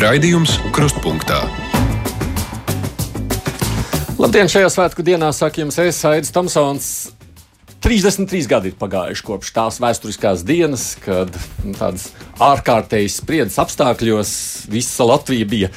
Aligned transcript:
Raidījums 0.00 0.54
Krustpunktā. 0.72 1.42
Labdien, 4.16 4.48
šajā 4.48 4.70
svētku 4.72 5.04
dienā 5.04 5.28
saka 5.36 5.60
jums 5.60 5.76
es, 5.82 5.98
Aits 6.08 6.32
Tomsons. 6.32 6.86
33 7.84 8.46
gadi 8.48 8.70
ir 8.72 8.78
pagājuši 8.80 9.24
kopš 9.26 9.50
tās 9.58 9.76
vēsturiskās 9.82 10.44
dienas, 10.48 10.94
kad 11.04 11.28
nu, 11.66 11.74
tādas 11.76 12.06
ārkārtējas 12.40 13.18
spriedzes 13.20 13.60
apstākļos 13.60 14.30
visa 14.72 15.04
Latvija 15.04 15.48
bija 15.50 15.68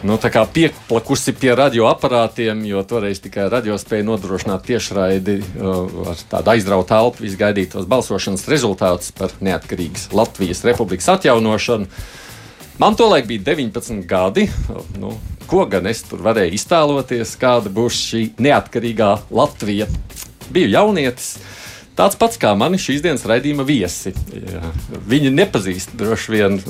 nu, 0.00 0.16
pieplakusi 0.16 1.34
pie 1.36 1.50
radioaparātiem, 1.58 2.62
jo 2.70 2.80
toreiz 2.88 3.20
tikai 3.20 3.50
radio 3.52 3.76
spēja 3.76 4.06
nodrošināt 4.08 4.64
tiešraidi 4.64 5.34
uh, 5.42 6.08
ar 6.14 6.24
tādu 6.30 6.54
aizrautu 6.54 6.88
telpu, 6.94 7.26
visgaidītos 7.26 7.84
balsošanas 7.90 8.48
rezultātus 8.48 9.12
par 9.12 9.36
neatkarīgas 9.44 10.08
Latvijas 10.16 10.64
republikas 10.64 11.10
atjaunošanu. 11.18 11.92
Man 12.78 12.94
tolaik 12.94 13.26
bija 13.26 13.42
19 13.42 14.06
gadi. 14.06 14.48
Nu, 15.00 15.12
ko 15.50 15.64
gan 15.66 15.86
es 15.90 16.04
tur 16.06 16.22
varēju 16.22 16.54
iztēloties, 16.54 17.34
kāda 17.40 17.72
būs 17.74 18.02
šī 18.10 18.20
neatkarīgā 18.38 19.08
Latvija 19.34 19.88
biju 20.54 20.70
jaunietis. 20.70 21.32
Tāds 21.98 22.14
pats 22.14 22.38
kā 22.38 22.52
mani 22.54 22.78
šīs 22.78 23.02
dienas 23.02 23.26
raidījuma 23.26 23.66
viesi. 23.66 24.12
Jā. 24.30 24.70
Viņi 25.10 25.34
nepazīst 25.34 25.96
droši 25.98 26.34
vien 26.36 26.60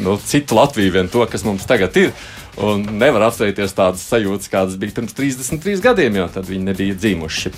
no 0.00 0.16
citu 0.24 0.56
Latviju, 0.56 0.94
vien 0.94 1.12
to, 1.12 1.26
kas 1.28 1.44
mums 1.44 1.68
tagad 1.68 2.00
ir. 2.00 2.16
Un 2.64 2.86
nevar 2.98 3.28
atcerēties 3.28 3.76
tādas 3.76 4.08
sajūtas, 4.08 4.48
kādas 4.48 4.80
bija 4.80 4.96
pirms 4.96 5.12
33 5.14 5.84
gadiem, 5.84 6.16
jo 6.22 6.30
tad 6.32 6.48
viņi 6.48 6.70
nebija 6.70 6.96
dzimuši. 6.96 7.52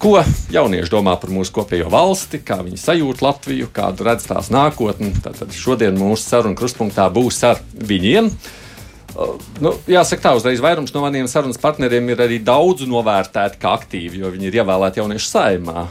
Ko 0.00 0.14
jaunieši 0.48 0.88
domā 0.94 1.12
par 1.20 1.28
mūsu 1.28 1.52
kopējo 1.58 1.90
valsti, 1.92 2.38
kā 2.40 2.62
viņi 2.64 2.78
sajūt 2.80 3.20
Latviju, 3.20 3.66
kādu 3.76 4.06
redz 4.06 4.24
tās 4.30 4.48
nākotni. 4.48 5.10
Tad 5.20 5.52
šodien 5.52 5.98
mūsu 6.00 6.24
sarunu 6.24 6.56
krustpunktā 6.56 7.04
būs 7.12 7.42
ar 7.44 7.60
viņiem. 7.76 8.30
Nu, 9.60 9.72
jāsaka, 9.90 10.22
tā 10.22 10.32
uzreiz 10.38 10.60
vairums 10.62 10.92
no 10.94 11.02
maniem 11.02 11.26
sarunas 11.28 11.58
partneriem 11.60 12.12
ir 12.12 12.22
arī 12.24 12.38
daudz 12.44 12.86
novērtēti 12.88 13.58
kā 13.60 13.74
aktīvi, 13.76 14.22
jo 14.22 14.30
viņi 14.32 14.48
ir 14.48 14.58
ievēlēti 14.62 15.02
jauniešu 15.02 15.28
saimā. 15.28 15.84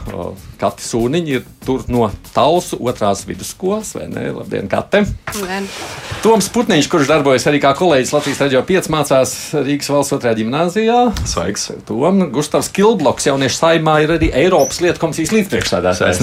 Kati 0.60 0.84
Sūniņi 0.84 1.36
ir 1.36 1.44
tur 1.64 1.84
no 1.92 2.08
Talsu 2.34 2.78
otrās 2.80 3.22
vidusskolas, 3.28 3.92
vai 3.96 4.08
ne? 4.10 4.26
Labdien, 4.34 4.68
Kate! 4.72 5.04
Labdien. 5.36 5.68
Toms 6.24 6.50
Putniņš, 6.52 6.88
kurš 6.92 7.08
darbojas 7.08 7.46
arī 7.48 7.60
kā 7.62 7.70
kolēģis 7.76 8.12
Latvijas 8.16 8.42
radio 8.44 8.62
5, 8.68 8.90
mācās 8.92 9.34
Rīgas 9.56 9.92
valsts 9.92 10.16
otrajā 10.16 10.40
gimnāzijā. 10.40 10.98
Sveiks! 11.28 11.68
Tom 11.88 12.26
Gustavs 12.34 12.72
Kilbloks 12.76 13.28
jauniešu 13.30 13.60
saimā 13.60 14.00
ir 14.04 14.14
arī 14.16 14.32
Eiropas 14.42 14.82
lietu 14.84 15.00
komisijas 15.02 15.32
līdzpriekšsēdētājs. 15.36 16.22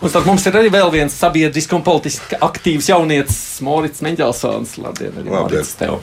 Un 0.00 0.14
tad 0.14 0.26
mums 0.28 0.46
ir 0.46 0.58
arī 0.58 0.72
vēl 0.74 0.90
viens 0.94 1.14
sabiedriski 1.18 1.78
un 1.78 1.86
politiski 1.86 2.38
aktīvs 2.46 2.90
jaunietis 2.92 3.40
Morits 3.66 4.02
Meņģelsons. 4.06 4.78
Labdien, 4.82 5.14
arī 5.14 5.30
Labdien. 5.30 5.62
Morits 5.62 5.78
tev! 5.78 5.95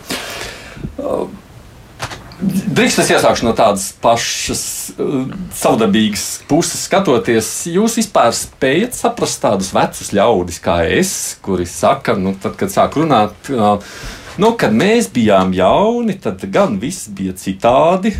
Uh, 0.97 1.25
Drīkst 2.43 2.99
es 2.99 3.11
iesākšu 3.13 3.45
no 3.45 3.53
tādas 3.55 3.85
pašas 4.03 4.63
uh, 4.97 5.29
savdabīgas 5.55 6.41
puses 6.49 6.81
skatoties. 6.89 7.51
Jūs 7.71 7.95
vispār 8.01 8.33
spējat 8.35 8.97
saprast 8.97 9.39
tādus 9.43 9.69
vecus 9.75 10.11
ļaudis 10.15 10.59
kā 10.63 10.81
es, 10.91 11.13
kuri 11.45 11.67
saka, 11.69 12.17
nu, 12.19 12.33
tad, 12.35 12.57
kad 12.59 12.73
sāk 12.73 12.97
runāt, 12.99 13.47
uh, 13.53 13.79
nu, 14.41 14.51
kad 14.59 14.75
mēs 14.75 15.07
bijām 15.13 15.53
jauni, 15.55 16.17
tad 16.19 16.43
gan 16.51 16.75
viss 16.81 17.07
bija 17.13 17.37
citādi, 17.37 18.15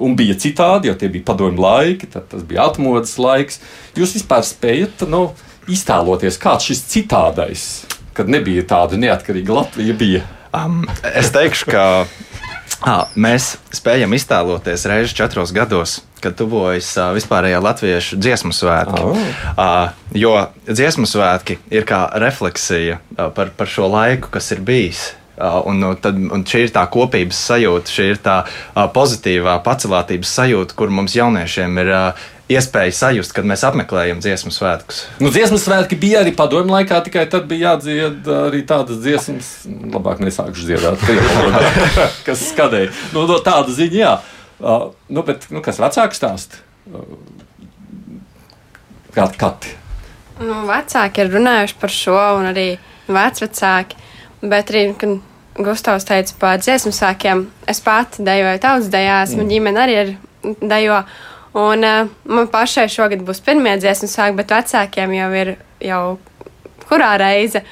un 0.00 0.16
bija 0.16 0.38
citādi, 0.40 0.88
jo 0.88 0.96
tie 0.96 1.12
bija 1.12 1.28
padomju 1.32 1.60
laiki, 1.60 2.08
tas 2.14 2.46
bija 2.46 2.70
atmodas 2.70 3.16
laiks. 3.20 3.60
Jūs 3.98 4.16
vispār 4.20 4.46
spējat 4.46 5.04
nu, 5.10 5.26
iztēloties, 5.68 6.40
kāds 6.40 6.70
šis 6.70 6.84
citādais, 6.94 7.70
kad 8.16 8.30
nebija 8.30 8.64
tāda 8.72 9.00
neatkarīga 9.00 9.58
Latvija. 9.60 10.00
Bija. 10.00 10.28
Um, 10.50 10.82
es 11.14 11.30
teikšu, 11.30 11.68
ka 11.70 11.84
à, 12.82 12.94
mēs 13.14 13.54
spējam 13.74 14.14
iztēloties 14.16 14.86
reizes 14.90 15.14
četros 15.14 15.52
gados, 15.54 16.00
kad 16.20 16.34
tuvojas 16.38 16.88
uh, 16.98 17.12
vispārējā 17.14 17.60
latviešu 17.62 18.18
dziesmu 18.20 18.52
svētki. 18.56 19.04
Oh. 19.04 19.22
Uh, 19.54 19.92
jo 20.16 20.34
dziesmu 20.66 21.06
svētki 21.08 21.60
ir 21.70 21.86
kā 21.88 22.02
refleksija 22.20 22.98
uh, 22.98 23.28
par, 23.36 23.54
par 23.56 23.70
šo 23.70 23.86
laiku, 23.92 24.32
kas 24.34 24.50
ir 24.56 24.64
bijis. 24.66 25.10
Uh, 25.40 25.62
un, 25.70 25.78
nu, 25.80 25.94
tad, 25.96 26.18
un 26.20 26.42
šī 26.44 26.66
ir 26.66 26.72
tā 26.74 26.82
kopības 26.92 27.38
sajūta, 27.48 27.88
šī 27.88 28.08
ir 28.12 28.18
tā 28.20 28.42
uh, 28.44 28.82
pozitīvā 28.92 29.54
pacelātības 29.64 30.34
sajūta, 30.36 30.76
kur 30.76 30.92
mums 30.92 31.14
jauniešiem 31.16 31.78
ir 31.80 31.92
uh, 31.94 32.26
iespēja 32.50 32.92
sajust, 32.98 33.32
kad 33.32 33.46
mēs 33.48 33.62
apmeklējam 33.64 34.20
dziesmu 34.20 34.52
svētkus. 34.52 35.04
Nu, 35.22 35.30
dziesmu 35.32 35.56
svētki 35.62 35.96
bija 36.00 36.20
arī 36.24 36.34
padomju 36.36 36.74
laikā, 36.74 36.98
tikai 37.06 37.24
tad 37.32 37.46
bija 37.48 37.70
jādzied 37.70 38.28
arī 38.34 38.60
tādas 38.68 39.00
dziesmas, 39.00 39.50
labāk 39.94 40.20
nesākšu 40.20 40.68
dziedāt, 40.68 41.08
kas 42.26 42.44
skadēja. 42.50 42.92
Nu, 43.14 43.24
no 43.30 43.38
tāda 43.46 43.72
ziņa, 43.72 44.00
jā. 44.02 44.14
Uh, 44.60 44.90
nu, 45.08 45.24
bet, 45.24 45.48
nu, 45.54 45.64
kas 45.64 45.80
vecāks 45.80 46.20
stāst? 46.20 46.60
Uh, 46.90 47.06
Kādi 49.14 49.40
kati? 49.40 49.72
Nu, 50.40 50.66
vecāki 50.68 51.24
ir 51.24 51.32
runājuši 51.32 51.80
par 51.80 51.92
šo, 51.92 52.18
un 52.38 52.52
arī 52.52 52.68
vecvecāki. 53.10 53.98
Bet 54.40 54.70
arī, 54.72 54.84
kad 54.96 55.18
Gustavs 55.60 56.06
teica 56.08 56.36
par 56.40 56.60
dziesmu 56.62 56.92
sākiem, 56.94 57.44
es 57.68 57.82
pati 57.84 58.24
dejoju 58.24 58.62
tautas 58.62 58.88
dejās, 58.92 59.34
mm. 59.34 59.40
man 59.40 59.52
ģimene 59.52 59.82
arī 59.84 59.98
ir 60.04 60.14
dejo. 60.60 61.02
Un 61.60 61.82
uh, 61.84 62.10
man 62.30 62.46
pašai 62.50 62.86
šogad 62.92 63.24
būs 63.26 63.42
pirmie 63.44 63.74
dziesmu 63.82 64.08
sāki, 64.08 64.36
bet 64.38 64.54
vecākiem 64.54 65.16
jau 65.16 65.30
ir 65.40 65.56
jau 65.82 66.02
kurā 66.86 67.16
reize. 67.20 67.64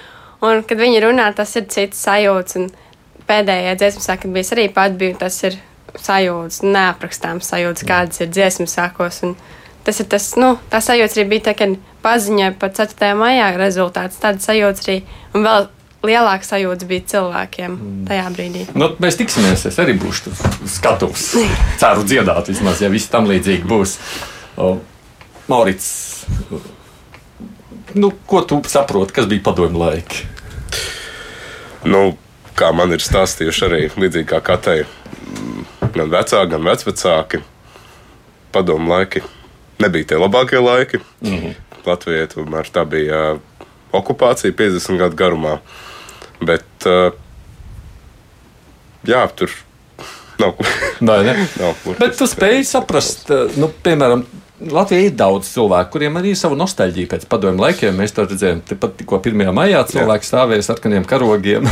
Un, 0.42 0.62
kad 0.66 0.78
viņi 0.78 1.02
runā, 1.02 1.30
tas 1.34 1.54
ir 1.58 1.66
cits 1.70 2.02
sajūts. 2.06 2.58
Un 2.58 2.68
pēdējā 3.28 3.76
dziesmu 3.78 4.04
sākā 4.04 4.30
bija 4.32 4.54
arī 4.56 4.68
pat 4.74 4.98
bija 4.98 5.18
tas 5.24 5.38
ir 5.46 5.58
sajūts, 5.98 6.62
neaprakstāms 6.66 7.48
sajūts, 7.50 7.86
kādas 7.88 8.22
ir 8.22 8.30
dziesmu 8.32 8.68
sākos. 8.70 9.22
Un 9.26 9.34
tas 9.86 9.98
ir 10.02 10.08
tas, 10.10 10.30
nu, 10.40 10.54
tā 10.72 10.82
sajūta 10.84 11.18
arī 11.18 11.26
bija 11.32 11.48
tā, 11.48 11.56
kad 11.58 11.74
paziņoja 12.04 12.54
par 12.60 12.74
4. 12.76 13.14
maijā 13.18 13.50
rezultāts. 13.58 14.20
Tāda 14.22 14.42
sajūta 14.44 14.86
arī, 14.86 15.00
un 15.34 15.46
vēl 15.46 15.68
lielāka 16.06 16.46
sajūta 16.46 16.86
bija 16.88 17.06
cilvēkiem 17.12 17.72
mm. 17.74 18.04
tajā 18.08 18.26
brīdī. 18.34 18.64
Nu, 18.78 18.90
mēs 19.02 19.18
tiksimies, 19.18 19.66
es 19.70 19.78
arī 19.82 19.96
būšu 19.98 20.34
skatus. 20.70 21.30
Ceru 21.80 22.06
dziedāt, 22.06 22.50
vismaz, 22.52 22.82
ja 22.84 22.90
viss 22.92 23.10
tam 23.12 23.28
līdzīgi 23.30 23.66
būs. 23.68 23.96
O, 24.58 24.76
Maurits, 25.48 25.88
nu, 27.96 28.12
ko 28.28 28.42
tu 28.46 28.60
saproti, 28.68 29.16
kas 29.16 29.30
bija 29.30 29.46
padomju 29.48 29.80
laiki? 29.80 30.26
Nu, 31.88 32.12
kā 32.58 32.70
man 32.74 32.92
ir 32.94 33.02
stāstījuši 33.02 33.66
arī 33.68 33.82
līdzīgi 33.94 34.28
kā 34.34 34.42
katrai, 34.44 34.82
gan 35.94 36.12
vecāki, 36.12 36.52
gan 36.52 36.68
vecvecāki, 36.68 37.42
padomju 38.54 38.92
laiki 38.92 39.26
nebija 39.78 40.04
tie 40.04 40.18
labākie 40.18 40.60
laiki. 40.60 40.98
Mm 41.20 41.30
-hmm. 41.30 41.54
Latvijai 41.86 42.26
tomēr 42.26 42.70
tā 42.72 42.84
bija 42.84 43.38
okupācija 43.92 44.52
50 44.52 44.98
gadu 44.98 45.16
garumā. 45.16 45.58
Bet, 46.44 46.66
uh, 46.86 47.10
jā, 49.08 49.22
tur 49.38 49.54
nav. 50.38 50.58
Vai 51.00 51.22
ne? 51.26 51.34
nav 51.58 51.96
Bet 51.98 52.18
tu 52.18 52.28
spēj 52.30 52.62
saprast, 52.68 53.26
uh, 53.34 53.56
nu, 53.58 53.70
piemēram, 53.84 54.22
Latvijā 54.58 55.06
ir 55.06 55.12
daudz 55.14 55.46
cilvēku, 55.52 55.92
kuriem 55.94 56.16
arī 56.18 56.32
ir 56.34 56.38
sava 56.38 56.56
nostalģija 56.58 57.12
pēc 57.12 57.26
padomju 57.30 57.62
laikiem. 57.62 57.94
Mēs 57.94 58.14
to 58.16 58.24
redzējām, 58.24 58.64
tepat 58.66 58.96
tikko 58.98 59.20
1. 59.22 59.44
maijā 59.54 59.84
cilvēki 59.86 60.26
stāvēja 60.26 60.64
ar 60.64 60.66
sarkaniem 60.66 61.06
karogiem, 61.06 61.68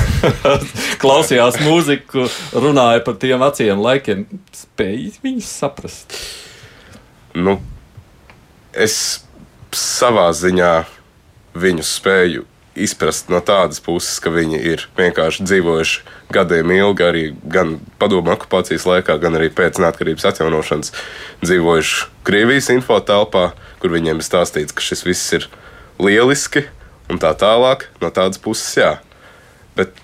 klausījās 1.02 1.58
mūziku, 1.64 2.28
runāja 2.54 3.02
par 3.06 3.18
tiem 3.18 3.42
veciem 3.42 3.82
laikiem. 3.82 4.22
Spēj 4.54 5.16
viņus 5.24 5.50
saprast? 5.64 6.14
Nu, 7.34 7.58
es 8.70 9.00
savā 9.74 10.28
ziņā 10.38 10.72
viņus 11.58 11.90
spēju 11.98 12.46
izprast 12.76 13.30
no 13.32 13.40
tādas 13.44 13.80
puses, 13.82 14.18
ka 14.22 14.30
viņi 14.32 14.60
ir 14.72 14.84
vienkārši 14.98 15.46
dzīvojuši 15.46 16.14
gadiem 16.34 16.72
ilgi, 16.76 17.04
arī 17.06 17.24
gan 17.42 17.76
padomu 18.00 18.34
okupācijas 18.34 18.86
laikā, 18.88 19.18
gan 19.22 19.38
arī 19.38 19.48
pēc 19.54 19.80
neatkarības 19.82 20.28
atjaunošanas 20.32 20.92
dzīvojuši 21.44 22.08
Krievijas 22.26 22.70
info 22.74 22.98
telpā, 23.06 23.50
kur 23.82 23.94
viņiem 23.94 24.20
ir 24.20 24.26
stāstīts, 24.26 24.74
ka 24.74 24.84
šis 24.84 25.04
viss 25.06 25.36
ir 25.36 25.46
lieliski 26.02 26.66
un 27.12 27.20
tā 27.22 27.32
tālāk. 27.38 27.86
No 28.02 28.10
tādas 28.14 28.40
puses, 28.42 28.72
jā. 28.78 28.96
Bet 29.78 29.94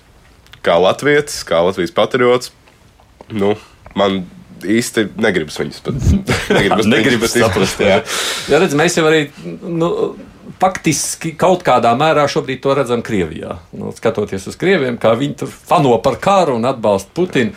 kā 0.63 0.77
Latvijas, 0.79 1.41
kā 1.47 1.59
Latvijas 1.65 1.93
patriots, 1.95 2.53
nu, 3.33 3.53
man 3.99 4.23
īsti 4.63 5.09
negribas 5.19 5.57
viņus 5.59 5.81
pat 5.83 5.97
negribas, 6.57 6.87
negribas 6.89 7.35
saprast. 7.35 7.81
Jā, 7.83 7.99
jā 8.51 8.61
redz, 8.63 8.75
mēs 8.79 8.97
jau 8.97 9.05
arī. 9.09 9.25
Nu, 9.43 9.89
faktiski 10.59 11.33
kaut 11.39 11.63
kādā 11.65 11.93
mērā 11.99 12.25
šobrīd 12.29 12.61
to 12.63 12.73
redzam 12.77 13.03
Krievijā. 13.05 13.57
Nu, 13.77 13.93
skatoties 13.95 14.47
uz 14.51 14.57
Krieviem, 14.59 14.97
kā 15.01 15.13
viņi 15.19 15.39
tur 15.43 15.53
fano 15.53 15.95
par 16.03 16.19
karu 16.23 16.57
un 16.59 16.67
atbalsta 16.69 17.13
Putinu. 17.15 17.55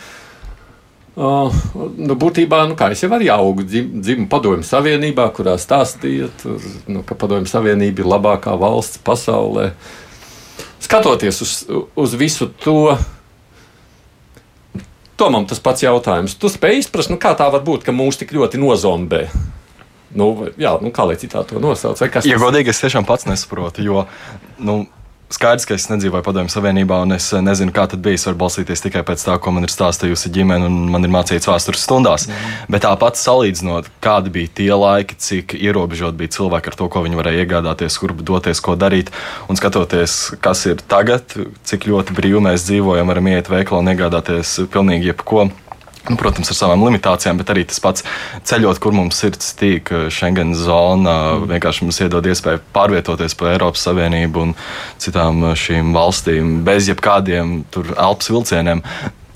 Uh, 1.17 1.49
nu, 1.97 2.13
būtībā, 2.13 2.59
nu, 2.69 2.75
kā 2.77 2.91
es 2.93 3.01
jau 3.01 3.09
arī 3.15 3.31
augu 3.33 3.63
dzim, 3.65 4.03
dzimu 4.05 4.27
padomju 4.29 4.67
savienībā, 4.67 5.25
kurā 5.33 5.55
stāstīja, 5.57 6.27
tur, 6.43 6.61
nu, 6.85 7.01
ka 7.01 7.17
padomju 7.17 7.49
savienība 7.49 8.03
ir 8.03 8.11
labākā 8.11 8.53
valsts 8.61 9.01
pasaulē. 9.01 9.71
Skatoties 10.77 11.41
uz, 11.41 11.55
uz 11.97 12.13
visu 12.21 12.51
to, 12.61 12.93
Tomam 15.17 15.47
tas 15.49 15.57
pats 15.57 15.81
jautājums. 15.81 16.35
Tu 16.37 16.49
spēj 16.53 16.83
izprast, 16.83 17.09
nu, 17.09 17.17
kā 17.17 17.31
tā 17.33 17.47
var 17.49 17.63
būt, 17.65 17.81
ka 17.87 17.95
mūs 17.95 18.19
tik 18.21 18.35
ļoti 18.37 18.59
nozombē. 18.61 19.23
Nu, 20.15 20.47
jā, 20.59 20.77
nu, 20.83 20.91
kā 20.95 21.07
lai 21.07 21.17
citā 21.19 21.43
to 21.47 21.59
nosauc? 21.63 21.99
Ja 22.27 22.39
godīgi, 22.39 22.71
es 22.71 22.83
tiešām 22.83 23.07
pats 23.07 23.27
nesaprotu, 23.27 23.83
jo 23.83 24.05
nu, 24.57 24.85
skaidrs, 25.33 25.65
ka 25.67 25.75
es 25.75 25.87
nedzīvoju 25.91 26.23
Padomju 26.23 26.51
Savienībā, 26.51 27.01
un 27.03 27.15
es 27.17 27.27
eh, 27.35 27.41
nezinu, 27.43 27.73
kā 27.75 27.87
tas 27.91 27.99
bija. 27.99 28.17
Es 28.17 28.25
varu 28.29 28.39
balstīties 28.39 28.83
tikai 28.85 29.03
pēc 29.07 29.25
tā, 29.27 29.35
ko 29.43 29.51
man 29.55 29.67
ir 29.67 29.73
stāstījusi 29.73 30.31
ģimene, 30.37 30.69
un 30.69 30.87
man 30.93 31.05
ir 31.05 31.11
mācīts 31.13 31.49
vēstures 31.49 31.83
stundās. 31.83 32.27
Mm. 32.29 32.71
Bet 32.73 32.85
tāpat 32.87 33.19
salīdzinot, 33.19 33.91
kādi 34.03 34.33
bija 34.37 34.53
tie 34.61 34.71
laiki, 34.71 35.19
cik 35.27 35.57
ierobežot 35.59 36.17
bija 36.19 36.33
cilvēki 36.37 36.71
ar 36.71 36.79
to, 36.79 36.89
ko 36.91 37.03
viņi 37.05 37.19
varēja 37.19 37.43
iegādāties, 37.43 37.99
kur 38.01 38.15
doties, 38.15 38.63
ko 38.63 38.77
darīt, 38.79 39.11
un 39.51 39.59
skatoties, 39.59 40.17
kas 40.43 40.65
ir 40.71 40.83
tagad, 40.87 41.35
cik 41.67 41.89
ļoti 41.91 42.17
brīvi 42.17 42.43
mēs 42.47 42.67
dzīvojam, 42.69 43.11
varam 43.11 43.31
iet 43.33 43.51
veikalā 43.51 43.83
un 43.83 43.95
iegādāties 43.95 44.59
pilnīgi 44.71 45.11
jebko. 45.11 45.49
Nu, 46.07 46.15
protams, 46.15 46.47
ar 46.53 46.55
savām 46.55 46.85
limitācijām, 46.87 47.39
bet 47.41 47.49
arī 47.51 47.65
tas 47.67 47.81
pats 47.83 48.05
ceļot, 48.47 48.79
kur 48.79 48.95
mums 48.95 49.17
sirds 49.19 49.51
tīk, 49.59 49.91
Schengen 50.13 50.53
zona 50.55 51.35
vienkārši 51.43 51.83
mums 51.83 51.99
iedod 52.05 52.29
iespēju 52.31 52.63
pārvietoties 52.75 53.35
pa 53.35 53.51
Eiropas 53.51 53.83
Savienību 53.89 54.45
un 54.45 54.53
citām 55.03 55.43
šīm 55.59 55.91
valstīm 55.95 56.61
bez 56.67 56.87
jebkādiem 56.87 57.59
tur 57.73 57.91
elpas 57.97 58.31
vilcieniem. 58.31 58.85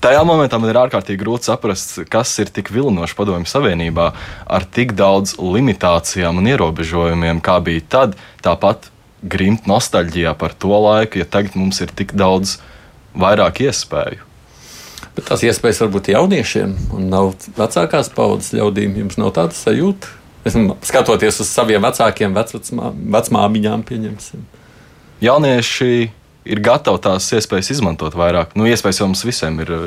Tajā 0.02 0.24
momentā 0.26 0.58
man 0.58 0.72
ir 0.72 0.80
ārkārtīgi 0.80 1.20
grūti 1.20 1.46
saprast, 1.46 2.00
kas 2.10 2.32
ir 2.42 2.48
tik 2.50 2.72
vilinoši 2.74 3.14
padomju 3.20 3.46
savienībā 3.46 4.08
ar 4.50 4.66
tik 4.66 4.96
daudz 4.98 5.36
limitācijām 5.38 6.40
un 6.40 6.48
ierobežojumiem, 6.50 7.44
kā 7.44 7.60
bija 7.62 7.84
tad. 7.98 8.18
Tāpat 8.42 8.88
grimt 9.22 9.68
nostalģijā 9.70 10.34
par 10.40 10.56
to 10.58 10.74
laiku, 10.74 11.20
ja 11.22 11.28
tagad 11.28 11.54
mums 11.54 11.78
ir 11.84 11.94
tik 11.94 12.16
daudz 12.18 12.56
vairāk 13.14 13.62
iespēju. 13.68 14.31
Bet 15.16 15.26
tās 15.28 15.42
iespējas 15.44 15.82
var 15.84 15.90
būt 15.92 16.08
jauniešiem, 16.14 16.70
un 16.96 17.10
nav 17.12 17.34
vecākās 17.58 18.08
paudzes 18.16 18.54
ļaudīm. 18.56 18.94
Jums 19.02 19.18
nav 19.20 19.34
tāda 19.36 19.56
sajūta. 19.56 20.08
Skatoties 20.82 21.38
uz 21.44 21.50
saviem 21.52 21.84
vecākiem, 21.84 22.32
vecmā, 22.34 22.88
vecmāmiņām, 23.18 23.84
pieņemsim. 23.86 24.40
Jaunieši 25.22 25.90
ir 26.42 26.58
gatavi 26.64 26.98
tās 27.04 27.28
iespējas 27.36 27.68
izmantot 27.76 28.16
vairāk. 28.18 28.56
Nu, 28.58 28.64
iespējas 28.66 28.98
jau 29.02 29.06
mums 29.06 29.22
visiem 29.22 29.60
ir 29.62 29.68
eh, 29.76 29.84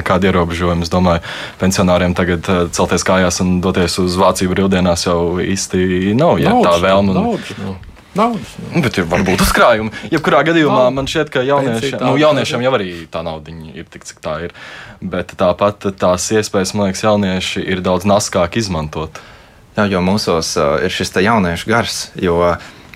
nekāda 0.00 0.30
ierobežojuma. 0.32 0.82
Es 0.82 0.90
domāju, 0.90 1.22
pensionāriem 1.60 2.16
tagad 2.18 2.48
eh, 2.50 2.64
celties 2.74 3.04
kājās 3.06 3.38
un 3.44 3.60
doties 3.62 3.98
uz 4.02 4.16
Vāciju 4.18 4.50
brīvdienās 4.56 5.06
jau 5.06 5.20
īsti 5.44 6.16
nav. 6.18 6.40
Ja, 6.42 6.56
tā 6.64 6.74
vēlme. 6.82 7.14
un- 7.14 7.78
Naudas. 8.18 8.54
Nu, 8.72 8.82
Bet 8.82 8.98
ir 8.98 9.06
varbūt 9.06 9.42
uzkrājumi. 9.44 9.92
Jebkurā 10.10 10.42
gadījumā 10.48 10.88
man 10.94 11.06
šķiet, 11.10 11.28
ka 11.30 11.44
jauniešiem, 11.46 12.00
nu, 12.02 12.16
jauniešiem 12.18 12.64
jau 12.66 12.72
arī 12.74 12.88
tā 13.12 13.22
nauda 13.26 13.54
ir 13.70 13.86
tik, 13.90 14.06
cik 14.08 14.18
tā 14.24 14.34
ir. 14.48 14.54
Bet 15.00 15.36
tāpat 15.38 15.92
tās 16.00 16.26
iespējas, 16.34 16.74
man 16.74 16.90
liekas, 16.90 17.04
jaunieši 17.06 17.62
ir 17.62 17.84
daudz 17.86 18.08
naskāk 18.10 18.58
izmantot. 18.58 19.22
Jā, 19.78 19.86
jo 19.86 20.02
mūsos 20.02 20.56
uh, 20.58 20.80
ir 20.82 20.90
šis 20.90 21.14
te 21.14 21.22
jauniešu 21.22 21.70
gars, 21.70 22.00
jo 22.18 22.40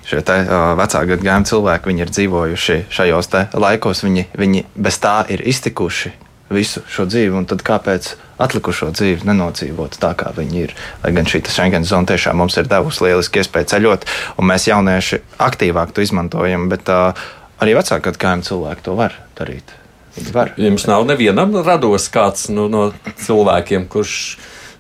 šie 0.05 0.19
te, 0.27 0.41
uh, 0.43 0.75
vecā 0.81 1.05
gadagājuma 1.07 1.49
cilvēki 1.49 1.93
viņi 1.93 2.05
ir 2.05 2.13
dzīvojuši 2.19 2.79
šajos 2.93 3.31
te 3.31 3.47
laikos, 3.55 4.03
viņi, 4.05 4.27
viņi 4.35 4.67
bez 4.75 4.99
tā 5.01 5.21
ir 5.31 5.47
iztikuši 5.47 6.11
visu 6.55 6.83
šo 6.91 7.07
dzīvi, 7.11 7.35
un 7.37 7.47
tad 7.51 7.63
kāpēc 7.67 8.15
atlikušo 8.43 8.91
dzīvi 8.95 9.29
nenodzīvot 9.29 9.99
tā, 10.03 10.13
kā 10.19 10.33
viņi 10.37 10.61
ir? 10.65 10.75
Lai 11.05 11.13
gan 11.17 11.29
šī 11.29 11.43
Schengen 11.49 11.87
zona 11.89 12.09
tiešām 12.11 12.39
mums 12.41 12.57
ir 12.61 12.69
devusi 12.71 13.07
lieliski 13.07 13.43
iespēju 13.43 13.71
ceļot, 13.75 14.07
un 14.39 14.51
mēs 14.51 14.69
jaunieši 14.71 15.21
aktīvāk 15.43 15.95
to 15.95 16.05
izmantojam, 16.05 16.69
bet 16.73 16.91
uh, 16.93 17.27
arī 17.63 17.77
vecāka 17.79 18.11
gadagājuma 18.11 18.49
cilvēki 18.49 18.87
to 18.87 18.97
var 18.99 19.19
darīt. 19.39 19.77
Viņi 20.15 20.35
var. 20.35 20.53
Jums 20.61 20.87
nav 20.87 21.07
nevienam 21.09 21.55
rados 21.67 22.07
kāds 22.15 22.49
nu, 22.55 22.69
no 22.71 22.89
cilvēkiem, 23.25 23.89
kurš, 23.91 24.17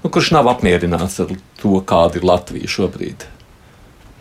nu, 0.05 0.11
kurš 0.15 0.35
nav 0.37 0.50
apmierināts 0.53 1.19
ar 1.25 1.32
to, 1.61 1.79
kāda 1.87 2.20
ir 2.20 2.29
Latvija 2.29 2.70
šobrīd. 2.70 3.27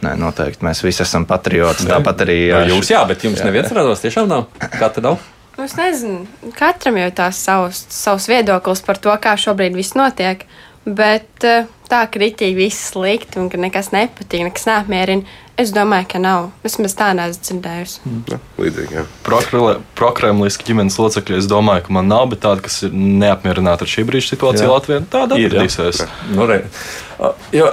Nē, 0.04 0.18
noteikti 0.20 0.66
mēs 0.66 0.82
visi 0.84 1.04
esam 1.06 1.28
patrioti. 1.30 1.86
Tāpat 1.88 2.26
arī 2.26 2.40
uh, 2.50 2.66
jūs, 2.74 2.92
jā, 2.92 3.06
bet 3.08 3.24
jums 3.24 3.40
jā. 3.40 3.48
neviens 3.48 3.72
rados 3.72 4.04
tiešām 4.04 4.28
nav. 4.28 4.50
Kā 4.60 4.90
tad 4.90 5.06
nav? 5.06 5.22
Nu, 5.58 5.68
Es 5.68 5.76
nezinu, 5.78 6.26
katram 6.58 6.98
jau 6.98 7.08
ir 7.10 7.16
tās 7.16 7.40
savs, 7.46 7.86
savs 7.94 8.26
viedoklis 8.32 8.82
par 8.86 8.98
to, 9.02 9.14
kā 9.22 9.36
šobrīd 9.38 9.78
viss 9.78 9.94
notiek. 9.98 10.48
Bet 10.84 11.46
eh, 11.48 11.70
tā 11.88 12.02
kritīgi 12.12 12.58
viss 12.58 12.90
slikti 12.92 13.40
un 13.40 13.48
ka 13.52 13.60
nekas 13.62 13.94
nepatīk, 13.94 14.44
nekas 14.50 14.66
neapmierina. 14.68 15.24
Es 15.56 15.70
domāju, 15.70 16.08
ka 16.10 16.20
nav. 16.20 16.48
Vismaz 16.66 16.96
tā 16.98 17.12
neesmu 17.14 17.46
dzirdējusi. 17.46 18.12
Jā, 18.34 18.40
līdzīgi. 18.58 19.04
Prokremliski 20.00 20.66
ģimenes 20.72 20.98
locekļi, 20.98 21.38
es 21.44 21.48
domāju, 21.48 21.86
ka 21.86 21.94
man 21.94 22.10
nav, 22.10 22.26
bet 22.32 22.42
tādi, 22.44 22.66
kas 22.66 22.80
ir 22.88 22.96
neapmierināti 22.98 23.86
ar 23.86 23.92
šī 23.94 24.06
brīža 24.10 24.34
situāciju 24.34 24.66
Jā. 24.66 24.72
Latvijā, 24.74 25.04
tāda 25.14 25.38
Ir, 25.38 25.54
jā. 25.54 26.08
Nu, 26.34 26.48
re. 26.50 26.64
jo, 27.54 27.70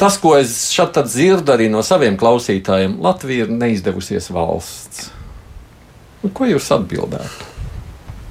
tas, 0.00 0.16
ko 0.22 0.32
es 0.40 0.56
šeit 0.72 0.96
dzirdu 1.04 1.52
arī 1.52 1.68
no 1.70 1.84
saviem 1.84 2.16
klausītājiem, 2.18 2.96
Latvija 3.04 3.44
ir 3.44 3.52
neizdevusies 3.52 4.32
valsts. 4.32 5.10
Nu, 6.24 6.30
ko 6.32 6.48
jūs 6.48 6.70
atbildētu? 6.72 7.52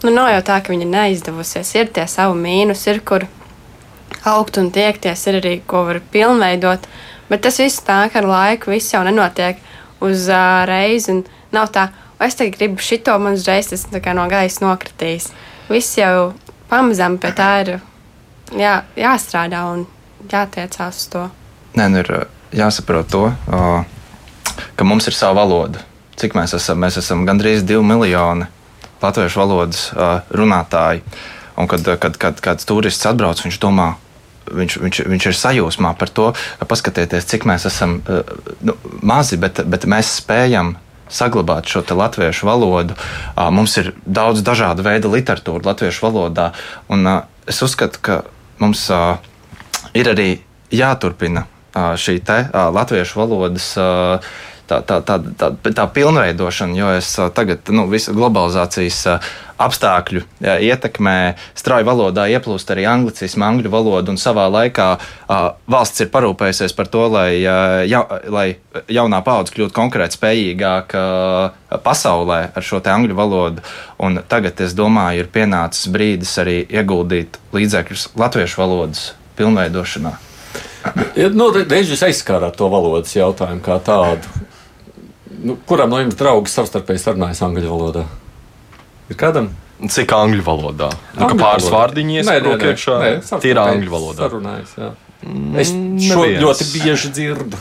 Nu, 0.04 0.12
nav 0.12 0.32
jau 0.34 0.42
tā, 0.44 0.58
ka 0.66 0.74
viņi 0.74 0.88
neizdevusies. 0.90 1.70
Ir 1.78 1.92
tie 1.94 2.08
savi 2.10 2.36
mīnus, 2.42 2.82
ir 2.90 3.00
kur 3.06 3.28
augt 4.28 4.58
un 4.58 4.72
tiekties, 4.74 5.28
ir 5.30 5.38
arī 5.40 5.54
ko 5.68 5.86
var 5.88 6.02
pilnveidot. 6.12 6.90
Bet 7.30 7.46
tas 7.46 7.62
viss 7.62 7.86
nāk 7.88 8.18
ar 8.20 8.28
laiku, 8.28 8.74
viss 8.74 8.92
jau 8.92 9.04
nenotiek 9.06 9.62
uz 10.04 10.26
uh, 10.28 10.66
reizi. 10.68 11.12
un 11.14 11.24
Nav 11.54 11.70
tā, 11.70 11.88
"O, 12.20 12.26
es 12.26 12.36
tagad 12.36 12.58
gribu 12.58 12.82
šito, 12.82 13.14
man 13.22 13.38
uzreiz 13.38 13.70
tas 13.70 13.86
tā 13.86 14.02
kā 14.02 14.16
no 14.18 14.26
gaisa 14.28 14.66
nokritīs. 14.66 15.30
Viss 15.70 15.98
jau 15.98 16.34
pamazām 16.70 17.20
pie 17.22 17.32
tā 17.32 17.50
ir 17.62 17.80
jā, 18.58 18.82
jāstrādā 18.98 19.62
un 19.72 19.86
jātiecās 20.28 20.98
uz 20.98 21.08
to. 21.14 21.30
Nē, 21.78 21.90
nu 21.90 22.02
ir 22.02 22.28
jāsaprot 22.52 23.10
to, 23.14 23.36
ka 24.76 24.84
mums 24.84 25.08
ir 25.08 25.14
sava 25.14 25.44
valoda. 25.46 25.93
Cik 26.20 26.36
mēs 26.38 26.54
esam? 26.58 26.82
Mēs 26.84 27.00
esam 27.02 27.26
gandrīz 27.28 27.66
divi 27.68 27.84
miljoni 27.86 28.48
latviešu 29.04 29.42
valodas 29.42 29.88
runātāji. 30.34 31.04
Un 31.60 31.70
kad, 31.70 31.86
kad, 32.02 32.18
kad 32.18 32.40
kāds 32.42 32.66
turists 32.66 33.06
atbrauc, 33.06 33.42
viņš 33.44 33.60
domā, 33.62 33.92
viņš, 34.50 34.78
viņš, 34.82 35.02
viņš 35.12 35.28
ir 35.30 35.38
sajūsmā 35.38 35.94
par 36.00 36.10
to, 36.10 36.32
ka 36.60 36.68
paskatieties, 36.70 37.28
cik 37.30 37.46
mēs 37.50 37.68
esam 37.70 38.00
nu, 38.66 38.78
mazi, 39.06 39.38
bet, 39.42 39.62
bet 39.70 39.86
mēs 39.90 40.16
spējam 40.22 40.76
saglabāt 41.14 41.70
šo 41.70 41.84
latviešu 41.94 42.48
valodu. 42.50 42.98
Mums 43.54 43.78
ir 43.82 43.92
daudz 44.06 44.42
dažādu 44.46 44.86
veidu 44.86 45.12
literatūra 45.14 45.74
latviešu 45.74 46.08
valodā, 46.08 46.52
un 46.90 47.06
es 47.46 47.62
uzskatu, 47.62 48.02
ka 48.02 48.22
mums 48.64 48.88
ir 49.94 50.10
arī 50.10 50.30
jāturpina 50.74 51.46
šī 51.74 52.18
te 52.26 52.40
latviešu 52.54 53.20
valodas 53.20 53.74
tā, 54.82 55.00
tā, 55.06 55.20
tā, 55.38 55.50
tā, 55.54 55.72
tā 55.78 55.86
pilnveidošana, 55.96 56.78
jo 56.78 56.92
es 56.98 57.10
ā, 57.22 57.30
tagad 57.34 57.70
nu, 57.74 57.86
visu 57.92 58.14
globalizācijas 58.16 59.00
ā, 59.12 59.16
apstākļu 59.64 60.24
ā, 60.24 60.58
ietekmē 60.66 61.16
strauji 61.60 61.88
valodā 61.88 62.26
ieplūst 62.34 62.74
arī 62.74 62.88
anglicismu, 62.90 63.46
angļu 63.46 63.72
valodu, 63.74 64.14
un 64.16 64.20
savā 64.22 64.48
laikā 64.52 64.88
ā, 64.98 65.40
valsts 65.70 66.06
ir 66.06 66.12
parūpējusies 66.14 66.76
par 66.78 66.90
to, 66.94 67.06
lai, 67.14 67.30
ā, 67.46 67.58
ja, 67.90 68.04
lai 68.34 68.48
jaunā 68.92 69.22
paudze 69.26 69.56
kļūtu 69.56 69.78
konkrēti 69.78 70.18
spējīgāka 70.20 71.06
pasaulē 71.86 72.42
ar 72.54 72.66
šo 72.66 72.82
angļu 72.82 73.18
valodu. 73.18 73.64
Un 74.04 74.20
tagad, 74.28 74.60
es 74.66 74.76
domāju, 74.78 75.24
ir 75.24 75.32
pienācis 75.34 75.90
brīdis 75.94 76.36
arī 76.42 76.62
ieguldīt 76.68 77.40
līdzekļus 77.56 78.12
latviešu 78.20 78.62
valodas 78.62 79.12
pilnveidošanā. 79.38 80.14
Nu, 81.34 81.48
re- 81.56 81.66
reiz 81.70 81.92
jūs 81.92 82.04
aizskārāt 82.06 82.58
to 82.60 82.68
valodas 82.72 83.16
jautājumu 83.16 83.64
kā 83.64 83.80
tādu. 83.84 84.44
Nu, 85.44 85.58
kuram 85.68 85.92
no 85.92 86.00
jums 86.00 86.16
draugi 86.16 86.52
savstarpēji 86.54 87.02
sarunājas 87.04 87.42
angļu 87.44 87.68
valodā? 87.68 88.06
Ir 89.12 89.18
kādam? 89.20 89.50
Cik 89.92 90.14
angļu 90.16 90.44
valodā? 90.46 90.88
Nu, 91.18 91.26
Angļu 91.26 91.40
pāris 91.42 91.66
vārdiņi 91.74 92.22
nē, 92.24 92.36
iekšā. 92.72 93.00
savstarpēji 93.20 93.58
angļu 93.60 93.92
valodā. 93.92 94.28
Sarunājas, 94.30 94.78
jā. 94.80 94.92
Es 95.60 95.70
šo 95.72 96.24
neviens. 96.24 96.42
ļoti 96.44 96.66
bieži 96.74 97.10
dzirdu, 97.16 97.60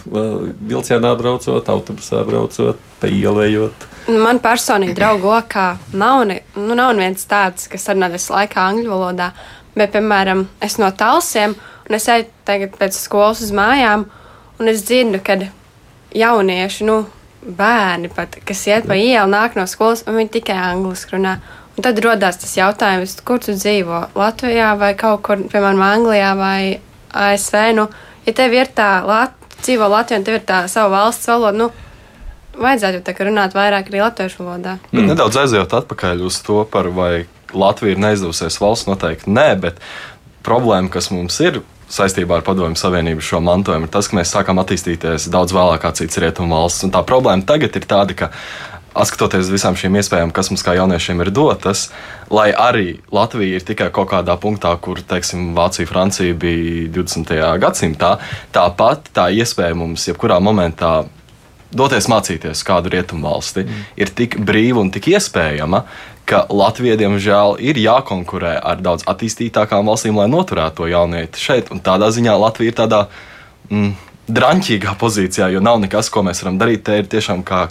vilcienā 0.66 1.12
braucot, 1.18 1.68
autobusā 1.70 2.22
braucot, 2.26 2.78
pa 2.98 3.10
ielējot. 3.10 3.86
Man 4.10 4.40
personīgi 4.42 4.96
draugu 4.98 5.30
lokā 5.30 5.66
nav, 5.94 6.24
ne, 6.26 6.40
nu, 6.58 6.74
nav 6.78 6.90
neviens 6.98 7.26
tāds, 7.30 7.68
kas 7.70 7.86
runā 7.92 8.10
visu 8.10 8.34
laiku 8.34 8.58
angļu 8.62 8.90
valodā. 8.90 9.30
Bet, 9.76 9.94
piemēram, 9.94 10.46
es 10.62 10.76
no 10.82 10.90
talsiem, 10.90 11.54
un 11.86 11.96
es 11.96 12.08
eju 12.10 12.26
tagad 12.48 12.74
pēc 12.80 12.98
skolas 12.98 13.40
uz 13.46 13.54
mājām, 13.56 14.08
un 14.58 14.72
es 14.72 14.82
dzirdu, 14.88 15.22
ka 15.24 15.38
jaunieši, 16.18 16.88
nu, 16.90 16.98
bērni 17.42 18.10
pat, 18.12 18.38
kas 18.46 18.62
iet 18.68 18.86
pa 18.88 18.96
ielu, 18.98 19.26
nāk 19.30 19.56
no 19.58 19.66
skolas, 19.70 20.04
un 20.06 20.18
viņi 20.20 20.32
tikai 20.38 20.56
angliski 20.70 21.16
runā. 21.16 21.36
Un 21.72 21.84
tad 21.86 21.98
radās 22.04 22.38
tas 22.40 22.52
jautājums, 22.56 23.16
kur 23.24 23.40
tu 23.42 23.54
dzīvo? 23.56 24.02
Latvijā 24.18 24.72
vai 24.78 24.92
kaut 24.98 25.22
kur, 25.26 25.40
piemēram, 25.52 25.80
Anglijā 25.86 26.34
vai 26.36 26.58
ASV? 27.16 27.56
Nu, 27.78 27.86
ja 28.26 28.34
tev 28.36 28.52
ir 28.56 28.68
tā, 28.76 28.90
Lat 29.08 29.32
dzīvo 29.62 29.88
Latvijā, 29.88 30.20
un 30.20 30.26
tev 30.28 30.36
ir 30.36 30.44
tā 30.46 30.66
sava 30.68 30.92
valsts 30.98 31.30
valoda, 31.32 31.64
nu, 31.64 31.70
vajadzētu 32.58 33.00
jau 33.00 33.04
tā 33.06 33.14
kā 33.16 33.26
runāt 33.28 33.56
vairāk 33.56 33.88
arī 33.88 34.02
latviešu 34.02 34.42
valodā. 34.42 34.76
Bet 34.92 35.08
nedaudz 35.08 35.38
aizejot 35.44 35.76
atpakaļ 35.80 36.26
uz 36.28 36.40
to, 36.44 36.62
par 36.68 36.90
vai 36.92 37.24
Latvija 37.52 37.96
ir 37.96 38.00
neizdevusies 38.00 38.58
valsts, 38.60 38.88
noteikti 38.88 39.32
nē, 39.32 39.48
bet 39.60 39.80
problēma, 40.44 40.90
kas 40.92 41.10
mums 41.12 41.38
ir 41.44 41.60
saistībā 41.92 42.38
ar 42.38 42.44
Padomju 42.46 42.78
Savienību 42.80 43.24
šo 43.24 43.42
mantojumu, 43.44 43.88
ir 43.88 43.92
tas, 43.92 44.08
ka 44.08 44.18
mēs 44.18 44.32
sākām 44.32 44.60
attīstīties 44.62 45.28
daudz 45.32 45.54
vēlāk 45.56 45.84
kā 45.84 45.92
citas 45.96 46.20
rietumu 46.22 46.56
valsts. 46.56 46.86
Un 46.86 46.94
tā 46.94 47.02
problēma 47.06 47.44
tagad 47.48 47.76
ir 47.76 47.88
tāda, 47.88 48.16
ka 48.16 48.30
skatoties 48.92 49.46
uz 49.46 49.52
visām 49.52 49.76
šīm 49.78 49.96
iespējām, 50.00 50.32
kas 50.36 50.50
mums 50.52 50.64
kā 50.64 50.74
jauniešiem 50.76 51.22
ir 51.24 51.32
dotas, 51.32 51.86
lai 52.32 52.50
arī 52.52 53.00
Latvija 53.12 53.60
ir 53.60 53.64
tikai 53.68 53.88
kaut 53.94 54.10
kādā 54.12 54.36
punktā, 54.40 54.74
kur, 54.80 55.00
teiksim, 55.00 55.52
Vācija, 55.56 55.88
Francija 55.88 56.36
bija 56.36 56.90
20. 56.92 57.34
gadsimtā, 57.62 58.16
tāpat 58.52 59.12
tā 59.16 59.30
iespēja 59.32 59.76
mums 59.78 60.08
jebkurā 60.08 60.40
momentā 60.44 61.02
doties 61.72 62.08
mācīties 62.12 62.64
kādu 62.68 62.92
rietumu 62.92 63.30
valsti 63.30 63.64
mm. 63.64 63.84
ir 64.04 64.12
tik 64.12 64.36
brīva 64.44 64.82
un 64.82 64.92
tik 64.92 65.08
iespējama, 65.14 65.84
ka 66.28 66.44
Latvijai, 66.50 66.98
diemžēl, 67.00 67.58
ir 67.62 67.80
jākonkurē 67.82 68.54
ar 68.58 68.80
daudz 68.84 69.06
attīstītākām 69.10 69.90
valstīm, 69.90 70.16
lai 70.20 70.30
noturētu 70.30 70.82
to 70.82 70.88
jaunieti 70.92 71.42
šeit. 71.42 71.74
Un 71.74 71.82
tādā 71.84 72.12
ziņā 72.14 72.38
Latvija 72.38 72.72
ir 72.72 72.80
tādā. 72.84 73.04
Mm, 73.70 73.92
drāmīgā 74.32 74.94
pozīcijā, 75.00 75.48
jo 75.52 75.60
nav 75.60 75.80
nekas, 75.82 76.08
ko 76.12 76.22
mēs 76.22 76.42
varam 76.44 76.58
darīt. 76.60 76.84
Te 76.86 77.00
ir 77.00 77.08
tiešām, 77.10 77.42
kā 77.46 77.64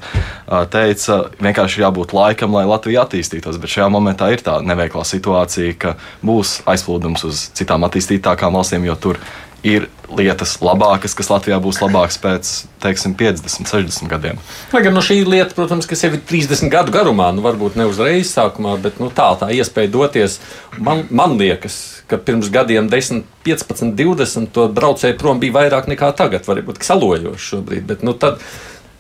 teica, 0.74 1.20
vienkārši 1.42 1.84
jābūt 1.84 2.14
laikam, 2.16 2.54
lai 2.58 2.66
Latvija 2.68 3.06
attīstītos. 3.06 3.60
Bet 3.62 3.72
šajā 3.72 3.88
momentā 3.94 4.28
ir 4.34 4.44
tā 4.46 4.58
neveiklā 4.66 5.06
situācija, 5.08 5.78
ka 5.80 5.96
būs 6.26 6.60
aizplūdums 6.70 7.24
uz 7.30 7.46
citām 7.58 7.88
attīstītākām 7.88 8.60
valstīm, 8.60 8.86
jo 8.90 8.98
tur 9.00 9.22
ir 9.22 9.51
lietas 9.64 10.56
labākas, 10.64 11.14
kas 11.18 11.30
Latvijā 11.32 11.60
būs 11.62 11.80
labākas 11.82 12.18
pēc 12.22 12.50
teiksim, 12.82 13.14
50, 13.18 13.70
60 13.70 14.10
gadiem. 14.10 14.40
Lai 14.74 14.82
gan 14.86 14.96
no 14.98 15.04
šī 15.06 15.20
lieta, 15.28 15.54
protams, 15.56 15.88
kas 15.90 16.02
jau 16.04 16.12
ir 16.16 16.24
30 16.28 16.72
gadu 16.74 16.94
garumā, 16.94 17.30
nu, 17.36 17.44
varbūt 17.46 17.78
ne 17.80 17.86
uzreiz 17.90 18.32
sākumā, 18.34 18.76
bet 18.82 19.00
nu, 19.02 19.12
tā, 19.14 19.30
tā 19.40 19.52
iespēja 19.54 19.94
doties. 19.94 20.40
Man, 20.82 21.06
man 21.14 21.38
liekas, 21.40 21.78
ka 22.10 22.20
pirms 22.20 22.50
gadiem 22.54 22.90
10, 22.92 23.24
15, 23.46 23.94
20 24.00 24.52
to 24.56 24.68
braucēju 24.74 25.20
prom 25.22 25.42
bija 25.44 25.60
vairāk 25.62 25.90
nekā 25.92 26.12
tagad. 26.18 26.48
Varbūt 26.50 26.82
salojoši 26.86 27.52
šobrīd, 27.54 27.86
bet 27.94 28.06
nu, 28.08 28.18
tad, 28.18 28.42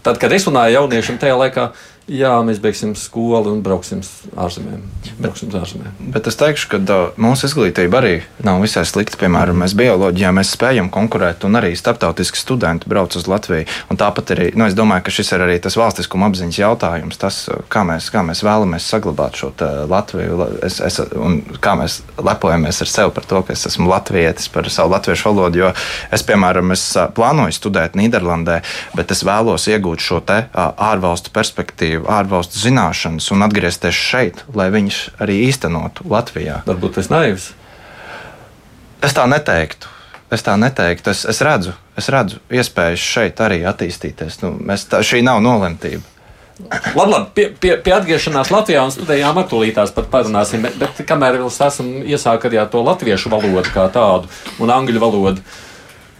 tad, 0.05 0.21
kad 0.21 0.31
es 0.37 0.45
runāju 0.47 0.77
jauniešiem 0.77 1.19
tajā 1.21 1.39
laikā, 1.41 1.71
jā, 2.11 2.31
mēs 2.45 2.59
beigsim 2.61 2.93
skolu 2.97 3.53
un 3.55 3.61
brauksim 3.63 4.01
ārzemēm. 4.39 4.83
Brauksim 5.21 5.51
ārzemēm. 5.55 6.11
Bet 6.13 6.27
es 6.29 6.37
teikšu, 6.39 6.67
ka 6.73 6.79
uh, 6.81 7.19
mūsu 7.21 7.47
izglītība 7.47 8.01
arī 8.01 8.13
nav 8.45 8.61
visai 8.63 8.83
slikta. 8.87 9.19
Piemēram, 9.21 9.61
mēs 9.63 9.75
bioloģijā 9.77 10.31
mēs 10.35 10.53
spējam 10.55 10.91
konkurēt, 10.93 11.45
un 11.47 11.59
arī 11.59 11.71
starptautiski 11.77 12.39
studenti 12.39 12.89
brauc 12.91 13.15
uz 13.17 13.27
Latviju. 13.31 13.67
Un 13.91 13.99
tāpat 14.01 14.33
arī, 14.35 14.49
nu, 14.57 14.67
es 14.67 14.75
domāju, 14.77 15.05
ka 15.07 15.15
šis 15.15 15.33
ir 15.35 15.45
arī 15.45 15.57
tas 15.63 15.77
valstiskuma 15.79 16.27
apziņas 16.31 16.59
jautājums, 16.61 17.19
tas, 17.21 17.39
kā 17.71 17.85
mēs, 17.87 18.11
kā 18.13 18.25
mēs 18.27 18.43
vēlamies 18.45 18.89
saglabāt 18.91 19.39
šo 19.39 19.53
Latviju, 19.91 20.49
es, 20.65 20.79
es, 20.83 20.99
un 21.15 21.41
kā 21.63 21.75
mēs 21.79 22.01
lepojamies 22.19 22.81
ar 22.83 22.91
sevi 22.91 23.15
par 23.15 23.27
to, 23.29 23.43
ka 23.45 23.55
es 23.55 23.65
esmu 23.69 23.89
latvietis, 23.91 24.49
par 24.51 24.67
savu 24.71 24.95
latviešu 24.95 25.29
valodu. 25.29 25.61
Jo 25.61 25.71
es, 26.11 26.23
piemēram, 26.27 26.73
es 26.75 26.85
plānoju 27.15 27.55
studēt 27.55 27.97
Nīderlandē, 27.99 28.61
bet 28.97 29.13
es 29.13 29.23
vēlos 29.27 29.67
iegūt 29.71 30.03
šo 30.03 30.21
te 30.25 30.43
ārvalstu 30.51 31.33
perspektīvu 31.35 32.00
ārvalstu 32.09 32.59
zināšanas 32.61 33.31
un 33.35 33.45
atgriezties 33.45 33.97
šeit, 33.97 34.43
lai 34.57 34.69
viņas 34.73 35.01
arī 35.21 35.41
īstenotu 35.47 36.05
Latvijā. 36.09 36.61
Varbūt 36.67 36.99
tas 36.99 37.11
naivs. 37.11 37.51
Es 39.01 39.17
tā 39.17 39.25
neteiktu. 39.29 39.89
Es 40.31 40.45
tā 40.45 40.55
neteiktu. 40.59 41.11
Es, 41.11 41.25
es, 41.27 41.41
redzu, 41.43 41.73
es 41.99 42.07
redzu 42.13 42.39
iespējas 42.53 43.03
šeit 43.03 43.41
arī 43.43 43.61
attīstīties. 43.67 44.39
Nu, 44.45 44.55
tā, 44.87 45.01
šī 45.03 45.23
nav 45.25 45.41
nolemtība. 45.43 46.05
Labi, 46.95 47.11
labi. 47.11 47.25
Pie, 47.33 47.47
pie, 47.57 47.73
pie 47.81 47.93
atgriešanās 47.95 48.51
Latvijā 48.53 48.83
un 48.85 48.93
studijām 48.93 49.39
aktuālītās 49.41 49.93
pat 49.95 50.07
parunāsim. 50.13 50.63
Bet, 50.65 50.77
bet 50.79 51.01
kamēr 51.09 51.39
vēl 51.41 51.49
esam 51.49 51.89
iesākuši 52.05 52.51
arī 52.51 52.63
to 52.71 52.83
latviešu 52.85 53.31
valodu 53.33 53.73
kā 53.73 53.87
tādu 53.93 54.29
un 54.61 54.71
angļu 54.71 55.01
valodu. 55.01 55.43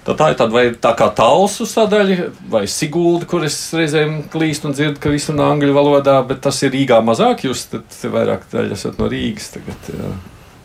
Tā, 0.02 0.16
tā 0.18 0.32
ir 0.32 0.38
tāda 0.40 0.56
vai 0.56 0.64
tā 0.82 0.96
kā 0.98 1.12
tālsu 1.14 1.68
sadaļa, 1.70 2.32
vai 2.50 2.64
sigulda, 2.70 3.28
kur 3.30 3.46
es 3.46 3.58
reizēm 3.78 4.24
klīstu 4.34 4.72
un 4.72 4.74
dzirdu, 4.74 4.98
ka 5.02 5.12
viss 5.14 5.30
ir 5.30 5.42
angļu 5.46 5.76
valodā, 5.78 6.18
bet 6.26 6.42
tas 6.42 6.58
ir 6.66 6.74
Rīgā 6.74 6.98
mazāk. 7.06 7.44
Jūs 7.46 7.68
vairāk 8.10 8.48
daļa 8.50 8.78
esat 8.80 8.98
no 8.98 9.10
Rīgas. 9.12 9.52
Tagad, 9.54 9.92
jā. 9.94 10.14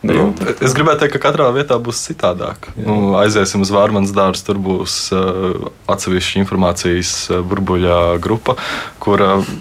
Nu, 0.07 0.29
es 0.61 0.73
gribētu 0.77 1.03
teikt, 1.03 1.15
ka 1.17 1.21
katrā 1.27 1.47
vietā 1.53 1.77
būs 1.81 1.99
citādāk. 2.05 2.69
Nu, 2.77 3.15
aiziesim 3.17 3.63
uz 3.65 3.71
Vārmanas 3.73 4.13
dārzu, 4.15 4.45
tur 4.45 4.59
būs 4.61 4.97
uh, 5.13 5.69
atsevišķa 5.89 6.41
informācijas 6.43 7.13
uh, 7.31 7.41
burbuļā 7.45 7.99
grupa, 8.23 8.55
kur 9.03 9.21
uh, 9.25 9.53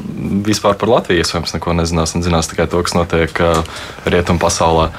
vispār 0.46 0.76
par 0.80 0.92
Latviju 0.92 1.24
iespējams 1.24 1.56
neko 1.56 1.76
nezinās 1.80 2.16
un 2.16 2.24
zinās 2.24 2.52
tikai 2.52 2.68
to, 2.72 2.80
kas 2.84 2.96
notiek 2.96 3.44
uh, 3.44 3.62
rietumu 4.08 4.40
pasaulē. 4.44 4.90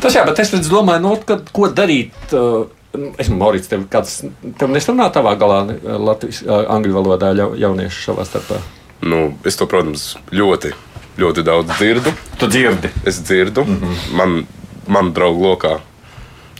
Tas 0.00 0.16
jā, 0.16 0.22
bet 0.26 0.38
es 0.42 0.54
domāju, 0.70 1.02
nu, 1.04 1.16
ka, 1.26 1.40
ko 1.54 1.70
darīt. 1.74 2.14
Uh, 2.30 2.70
Esmu 2.92 3.36
Maurits, 3.38 3.68
tev 3.70 3.84
kāds, 3.90 4.16
tev 4.58 4.72
nesrunā 4.72 5.06
tavā 5.14 5.36
galā 5.38 5.60
Latvijas, 5.80 6.42
angļu 6.46 6.96
valodā 6.96 7.30
jaunieši 7.36 8.02
savā 8.08 8.26
starpā? 8.26 8.58
Nu, 9.00 9.30
es 9.46 9.56
to, 9.56 9.68
protams, 9.70 10.16
ļoti, 10.34 10.72
ļoti 11.20 11.44
daudz 11.46 11.70
dzirdu. 11.76 12.12
Tu 12.40 12.48
dzirdi? 12.50 12.90
Es 13.06 13.22
dzirdu. 13.22 13.64
Mm 13.64 13.78
-hmm. 13.78 14.16
Man, 14.18 14.46
man 14.86 15.12
draugu 15.14 15.46
lokā 15.46 15.78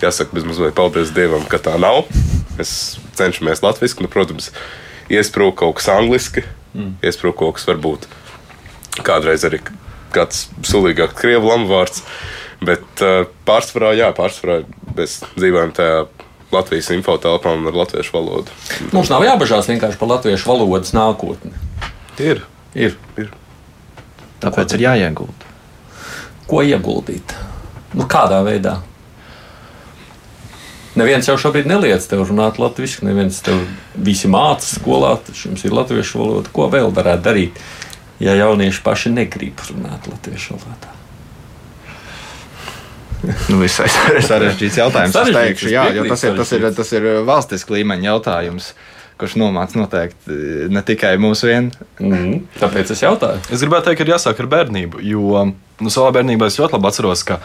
jāsaka, 0.00 0.34
bez 0.34 0.44
mazliet 0.44 0.74
paldies 0.74 1.12
Dievam, 1.14 1.44
ka 1.48 1.58
tā 1.58 1.76
nav. 1.80 2.04
Mēs 2.58 2.98
cenšamies 3.18 3.62
latviešu, 3.62 4.00
nu, 4.04 4.08
protams, 4.08 4.50
iesprūst 5.10 5.58
kaut 5.60 5.76
kas 5.80 5.88
angliski, 5.88 6.44
mm. 6.74 7.00
iesprūst 7.02 7.38
kaut 7.40 7.58
kas 7.58 7.66
varbūt 7.68 8.06
kādreiz 9.06 9.44
arī 9.44 9.60
kāds 10.14 10.48
sulīgāks 10.66 11.18
krievu 11.18 11.50
lamuvārds. 11.50 12.04
Bet 12.60 13.04
uh, 13.04 13.24
pārsvarā, 13.48 13.94
jā, 13.96 14.10
pārsvarā 14.16 14.62
mēs 14.96 15.20
dzīvojam 15.36 15.72
tajā 15.76 16.04
Latvijas 16.50 16.90
infotelpām 16.94 17.68
ar 17.70 17.76
latviešu 17.84 18.16
valodu. 18.16 18.54
Mums 18.90 19.10
nav 19.12 19.22
jābažās 19.26 19.70
vienkārši 19.70 20.00
par 20.00 20.10
latviešu 20.16 20.50
valodas 20.50 20.94
nākotni. 20.96 21.54
Ir. 22.18 22.42
ir. 22.74 22.96
ir. 23.20 23.30
Tāpēc 24.42 24.74
ir 24.74 24.86
jāiegulda. 24.88 25.50
Ko 26.50 26.64
ieguldīt? 26.66 27.36
Nu, 27.94 28.06
kādā 28.10 28.40
veidā? 28.46 28.80
Neviens 30.98 31.28
jau 31.30 31.36
šobrīd 31.38 31.68
neliedz 31.70 32.08
tev 32.10 32.24
runāt 32.26 32.58
latviešu, 32.58 33.04
neviens 33.06 33.38
tev 33.46 33.62
visi 33.94 34.30
māca 34.30 34.66
skolā, 34.66 35.14
taču 35.22 35.48
jums 35.48 35.62
ir 35.64 35.76
latviešu 35.76 36.18
valoda. 36.18 36.50
Ko 36.54 36.66
vēl 36.72 36.90
varētu 36.94 37.26
darīt, 37.28 37.60
ja 38.18 38.34
jaunieši 38.34 38.82
paši 38.82 39.14
negrib 39.14 39.62
runāt 39.70 40.10
latviešu 40.10 40.58
valodā? 40.58 40.99
Nu, 43.22 43.58
visai 43.60 43.88
sarežģīts 44.30 44.80
jautājums. 44.80 45.18
es 45.20 45.34
teikšu, 45.36 45.74
jā, 45.74 45.90
jo 45.96 46.06
tas 46.08 46.24
ir, 46.24 46.38
tas 46.38 46.54
ir, 46.56 46.70
tas 46.76 46.94
ir 46.96 47.10
valstiski 47.28 47.80
līmeņa 47.80 48.10
jautājums 48.12 48.72
kurš 49.20 49.34
nomāca 49.36 49.76
noteikti 49.76 50.36
ne 50.72 50.80
tikai 50.86 51.12
mūsu 51.20 51.50
vienu. 51.50 51.74
Mm, 52.00 52.46
tāpēc 52.56 52.94
es 52.94 53.02
jautāju. 53.04 53.42
Es 53.52 53.60
gribētu 53.60 53.90
teikt, 53.90 54.00
ka 54.00 54.06
ir 54.06 54.14
jāsāk 54.14 54.40
ar 54.40 54.48
bērnību, 54.54 55.02
jo 55.04 55.42
nu, 55.50 55.92
savā 55.92 56.14
bērnībā 56.16 56.48
es 56.48 56.56
ļoti 56.56 56.78
labi 56.78 56.88
atceros, 56.88 57.24
ka 57.28 57.36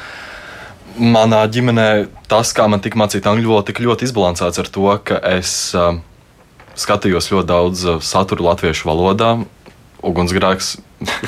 manā 0.95 1.41
ģimenē 1.51 1.89
tas, 2.31 2.53
kā 2.55 2.69
man 2.71 2.83
tika 2.83 2.99
mācīta 2.99 3.33
angļu 3.33 3.51
valoda, 3.51 3.67
tika 3.73 3.83
ļoti 3.83 4.07
izbalansēts 4.07 4.61
ar 4.63 4.71
to, 4.71 4.87
ka 5.03 5.19
es 5.35 5.51
uh, 5.75 5.97
skatījos 6.79 7.31
ļoti 7.33 7.49
daudz 7.51 7.85
satura 8.07 8.51
latviešu 8.51 8.87
valodā. 8.87 9.35
Ugunsgrēks 10.05 10.75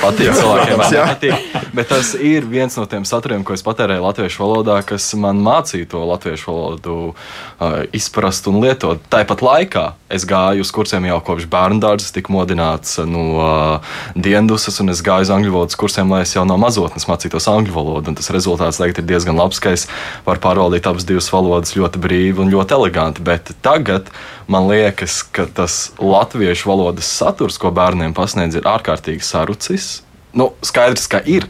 patīk 0.02 0.34
cilvēkiem, 0.38 0.84
nepatīk. 0.94 1.58
Bet 1.78 1.92
tas 1.92 2.14
ir 2.16 2.48
viens 2.50 2.74
no 2.80 2.86
tiem 2.90 3.06
saturiem, 3.08 3.44
ko 3.46 3.56
es 3.56 3.64
patērēju 3.66 4.06
latviešu 4.06 4.44
valodā, 4.44 4.80
kas 4.88 5.10
man 5.20 5.42
mācīja 5.46 5.90
to 5.92 6.02
latviešu 6.08 6.50
valodu 6.50 6.98
uh, 7.12 7.80
izprast 7.96 8.48
un 8.50 8.62
lietot. 8.64 9.04
Tāpat 9.12 9.44
laikā 9.46 9.86
es 10.14 10.24
gāju 10.28 10.64
uz 10.64 10.72
kursiem 10.74 11.06
jau 11.10 11.20
kopš 11.30 11.48
bērnu 11.52 11.82
dārza, 11.84 12.10
tiku 12.16 12.34
modināts 12.36 12.98
no 13.06 13.26
uh, 13.36 13.98
diendusas, 14.16 14.80
un 14.84 14.94
es 14.94 15.04
gāju 15.06 15.28
uz 15.28 15.34
angļu 15.36 15.54
valodas 15.54 15.80
kursiem, 15.80 16.10
lai 16.14 16.24
es 16.26 16.34
jau 16.36 16.46
no 16.48 16.58
mazotnes 16.62 17.08
mācītos 17.10 17.50
angļu 17.52 17.76
valodu. 17.76 18.14
Un 18.14 18.20
tas 18.20 18.32
rezultāts 18.34 18.80
tagad 18.82 19.04
ir 19.04 19.10
diezgan 19.12 19.38
labs, 19.40 19.62
ka 19.64 19.76
es 19.76 19.88
varu 20.26 20.44
pārvaldīt 20.44 20.88
abas 20.90 21.08
divas 21.08 21.30
valodas 21.34 21.76
ļoti 21.78 22.02
brīvi 22.02 22.44
un 22.44 22.54
ļoti 22.54 22.78
eleganti. 22.80 23.26
Bet 23.28 23.52
tagad 23.66 24.10
man 24.48 24.70
liekas, 24.72 25.22
ka 25.36 25.46
tas 25.52 25.92
latviešu 26.00 26.70
valodas 26.72 27.10
saturs, 27.12 27.60
ko 27.60 27.72
bērniem 27.76 28.16
pasniedz, 28.18 28.58
ir 28.58 28.68
ārkārtīgi 28.70 29.26
sarucis. 29.28 29.67
Nu, 30.38 30.52
skaidrs, 30.66 31.08
ka 31.10 31.22
ir, 31.26 31.48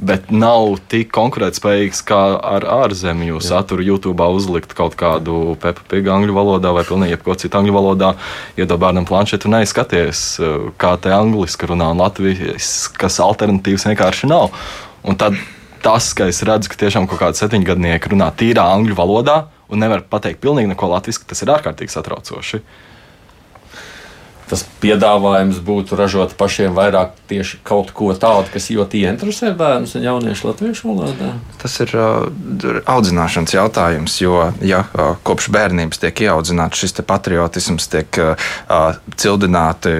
bet 0.00 0.30
nav 0.32 0.78
tik 0.88 1.10
konkurētspējīgs 1.12 2.00
kā 2.08 2.20
ar 2.38 2.64
ārzemju 2.64 3.36
Jā. 3.36 3.44
saturu. 3.50 3.84
YouTube 3.84 4.24
uzlikt 4.32 4.72
kaut 4.78 4.96
kādu 5.00 5.56
pepapīgu 5.60 6.12
angļu 6.14 6.36
valodā 6.36 6.72
vai 6.76 6.86
pilnīgi 6.88 7.18
jebko 7.18 7.36
citu 7.42 7.60
angļu 7.60 7.76
valodā, 7.76 8.14
iedod 8.56 8.80
bērnam 8.80 9.08
planšetu 9.08 9.50
un 9.50 9.58
neizskaties, 9.58 10.24
kā 10.80 10.94
te 11.02 11.12
angliski 11.12 11.68
runā 11.68 11.90
un 11.92 12.00
latvijas, 12.00 12.88
kas 12.96 13.20
alternatīvas 13.24 13.90
vienkārši 13.90 14.30
nav. 14.30 14.54
Un 15.04 15.20
tad 15.20 15.36
tas, 15.84 16.12
ka 16.16 16.28
es 16.30 16.42
redzu, 16.46 16.70
ka 16.70 16.80
tiešām 16.80 17.08
kaut 17.10 17.20
kādi 17.22 17.40
septiņgadnieki 17.40 18.12
runā 18.14 18.30
tīrā 18.36 18.66
angļu 18.76 18.96
valodā 18.96 19.42
un 19.70 19.80
nevar 19.84 20.04
pateikt 20.08 20.40
pilnīgi 20.42 20.72
neko 20.72 20.90
latviešu, 20.94 21.26
tas 21.30 21.44
ir 21.44 21.52
ārkārtīgi 21.54 21.92
satraucoši. 21.92 22.62
Tas 24.50 24.64
piedāvājums 24.82 25.60
būtu 25.64 25.98
ražot 25.98 26.34
pašiem 26.38 26.74
vairāk 26.76 27.14
tieši 27.30 27.60
kaut 27.66 27.92
ko 27.94 28.10
tādu, 28.18 28.50
kas 28.52 28.70
ļoti 28.74 29.04
interesē 29.10 29.52
bērnus 29.56 29.94
un 29.98 30.06
jauniešus 30.06 30.46
latviešu 30.48 30.90
valodā? 30.90 31.32
Tas 31.62 31.76
ir 31.84 31.92
uh, 31.94 32.26
audzināšanas 32.90 33.54
jautājums, 33.54 34.16
jo 34.22 34.50
ja 34.64 34.82
uh, 34.88 35.14
kopš 35.26 35.50
bērnības 35.54 36.02
tiek 36.02 36.24
ieaudzināts 36.26 36.80
šis 36.82 36.98
patriotisms, 37.06 37.86
tiek 37.92 38.20
uh, 38.20 38.50
cildināti 39.20 39.92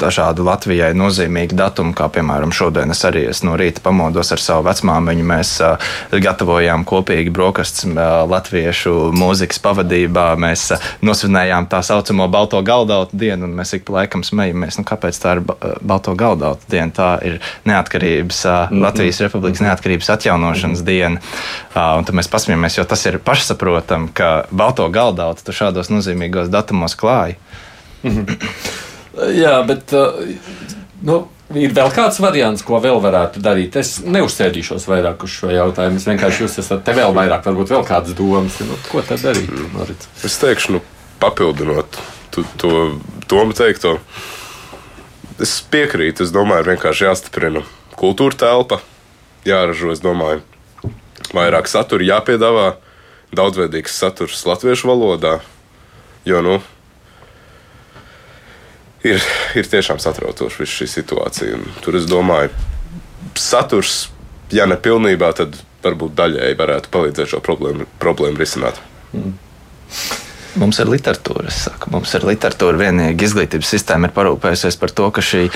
dažādi 0.00 0.44
Latvijai 0.44 0.92
nozīmīgi 0.96 1.56
datumi, 1.58 1.94
kā 1.96 2.08
piemēram 2.12 2.54
šodien 2.54 2.94
es 2.94 3.04
arī 3.06 3.26
es 3.30 3.42
no 3.46 3.58
rīta 3.60 3.82
pamodos 3.84 4.32
ar 4.34 4.42
savu 4.42 4.66
vecmāmiņu. 4.68 5.26
Mēs 5.28 5.54
uh, 5.64 5.92
gatavojām 6.12 6.86
kopīgi 6.88 7.32
brokastis 7.34 7.88
uh, 7.90 8.24
latviešu 8.30 9.10
mūzikas 9.16 9.60
pavadībā. 9.64 10.30
Mēs 10.40 10.70
uh, 10.74 10.90
nosvinējām 11.04 11.68
tā 11.72 11.82
saucamo 11.84 12.28
balto 12.32 12.60
galdautu 12.64 13.18
dienu, 13.20 13.50
mēs 13.50 13.73
ik 13.76 13.90
laikam 13.92 14.24
smejamies, 14.26 14.78
nu, 14.78 14.84
kāpēc 14.88 15.18
tā 15.20 15.36
ir 15.36 15.42
eh, 15.42 15.74
Balto 15.82 16.14
galdauta 16.18 16.70
diena. 16.70 16.92
Tā 16.94 17.10
ir 17.26 17.40
neatkarības, 17.64 18.44
mm 18.44 18.76
-hmm. 18.76 18.82
Latvijas 18.82 19.20
Republikas 19.20 19.60
neatkarības 19.60 20.10
atjaunošanas 20.10 20.78
mm 20.78 20.82
-hmm. 20.82 20.86
diena. 20.86 21.20
Un 21.98 22.04
tad 22.04 22.14
mēs 22.14 22.30
pasmieties, 22.30 22.78
jo 22.78 22.84
tas 22.84 23.06
ir 23.06 23.18
pašsaprotami, 23.18 24.08
ka 24.12 24.44
Balto 24.50 24.88
galdautu 24.88 25.44
tu 25.44 25.52
šādos 25.52 25.90
nozīmīgos 25.90 26.48
datumos 26.48 26.96
klāji. 26.96 27.34
Mm 28.02 28.10
-hmm. 28.10 28.36
Jā, 29.42 29.66
bet. 29.66 29.92
Nu, 31.02 31.28
Ir 31.52 31.74
vēl 31.76 31.90
kāds 31.92 32.16
variants, 32.22 32.62
ko 32.66 32.80
vēl 32.80 32.96
varētu 33.04 33.42
darīt. 33.44 33.76
Es 33.76 33.98
neuzsēdīšos 34.00 34.88
vairāk 34.88 35.22
uz 35.26 35.30
šo 35.30 35.52
jautājumu. 35.52 36.00
Es 36.00 36.06
vienkārši 36.08 36.42
jūs 36.42 36.58
esat 36.58 36.82
te 36.86 36.94
vēl 36.96 37.12
vairāk, 37.14 37.44
varbūt 37.44 37.74
vēl 37.74 37.84
kādas 37.86 38.16
domas. 38.16 38.56
Nu, 38.64 38.78
ko 38.88 39.04
tad 39.06 39.20
darīt? 39.22 39.52
Marits? 39.76 40.08
Es 40.24 40.38
teikšu, 40.40 40.78
nu, 40.78 40.80
papildinot 41.20 42.00
tu, 42.34 42.44
to 42.60 42.72
Toma 43.30 43.56
teikto. 43.56 43.96
Es 45.42 45.56
piekrītu. 45.72 46.26
Es 46.26 46.32
domāju, 46.34 46.68
vienkārši 46.68 47.06
jāstiprina 47.08 47.64
kultūra 47.98 48.36
telpa, 48.38 48.80
jāražo, 49.46 49.92
es 49.94 50.02
domāju, 50.04 50.42
vairāk 51.34 51.70
satura, 51.70 52.04
jāpiedāvā 52.04 52.74
daudzveidīgs 53.34 53.96
saturs 53.96 54.44
latviešu 54.46 54.90
valodā. 54.90 55.38
Jo, 56.28 56.40
nu, 56.44 56.58
ir, 59.04 59.24
ir 59.58 59.70
tiešām 59.70 60.00
satraucoši 60.02 60.62
viss 60.62 60.78
šī 60.80 60.90
situācija. 60.98 61.58
Un 61.58 61.80
tur 61.84 61.98
es 61.98 62.08
domāju, 62.10 62.52
saturs, 63.40 64.08
ja 64.54 64.68
ne 64.70 64.78
pilnībā, 64.80 65.32
tad 65.36 65.56
varbūt 65.84 66.14
daļēji 66.18 66.60
varētu 66.60 66.92
palīdzēt 66.92 67.34
šo 67.34 67.42
problēmu, 67.44 67.88
problēmu 68.02 68.40
risināt. 68.40 68.80
Mm. 69.12 69.34
Mums 70.54 70.78
ir 70.78 70.86
literatūra. 70.86 71.50
Saku, 71.50 71.90
mums 71.90 72.12
ir 72.14 72.26
literatūra. 72.28 72.78
Vienīgi 72.78 73.26
izglītības 73.26 73.72
sistēma 73.74 74.06
ir 74.08 74.14
parūpējusies 74.14 74.78
par 74.78 74.92
to, 74.94 75.08
ka 75.14 75.24
šī 75.24 75.48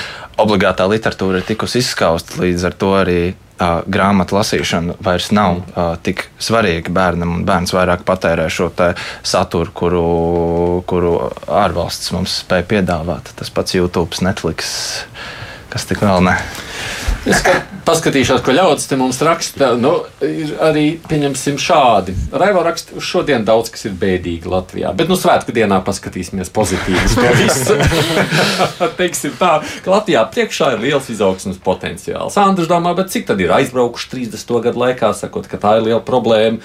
obligātā 0.42 0.88
literatūra 0.90 1.38
ir 1.38 1.46
tikusi 1.46 1.82
izskausta. 1.84 2.40
Līdz 2.42 2.66
ar 2.66 2.74
to 2.80 2.90
arī 2.98 3.18
uh, 3.30 3.84
grāmatu 3.86 4.34
lasīšana 4.38 4.98
vairs 5.04 5.30
nav 5.36 5.60
uh, 5.60 5.92
tik 6.02 6.26
svarīga 6.42 6.90
bērnam. 6.94 7.44
Bērns 7.46 7.74
vairāk 7.76 8.02
patērē 8.08 8.48
šo 8.50 8.72
saturu, 9.22 9.74
kuru, 9.82 10.06
kuru 10.90 11.14
ārvalsts 11.46 12.10
mums 12.16 12.40
spēj 12.42 12.66
piedāvāt. 12.74 13.30
Tas 13.38 13.54
pats 13.54 13.78
YouTube, 13.78 14.18
Netflix, 14.26 14.74
kas 15.70 15.86
tik 15.86 16.02
vēl 16.02 16.26
ne. 16.26 16.34
Es 17.26 17.40
paskatīšos, 17.88 18.42
ko 18.44 18.52
ļaudis 18.54 18.86
te 18.88 18.96
mums 19.00 19.18
raksta. 19.24 19.72
Nu, 19.80 19.94
ir 20.24 20.52
arī, 20.64 20.84
pieņemsim, 21.08 21.58
šādi. 21.60 22.14
Raivo 22.30 22.62
raksta, 22.66 23.00
šodien 23.02 23.46
daudz 23.48 23.72
kas 23.74 23.88
ir 23.88 23.96
bēdīgi 23.98 24.50
Latvijā. 24.50 24.92
Bet, 24.98 25.10
nu, 25.10 25.16
svētku 25.18 25.54
dienā 25.56 25.80
paskatīsimies 25.86 26.52
pozitīvi. 26.54 27.00
Teiksim 29.00 29.34
tā, 29.40 29.58
ka 29.84 29.94
Latvijā 29.94 30.22
priekšā 30.34 30.74
ir 30.76 30.84
liels 30.84 31.10
izaugsmas 31.12 31.58
potenciāls. 31.64 32.38
Andrs 32.40 32.70
domā, 32.70 32.94
bet 32.98 33.12
cik 33.14 33.28
tad 33.32 33.42
ir 33.42 33.54
aizbraukuši 33.56 34.14
30 34.14 34.62
gadu 34.68 34.84
laikā, 34.84 35.12
sakot, 35.16 35.50
ka 35.50 35.60
tā 35.60 35.78
ir 35.80 35.88
liela 35.90 36.04
problēma. 36.04 36.62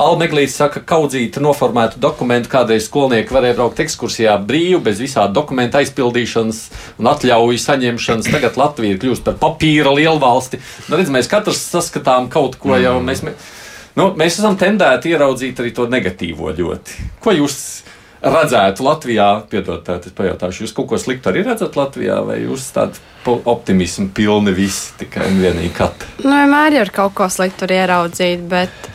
Almeglīs 0.00 0.54
saka, 0.56 0.80
ka 0.80 0.94
kaudzīta 0.94 1.42
noformētu 1.44 2.00
dokumentu 2.00 2.48
kādreiz 2.52 2.86
skolnieki 2.86 3.34
varēja 3.34 3.58
braukt 3.58 3.82
ekskursijā 3.84 4.38
brīvi, 4.48 4.80
bez 4.86 5.02
visādi 5.02 5.36
dokumentu 5.36 5.82
aizpildīšanas 5.82 6.62
un 7.02 7.10
atļauju 7.12 7.60
saņemšanas. 7.60 8.30
Tagad 8.32 8.56
Latvija 8.60 8.96
ir 8.96 9.02
kļuvusi 9.02 9.26
par 9.26 9.36
papīra 9.42 9.92
lielvalsti. 9.98 10.62
Nu, 10.88 10.96
redz, 10.96 11.12
mēs 11.12 11.28
katrs 11.28 11.60
saskatām 11.74 12.30
kaut 12.32 12.56
ko 12.62 12.78
jau. 12.80 12.98
Mm. 13.02 13.10
Mēs, 13.10 13.50
nu, 14.00 14.08
mēs 14.16 14.40
esam 14.40 14.56
tendēti 14.60 15.12
ieraudzīt 15.12 15.60
arī 15.60 15.74
to 15.76 15.88
negatīvo 15.92 16.54
ļoti. 16.56 17.10
Ko 17.20 17.36
jūs 17.36 17.58
redzētu 18.22 18.86
Latvijā? 18.86 19.28
Piedod, 19.52 19.84
tā, 19.84 19.98
es 20.00 20.16
pajautāšu, 20.16 20.64
jūs 20.64 20.72
kaut 20.78 20.88
ko 20.88 21.00
sliktu 21.00 21.28
arī 21.28 21.44
redzat 21.50 21.76
Latvijā, 21.76 22.22
vai 22.24 22.38
jūs 22.46 22.70
tādu 22.72 22.96
optimismu 23.28 24.08
pilni 24.16 24.56
visi 24.56 24.96
tikai 25.02 25.28
un 25.28 25.44
vienīgi 25.44 25.76
katru? 25.76 26.08
Nu, 26.24 26.32
vienmēr 26.32 26.80
ir 26.80 26.94
kaut 26.96 27.12
ko 27.18 27.28
sliktu 27.28 27.68
ieraudzīt, 27.68 28.48
bet 28.48 28.90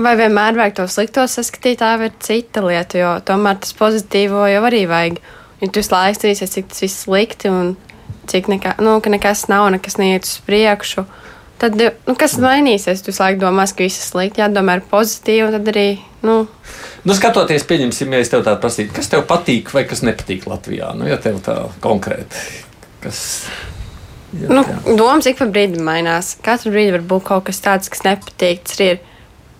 Vai 0.00 0.14
vienmēr 0.16 0.56
vajag 0.56 0.76
to 0.78 0.86
slikto 0.88 1.26
saskatīt, 1.28 1.80
tā 1.82 1.92
ir 2.00 2.12
cita 2.24 2.62
lieta, 2.64 2.98
jo 3.00 3.14
tomēr 3.26 3.58
tas 3.60 3.74
pozitīvo 3.76 4.46
jau 4.48 4.62
arī 4.64 4.86
vajag. 4.88 5.18
Ja 5.60 5.68
tu 5.68 5.82
visu 5.82 5.92
laiku 5.92 6.16
strīsies, 6.16 6.54
cik 6.54 6.70
tas 6.70 6.84
viss 6.86 7.02
slikti 7.04 7.50
un 7.52 7.74
cik 8.30 8.48
nekā, 8.48 8.78
nu, 8.80 8.96
ka 9.04 9.12
nekas 9.12 9.44
nav, 9.52 9.66
nekas 9.74 9.98
neiet 10.00 10.24
uz 10.24 10.38
priekšu, 10.46 11.04
tad 11.60 11.76
nu, 11.76 12.14
kas 12.16 12.38
mainīsies? 12.40 13.02
Tu 13.04 13.12
visu 13.12 13.24
laiku 13.24 13.42
domās, 13.42 13.74
ka 13.76 13.84
viss 13.84 14.00
ir 14.00 14.08
slikti, 14.08 14.40
jādomā 14.40 14.78
ir 14.78 14.86
pozitīvi, 14.88 15.50
un 15.50 15.58
tad 15.58 15.68
arī. 15.74 15.88
Nu, 16.24 16.44
Nu, 17.00 17.14
skatoties, 17.16 17.64
pieņemsim, 17.64 18.12
ja 18.12 18.20
es 18.20 18.28
tev 18.28 18.42
tādu 18.44 18.60
prasītu, 18.60 18.92
kas 18.92 19.08
tev 19.08 19.22
patīk 19.28 19.70
vai 19.72 19.86
kas 19.88 20.02
nepatīk 20.04 20.44
Latvijā. 20.50 20.90
Nu, 20.96 21.06
ja 21.08 21.16
tev 21.20 21.38
tā 21.44 21.56
konkrēti, 21.80 22.42
kas. 23.00 23.22
Ja, 24.36 24.50
nu, 24.52 24.64
domas 24.98 25.28
ik 25.30 25.38
pa 25.40 25.48
brīdim 25.48 25.80
mainās. 25.86 26.34
Katru 26.44 26.74
brīdi 26.74 26.92
var 26.98 27.06
būt 27.14 27.24
kaut 27.30 27.46
kas 27.48 27.62
tāds, 27.64 27.88
kas 27.92 28.04
nepatīk. 28.04 28.60
Tas 28.68 28.82
ir 28.84 29.00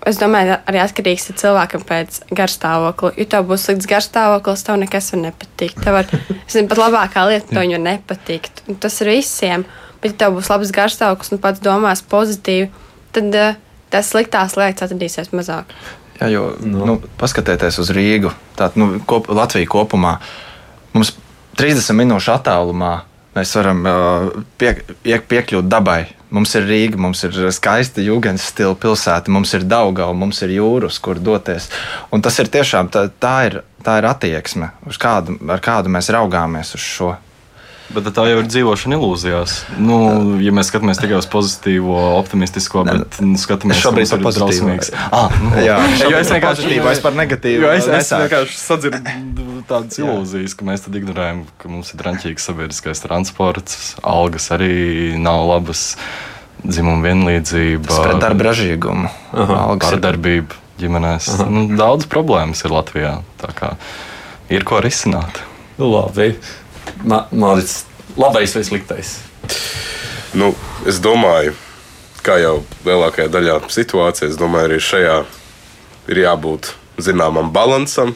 Es 0.08 0.16
domāju, 0.16 0.56
arī 0.70 0.80
atkarīgs 0.80 1.26
no 1.28 1.36
cilvēka 1.36 1.80
pēc 1.84 2.20
garstāvokļa. 2.32 3.10
Ja 3.20 3.26
tev 3.34 3.48
būs 3.50 3.66
slikts 3.66 3.88
garstāvoklis, 3.90 4.64
tev 4.64 4.78
nekas 4.80 5.10
var 5.12 5.20
nepatikt. 5.26 5.80
Tev 5.84 5.98
var, 5.98 6.12
es 6.38 6.54
zinu, 6.54 6.70
pat 6.70 6.80
labākā 6.80 7.24
lieta, 7.28 7.50
tev 7.50 7.60
var 7.60 7.82
nepatikt. 7.84 8.62
Un 8.70 8.78
tas 8.80 8.96
ir 9.04 9.12
visiem. 9.12 9.66
Bet, 10.00 10.14
ja 10.14 10.22
tev 10.22 10.38
būs 10.38 10.48
labs 10.48 10.72
garstāvoklis 10.72 11.34
un 11.36 11.42
pats 11.42 11.60
domās 11.64 12.00
pozitīvi, 12.08 12.70
tad 13.12 13.36
uh, 13.36 13.58
tas 13.92 14.08
sliktās 14.14 14.56
lietas 14.56 14.88
atradīsies 14.88 15.34
mazāk. 15.36 15.74
Jā, 16.20 16.30
jo 16.32 16.46
no. 16.64 16.86
nu, 16.88 16.96
paskatieties 17.20 17.80
uz 17.82 17.92
Rīgu, 17.96 18.32
tātad 18.56 18.80
nu, 18.80 18.94
kop, 19.08 19.28
Latviju 19.28 19.68
kopumā. 19.72 20.16
Mums 20.96 21.12
30 21.60 21.96
minūšu 22.00 22.32
attālumā 22.38 22.94
mēs 23.36 23.56
varam 23.58 23.84
pie, 24.58 24.74
piekļūt 25.04 25.68
dabai 25.70 26.02
Mums 26.30 26.52
ir 26.54 26.62
Rīga, 26.68 26.98
mums 27.00 27.24
ir 27.26 27.34
skaista 27.50 28.02
jūgas 28.04 28.44
stila 28.52 28.76
pilsēta, 28.78 29.32
mums 29.34 29.50
ir 29.56 29.64
Daugava, 29.66 30.14
mums 30.14 30.38
ir 30.46 30.52
jūras, 30.54 31.00
kur 31.02 31.18
doties. 31.18 31.66
Un 32.14 32.22
tas 32.22 32.38
ir 32.38 32.50
tiešām 32.54 32.90
tā, 32.94 33.08
tā, 33.10 33.34
ir, 33.48 33.56
tā 33.82 33.96
ir 33.98 34.06
attieksme, 34.06 34.70
kādu, 35.02 35.34
ar 35.50 35.62
kādu 35.64 35.90
mēs 35.90 36.12
raugāmies 36.14 36.70
uz 36.78 36.86
šo. 36.86 37.10
Bet 37.90 38.06
tā 38.14 38.22
jau 38.30 38.38
ir 38.38 38.46
dzīvošana 38.46 38.94
ilūzijās. 38.94 39.54
Nu, 39.82 39.96
ja 40.38 40.52
mēs 40.54 40.68
skatāmies 40.70 41.00
tikai 41.02 41.16
uz 41.18 41.26
pozitīvo, 41.30 41.96
optimistisko, 42.20 42.84
bet 42.86 43.18
ne, 43.18 43.34
skatāmies 43.40 43.80
šobrīd 43.82 44.06
uz 44.06 44.22
pozitīvu. 44.22 44.76
Ah, 45.10 45.34
nu, 45.42 45.50
jā, 45.68 45.78
jo 46.12 46.20
es 46.20 46.30
vienkārši 46.30 46.68
tādu 46.70 47.02
par 47.02 47.16
negatīvu. 47.18 47.64
Jo 47.66 47.72
es, 47.74 47.88
es 47.98 48.12
vienkārši 48.14 48.60
sadzirdu 48.60 49.58
tādas 49.66 49.98
ilūzijas, 50.02 50.54
ka 50.54 50.68
mēs 50.70 50.86
tad 50.86 51.00
ignorējam, 51.00 51.42
ka 51.58 51.72
mums 51.72 51.90
ir 51.90 52.02
drāmīgs 52.04 52.46
sabiedriskais 52.46 53.02
transports, 53.02 53.80
algas 54.06 54.46
arī 54.54 55.18
nav 55.18 55.48
labas, 55.50 55.88
dzimuma 56.62 57.02
vienlīdzība, 57.10 58.18
darba 58.22 58.50
ražīguma, 58.52 59.10
darbība 59.98 60.62
ģimenēs. 60.80 61.34
Nu, 61.50 61.66
daudz 61.74 62.06
problēmas 62.10 62.62
ir 62.62 62.78
Latvijā. 62.78 63.18
Ir 64.50 64.66
ko 64.66 64.78
risināt. 64.82 65.42
Nu, 65.80 65.90
labi. 65.90 66.34
Mārcis, 67.04 67.84
labais 68.18 68.54
vai 68.56 68.64
sliktais? 68.66 69.16
Nu, 70.36 70.52
es 70.86 71.00
domāju, 71.02 71.54
kā 72.24 72.36
jau 72.40 72.60
lielākajā 72.86 73.30
daļā 73.32 73.56
situācijā, 73.72 74.30
es 74.30 74.38
domāju, 74.38 74.70
arī 74.70 74.82
šajā 74.84 75.16
ir 76.10 76.22
jābūt 76.24 76.74
zināmam 77.00 77.50
balansam. 77.54 78.14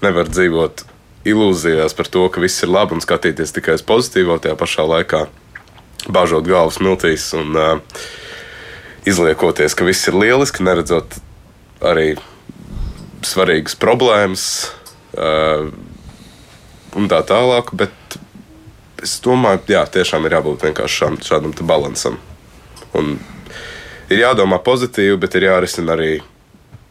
Nevar 0.00 0.30
dzīvot 0.30 0.84
ilūzijās 1.28 1.94
par 1.96 2.08
to, 2.08 2.24
ka 2.32 2.40
viss 2.40 2.64
ir 2.64 2.72
labi 2.72 2.96
un 2.96 3.04
skatīties 3.04 3.52
tikai 3.56 3.76
uz 3.76 3.84
pozitīvo, 3.84 4.38
tajā 4.40 4.56
pašā 4.56 4.86
laikā 4.88 5.26
bāžot 6.08 6.46
galvas 6.48 6.80
miltīs 6.80 7.26
un 7.36 7.56
uh, 7.58 8.00
izliekoties, 9.08 9.76
ka 9.76 9.84
viss 9.84 10.08
ir 10.08 10.16
lieliski, 10.16 10.64
neredzot 10.64 11.18
arī 11.84 12.14
svarīgas 13.26 13.76
problēmas. 13.80 14.44
Uh, 15.12 15.68
un 16.98 17.08
tā 17.10 17.20
tālāk. 17.26 17.72
Bet 17.76 18.18
es 19.02 19.18
domāju, 19.24 19.62
jā, 19.72 19.84
tiešām 19.98 20.26
ir 20.28 20.38
jābūt 20.38 20.66
vienkārši 20.68 20.98
šādam. 21.24 21.56
Un 22.98 23.18
ir 24.10 24.24
jādomā 24.24 24.58
pozitīvi, 24.64 25.18
bet 25.20 25.36
ir 25.38 25.48
jārisina 25.48 25.94
arī 25.96 26.18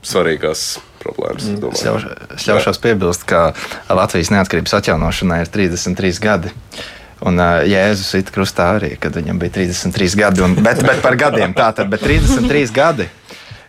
svarīgās 0.05 0.79
problēmas. 1.03 1.43
es 1.43 1.59
Es 1.73 1.83
ļauš- 1.88 2.35
es 2.35 2.47
ļaušos 2.47 2.79
piebilst, 2.83 3.25
ka 3.27 3.53
Latvijas 3.89 4.31
neatkarības 4.31 4.73
atjaunošanai 4.79 5.41
ir 5.41 5.51
33 5.51 6.19
gadi. 6.19 6.51
Un 7.19 7.35
uh, 7.35 7.63
Jēzus 7.67 8.13
ir 8.15 8.23
krustā 8.31 8.79
arī, 8.79 8.93
kad 8.99 9.12
viņam 9.12 9.39
bija 9.39 9.51
33 9.51 10.15
gadi. 10.15 10.41
Un, 10.41 10.55
bet, 10.55 10.79
bet 10.88 11.01
par 11.03 11.17
gadiem 11.19 11.53
tā 11.53 11.73
tad, 11.75 11.89
bet 11.91 11.99
33 11.99 12.71
gadi 12.71 13.09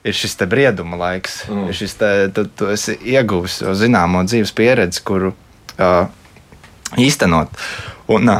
ir 0.04 0.14
šis 0.14 0.36
brieduma 0.46 0.96
laiks. 0.96 1.44
Mm. 1.48 1.66
Ir 1.68 1.74
šis 1.74 1.94
te, 1.98 2.10
tu, 2.34 2.44
tu 2.46 2.70
esi 2.70 2.94
ieguvis 3.02 3.58
zināmo 3.74 4.22
dzīves 4.22 4.54
pieredzi, 4.54 5.02
kuru 5.02 5.32
uh, 5.34 6.06
īstenot. 6.98 7.54
Un, 8.10 8.32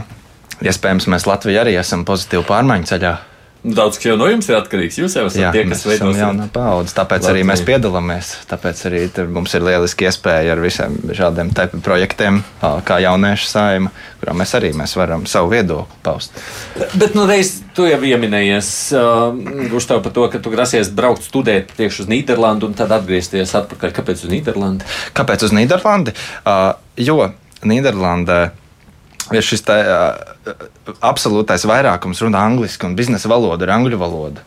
iespējams, 0.61 1.11
mēs 1.13 1.29
Latvijā 1.31 1.65
arī 1.65 1.77
esam 1.81 2.07
pozitīvi 2.09 2.47
pārmaiņu 2.49 2.91
ceļā. 2.91 3.17
Daudz 3.61 3.99
kas 4.01 4.07
jau 4.07 4.15
no 4.17 4.25
jums 4.25 4.47
ir 4.49 4.57
atkarīgs. 4.57 4.97
Jūs 5.03 5.15
jau 5.19 5.27
esat 5.29 5.37
Jā, 5.37 5.49
tie, 5.53 5.67
kas 5.69 5.83
veidos 5.85 6.17
jaunā 6.17 6.47
paudze, 6.49 6.95
tāpēc 6.97 7.27
arī 7.29 7.43
mēs 7.45 7.61
Latviju. 7.61 7.69
piedalāmies. 7.69 8.31
Tāpēc 8.49 8.79
arī 8.89 9.01
mums 9.29 9.53
ir 9.53 9.67
lieliski 9.67 10.07
iespēja 10.09 10.55
ar 10.55 10.63
visiem 10.65 10.95
šādiem 11.13 11.51
projektiem, 11.85 12.39
kā 12.89 12.97
jauniešu 13.05 13.51
saima, 13.51 13.93
kurā 14.23 14.37
mēs 14.41 14.57
arī 14.57 14.71
mēs 14.81 14.97
varam 14.97 15.27
savu 15.29 15.53
viedokli 15.53 16.01
paust. 16.07 16.41
Bet, 16.95 17.13
nu, 17.13 17.27
reiz 17.29 17.59
tu 17.77 17.85
jau 17.85 18.01
pieminējies, 18.01 18.73
uh, 18.97 19.37
Gustav, 19.69 20.01
par 20.09 20.17
to, 20.17 20.25
ka 20.33 20.41
tu 20.41 20.55
grasies 20.57 20.89
braukt 20.89 21.29
studēt 21.29 21.77
tieši 21.77 22.07
uz 22.07 22.11
Nīderlandi 22.15 22.65
un 22.65 22.81
tad 22.81 22.97
atgriezties 22.97 23.53
atpakaļ. 23.61 23.93
Kāpēc 24.01 24.25
uz 24.25 24.33
Nīderlandi? 24.33 24.89
Kāpēc 25.13 25.45
uz 25.45 25.53
Nīderlandi? 25.61 26.17
Uh, 26.49 26.73
jo 26.97 27.29
Nīderlandē 27.67 28.41
ir 29.31 29.47
šis 29.47 29.63
uh, 29.71 30.19
absolūtais 31.07 31.65
vairākums 31.69 32.23
runā 32.25 32.43
angliski, 32.49 32.89
un 32.89 32.97
biznesa 32.99 33.31
valoda 33.31 33.67
ir 33.67 33.75
angļu 33.77 34.01
valoda. 34.01 34.45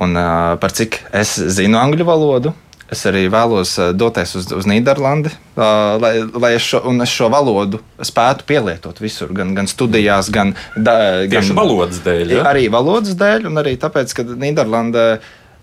Un, 0.00 0.16
par 0.58 0.74
cik 0.74 0.98
es 1.14 1.36
zinu 1.54 1.78
angļu 1.78 2.06
valodu, 2.08 2.50
es 2.90 3.04
arī 3.08 3.24
vēlos 3.32 3.76
doties 3.94 4.34
uz, 4.40 4.48
uz 4.54 4.66
Nīderlandi, 4.68 5.30
lai, 5.56 6.12
lai 6.34 6.50
es, 6.56 6.66
šo, 6.66 6.82
es 7.04 7.14
šo 7.14 7.30
valodu 7.32 7.80
spētu 8.02 8.46
pielietot 8.48 8.98
visur, 9.02 9.32
gan, 9.36 9.54
gan 9.56 9.70
studijās, 9.70 10.30
gan, 10.34 10.54
da, 10.74 10.96
Tieši 11.30 11.56
valodas 11.56 12.02
dēļ. 12.04 12.36
Ja? 12.36 12.46
Arī 12.50 12.66
valodas 12.72 13.16
dēļ, 13.20 13.48
un 13.50 13.62
arī 13.62 13.76
tāpēc, 13.80 14.16
ka 14.18 14.26
Nīderlandē 14.28 15.06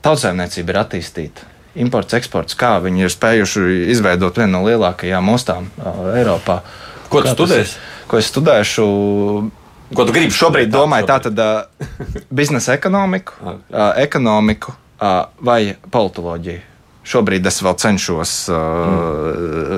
tautsēmniecība 0.06 0.74
ir 0.74 0.82
attīstīta. 0.86 1.50
Imports, 1.82 2.16
eksports, 2.18 2.56
kā 2.60 2.74
viņi 2.84 3.06
ir 3.06 3.12
spējuši 3.14 3.68
izveidot 3.94 4.42
vienu 4.42 4.58
no 4.58 4.64
lielākajām 4.66 5.30
ostām 5.32 5.70
uh, 5.80 6.10
Eiropā. 6.20 6.60
Ko 7.12 7.21
tu 7.26 7.34
studēsi? 7.36 7.80
Ko 8.08 8.19
es 8.21 8.32
studēšu? 8.32 8.88
Ko 9.91 10.06
tu 10.08 10.15
gribi 10.15 10.32
Šobrīd 10.32 10.69
studēt? 10.69 10.76
domāju 10.76 11.08
tātad 11.10 11.39
uh, 11.43 12.19
biznesa 12.41 12.78
ekonomiku, 12.78 13.36
uh, 13.43 13.91
ekonomiku 14.00 14.71
uh, 14.71 15.26
vai 15.43 15.76
politoloģiju. 15.91 16.71
Šobrīd 17.12 17.47
es 17.50 17.60
vēl 17.65 17.76
cenšos, 17.82 18.34
uh, 18.52 18.58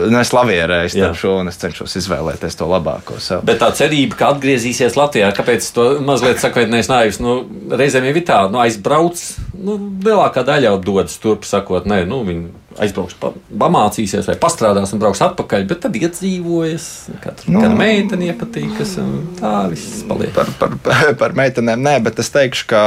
mm. 0.10 0.18
es 0.20 0.34
lavierēju 0.36 0.90
Jā. 0.90 0.94
starp 0.94 1.18
šo, 1.18 1.36
un 1.42 1.50
es 1.50 1.58
cenšos 1.62 1.98
izvēlēties 2.04 2.60
to 2.60 2.68
labāko 2.70 3.18
sev. 3.24 3.42
Bet 3.48 3.62
tā 3.64 3.72
cerība, 3.74 4.20
ka 4.20 4.34
atgriezīsies 4.36 4.98
Latvijā, 5.00 5.32
kāpēc 5.34 5.70
to 5.74 5.88
mazliet 6.06 6.44
sakvētnēs 6.44 6.92
naivs, 6.92 7.22
nu, 7.24 7.40
reizēm 7.74 8.06
ir 8.12 8.22
tā, 8.28 8.44
nu, 8.54 8.62
aizbrauc, 8.62 9.24
nu, 9.58 9.80
lielākā 10.06 10.46
daļa 10.46 10.70
jau 10.70 10.76
dodas 10.92 11.18
turp, 11.24 11.48
sakot, 11.50 11.90
nē, 11.90 12.04
nu, 12.10 12.22
viņi 12.28 12.52
aizbrauks, 12.84 13.18
pa, 13.22 13.32
pamācīsies 13.64 14.30
vai 14.30 14.38
pastrādās 14.42 14.94
un 14.94 15.02
brauks 15.02 15.22
atpakaļ, 15.26 15.66
bet 15.70 15.84
tad 15.86 15.98
iedzīvojas, 15.98 16.88
katra 17.24 17.54
Nu. 17.54 17.64
meitene 17.78 18.32
iepatīkas, 18.32 18.96
tā 19.40 19.56
viss 19.74 20.06
paliek. 20.10 20.34
par, 20.36 20.50
par, 20.62 20.78
par 21.22 21.38
meitenēm, 21.38 21.82
nē, 21.82 21.98
bet 22.06 22.22
es 22.24 22.32
teikšu, 22.34 22.70
ka 22.70 22.84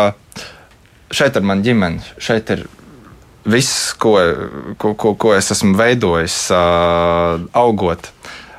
šeit 1.14 1.38
ir 1.38 1.46
mana 1.46 1.64
ģimene. 1.66 2.02
Šeit 2.22 2.50
ir 2.54 2.66
viss, 3.46 3.94
ko, 3.98 4.16
ko, 4.78 4.94
ko, 4.98 5.14
ko 5.14 5.34
es 5.36 5.50
esmu 5.54 5.76
veidojis, 5.78 6.46
uh, 6.54 7.40
augot. 7.56 8.10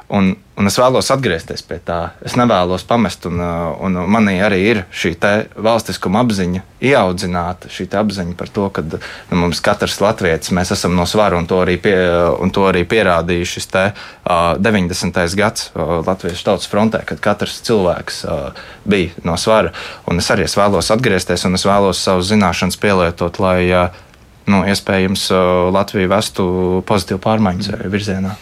Un, 0.07 0.29
un 0.55 0.69
es 0.69 0.77
vēlos 0.79 1.09
atgriezties 1.11 1.65
pie 1.67 1.81
tā. 1.83 1.97
Es 2.23 2.37
nevēlos 2.39 2.85
pamest, 2.87 3.25
un, 3.27 3.41
un 3.83 3.97
manī 4.07 4.37
arī 4.39 4.61
ir 4.69 4.79
šī 4.87 5.17
valstiskuma 5.59 6.21
apziņa, 6.23 6.61
ieaudzināta 6.79 7.67
šī 7.67 7.89
apziņa 7.99 8.37
par 8.39 8.51
to, 8.55 8.69
ka 8.71 8.85
nu, 8.87 9.01
mums 9.35 9.59
katrs 9.65 9.99
latviečs, 9.99 10.53
mēs 10.55 10.71
esam 10.77 10.95
no 10.95 11.03
svara, 11.03 11.35
un 11.35 11.49
to 11.49 11.59
arī, 11.65 11.75
pie, 11.83 11.97
un 12.39 12.55
to 12.55 12.63
arī 12.69 12.85
pierādīja 12.87 13.51
šis 13.51 13.67
te, 13.73 13.83
uh, 13.91 14.55
90. 14.55 15.19
gads 15.35 15.73
uh, 15.73 15.99
Latvijas 16.07 16.47
tautas 16.47 16.71
frontē, 16.71 17.03
kad 17.11 17.19
katrs 17.27 17.59
cilvēks 17.67 18.23
uh, 18.23 18.65
bija 18.87 19.27
no 19.27 19.35
svara. 19.35 19.75
Un 20.07 20.23
es 20.23 20.31
arī 20.31 20.47
es 20.47 20.55
vēlos 20.55 20.87
atgriezties, 20.95 21.43
un 21.49 21.59
es 21.59 21.67
vēlos 21.67 21.99
savus 21.99 22.31
zināšanas 22.31 22.79
pielietot, 22.79 23.43
lai 23.43 23.59
uh, 23.73 24.05
nu, 24.47 24.63
iespējams 24.67 25.27
uh, 25.31 25.67
Latviju 25.75 26.09
vestu 26.09 26.45
pozitīvu 26.87 27.19
pārmaiņu 27.23 27.81
virzienā. 27.91 28.35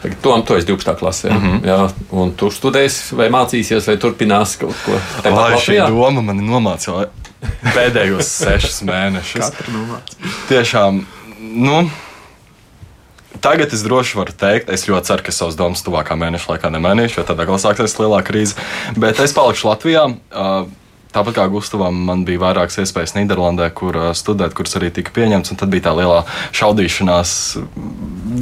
Tagad 0.00 0.20
Tom, 0.24 0.42
tu 0.48 0.54
esi 0.56 0.66
12. 0.66 0.94
klasē, 0.96 1.28
mm 1.30 1.36
Mhm. 1.36 1.56
-hmm. 1.56 1.66
jā, 1.68 1.90
un 2.10 2.30
tu 2.32 2.46
studēsi 2.50 3.14
vai 3.16 3.28
mācīsies, 3.28 3.86
vai 3.86 3.96
turpinās 3.96 4.56
kaut 4.56 4.76
ko 4.86 4.92
tādu 5.22 5.34
Lai 5.36 5.56
šī 5.60 5.76
doma 5.88 6.22
man 6.22 6.40
nomāca 6.40 7.06
pēdējos 7.76 8.24
sešus 8.44 8.82
mēnešus. 8.82 9.52
Tiešām, 10.48 11.04
nu, 11.40 11.90
tagad 13.40 13.72
es 13.72 13.82
droši 13.82 14.18
varu 14.18 14.32
teikt, 14.32 14.70
es 14.70 14.86
ļoti 14.88 15.06
ceru, 15.06 15.22
ka 15.24 15.32
savas 15.32 15.56
domas 15.56 15.82
tuvākā 15.86 16.16
mēneša 16.16 16.50
laikā 16.52 16.70
nemainīšu, 16.74 17.20
jo 17.20 17.24
tad 17.24 17.40
atkal 17.40 17.58
sāksies 17.62 17.96
lielā 18.00 18.22
krīze. 18.26 18.54
Bet 18.96 19.20
es 19.20 19.32
palikšu 19.36 19.68
Latvijā. 19.68 20.04
ā, 20.30 20.66
Tāpat 21.10 21.40
kā 21.40 21.48
Gustavam, 21.50 21.96
man 22.06 22.22
bija 22.28 22.38
vairākas 22.44 22.78
iespējas 22.84 23.16
Nīderlandē, 23.16 23.66
kur 23.74 23.96
ā, 23.98 24.10
studēt, 24.14 24.54
kuras 24.54 24.76
arī 24.78 24.92
tika 24.94 25.10
pieņemtas. 25.16 25.50
un 25.50 25.58
Tad 25.58 25.72
bija 25.72 25.88
tā 25.88 25.96
lielā 25.98 26.22
šaudīšanās, 26.54 27.32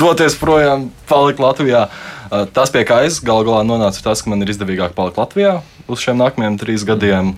doties 0.01 0.37
projām, 0.41 0.91
palikt 1.09 1.41
Latvijā. 1.41 1.87
Ā, 2.29 2.45
Tas, 2.53 2.73
pie 2.75 2.85
kā 2.85 3.01
es 3.09 3.23
galu 3.25 3.49
galā 3.49 3.65
nonācu, 3.65 4.03
ir 4.03 4.09
tas, 4.11 4.21
ka 4.21 4.33
man 4.33 4.45
ir 4.45 4.53
izdevīgāk 4.53 4.93
palikt 4.99 5.21
Latvijā 5.21 5.59
uz 5.89 6.05
šiem 6.05 6.21
nākamajiem 6.21 6.59
trīs 6.61 6.85
gadiem 6.85 7.33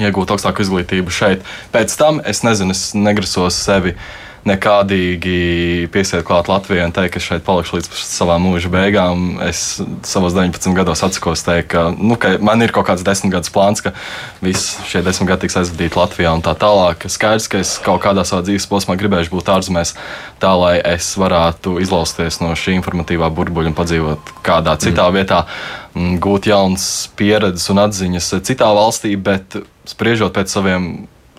iegūt 0.00 0.30
augstāku 0.32 0.64
izglītību 0.64 1.12
šeit. 1.12 1.42
Pēc 1.74 1.94
tam 1.98 2.20
es 2.24 2.44
nezinu, 2.46 2.72
es 2.72 2.92
negrasos 2.96 3.58
sevi 3.58 3.96
nekādīgi 4.48 5.88
piesiet 5.94 6.24
klāt 6.26 6.48
Latvijai 6.50 6.88
un 6.88 6.94
teikt, 6.94 7.14
ka 7.14 7.22
šeit 7.22 7.44
palikšu 7.46 7.78
līdz 7.78 7.90
savām 8.02 8.42
mūža 8.48 8.70
beigām. 8.72 9.36
Es 9.46 9.78
savos 10.08 10.34
19 10.34 10.74
gados 10.74 11.04
atsakos 11.06 11.44
teikt, 11.46 11.68
ka, 11.74 11.84
nu, 11.94 12.16
ka 12.18 12.34
man 12.42 12.64
ir 12.64 12.74
kaut 12.74 12.88
kāds 12.88 13.04
desmit 13.06 13.34
gadus 13.36 13.52
plāns, 13.54 13.84
ka 13.84 13.94
visi 14.42 14.82
šie 14.90 15.04
desmit 15.06 15.30
gadi 15.30 15.46
tiks 15.46 15.60
aizvadīti 15.62 15.98
Latvijā 15.98 16.34
un 16.34 16.42
tā 16.42 16.56
tālāk. 16.58 17.06
Skaidrs, 17.12 17.46
ka 17.52 17.62
es 17.62 17.76
kaut 17.84 18.02
kādā 18.02 18.26
savā 18.26 18.42
dzīves 18.48 18.66
posmā 18.70 18.98
gribēšu 18.98 19.30
būt 19.34 19.52
ārzemēs, 19.54 19.94
tā 20.42 20.52
lai 20.58 20.74
es 20.94 21.12
varētu 21.20 21.78
izlausties 21.84 22.42
no 22.42 22.50
šī 22.58 22.80
informatīvā 22.80 23.30
burbuļa 23.30 23.70
un 23.70 23.78
padzīvot 23.78 24.36
kādā 24.42 24.74
citā 24.82 25.06
mm. 25.06 25.20
vietā, 25.20 25.44
mm, 25.94 26.18
gūt 26.24 26.50
jaunas 26.50 26.88
pieredzes 27.18 27.70
un 27.70 27.84
atziņas 27.86 28.34
citā 28.42 28.74
valstī, 28.74 29.14
bet 29.14 29.60
spriežot 29.86 30.34
pēc 30.34 30.50
saviem 30.50 30.92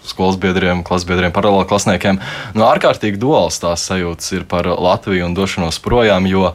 skolas 0.07 0.37
biedriem, 0.41 0.83
klases 0.85 1.07
biedriem, 1.09 1.33
paralēli 1.35 1.67
klasniekiem. 1.69 2.21
No 2.57 2.67
ārkārtīgi 2.69 3.19
duāls 3.21 3.59
tās 3.63 3.85
sajūtas 3.89 4.31
ir 4.37 4.47
par 4.49 4.67
Latviju 4.67 5.27
un 5.27 5.35
došanos 5.37 5.79
projām, 5.83 6.27
jo 6.29 6.51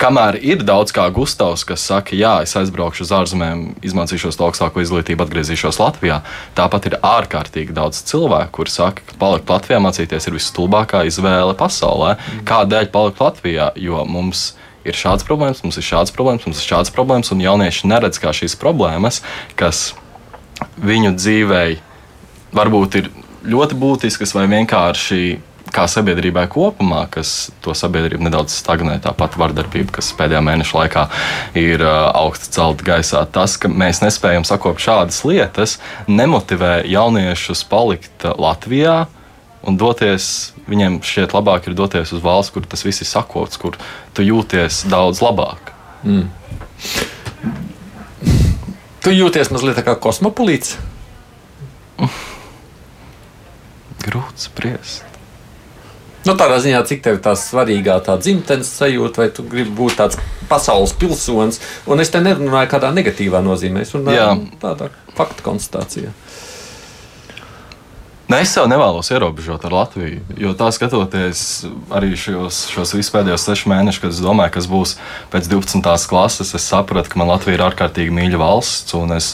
kamēr 0.00 0.38
ir 0.42 0.64
daudz 0.66 0.90
kā 0.94 1.06
Gustavs, 1.14 1.62
kas 1.66 1.84
saka, 1.86 2.16
jā, 2.18 2.40
es 2.42 2.56
aizbraukšu 2.58 3.04
uz 3.06 3.12
ārzemēm, 3.14 3.62
izmācīšos 3.86 4.38
augstāko 4.42 4.82
izglītību, 4.82 5.22
atgriezīšos 5.22 5.78
Latvijā, 5.78 6.20
tāpat 6.58 6.90
ir 6.90 6.98
ārkārtīgi 7.06 7.76
daudz 7.76 8.02
cilvēku, 8.10 8.52
kuri 8.58 8.74
saka, 8.74 9.06
ka 9.06 9.18
palikt 9.20 9.50
Latvijā 9.52 9.78
mācīties 9.84 10.26
ir 10.26 10.38
visstulbākā 10.38 11.04
izvēle 11.06 11.54
pasaulē. 11.58 12.16
Kādēļ 12.48 12.90
palikt 12.94 13.22
Latvijā? 13.22 13.70
Jo 13.78 14.02
mums 14.10 14.56
ir 14.86 14.98
šāds 14.98 15.26
problēmas, 15.26 15.62
mums 15.64 15.78
ir 15.78 15.86
šāds 15.86 16.14
problēmas, 16.14 16.46
mums 16.48 16.62
ir 16.62 16.70
šāds 16.74 16.92
problēmas, 16.94 17.30
un 17.34 17.42
jaunieši 17.42 17.90
neredz 17.90 18.20
kā 18.22 18.34
šīs 18.34 18.58
problēmas, 18.58 19.22
kas 19.58 19.92
viņu 20.82 21.14
dzīvēi 21.16 21.80
varbūt 22.56 22.98
ir 23.00 23.12
ļoti 23.46 23.78
būtiskas 23.78 24.34
vai 24.36 24.46
vienkārši 24.50 25.20
kā 25.74 25.84
sabiedrībai 25.90 26.46
kopumā, 26.50 27.02
kas 27.12 27.50
to 27.64 27.74
sabiedrību 27.76 28.26
nedaudz 28.26 28.54
stagnē. 28.54 28.96
Tāpat 29.04 29.36
vardarbība, 29.40 29.98
kas 29.98 30.12
pēdējā 30.16 30.42
mēneša 30.46 30.78
laikā 30.78 31.04
ir 31.58 31.82
augsta 31.86 32.52
celta 32.54 32.86
gaisā. 32.86 33.24
Tas, 33.32 33.56
ka 33.60 33.70
mēs 33.70 34.00
nespējam 34.04 34.46
sakopt 34.46 34.84
šādas 34.84 35.22
lietas, 35.28 35.78
nemotivē 36.08 36.78
jauniešus 36.88 37.64
palikt 37.68 38.28
Latvijā. 38.38 39.04
Un 39.66 39.78
doties, 39.80 40.52
viņiem 40.70 41.00
šķiet 41.02 41.34
labāk 41.34 41.66
ir 41.66 41.74
doties 41.74 42.14
uz 42.14 42.22
valsts, 42.22 42.54
kur 42.54 42.66
tas 42.70 42.86
viss 42.86 43.02
ir 43.02 43.10
sakots, 43.10 43.58
kur 43.58 43.78
tu 44.14 44.22
jūties 44.22 44.84
daudz 44.92 45.20
labāk. 45.24 45.74
Tu 49.02 49.14
jūties 49.14 49.50
mazliet 49.54 49.82
kā 49.86 49.98
kosmopolīts. 49.98 50.76
Grūti 54.06 54.46
spriest. 54.48 55.04
Nu, 56.26 56.34
tādā 56.34 56.56
ziņā, 56.58 56.80
cik 56.88 57.04
tev 57.04 57.20
tā 57.22 57.36
svarīgā 57.38 58.00
tā 58.02 58.16
dzimtenes 58.18 58.70
sajūta, 58.80 59.22
vai 59.22 59.28
tu 59.34 59.44
gribi 59.46 59.70
būt 59.78 59.94
tāds 60.00 60.18
pasaules 60.50 60.94
pilsonis. 60.98 61.60
Un 61.86 62.02
es 62.02 62.10
te 62.10 62.18
nerunāju 62.22 62.70
kādā 62.72 62.90
negatīvā 62.94 63.42
nozīmē, 63.46 63.84
es 63.86 63.94
runāju 63.94 64.48
tādā 64.62 64.90
faktu 65.14 65.46
konstatācijā. 65.46 66.10
Ne, 68.26 68.40
es 68.42 68.50
sev 68.50 68.64
nevēlos 68.66 69.06
ierobežot 69.14 69.62
ar 69.68 69.74
Latviju. 69.76 70.18
Jo 70.42 70.50
tā 70.58 70.66
skatoties 70.74 71.40
arī 71.94 72.16
šos, 72.18 72.64
šos 72.74 73.10
pēdējos 73.14 73.44
sešus 73.46 73.68
mēnešus, 73.70 74.02
kad 74.02 74.14
es 74.16 74.18
domāju, 74.24 74.52
kas 74.56 74.66
būs 74.66 74.94
pēc 75.30 75.46
12. 75.52 76.08
klases, 76.10 76.50
es 76.58 76.66
sapratu, 76.66 77.12
ka 77.12 77.20
man 77.20 77.30
Latvija 77.30 77.54
ir 77.54 77.62
ārkārtīgi 77.68 78.10
mīļa 78.16 78.40
valsts, 78.42 78.96
un 78.98 79.14
es 79.14 79.28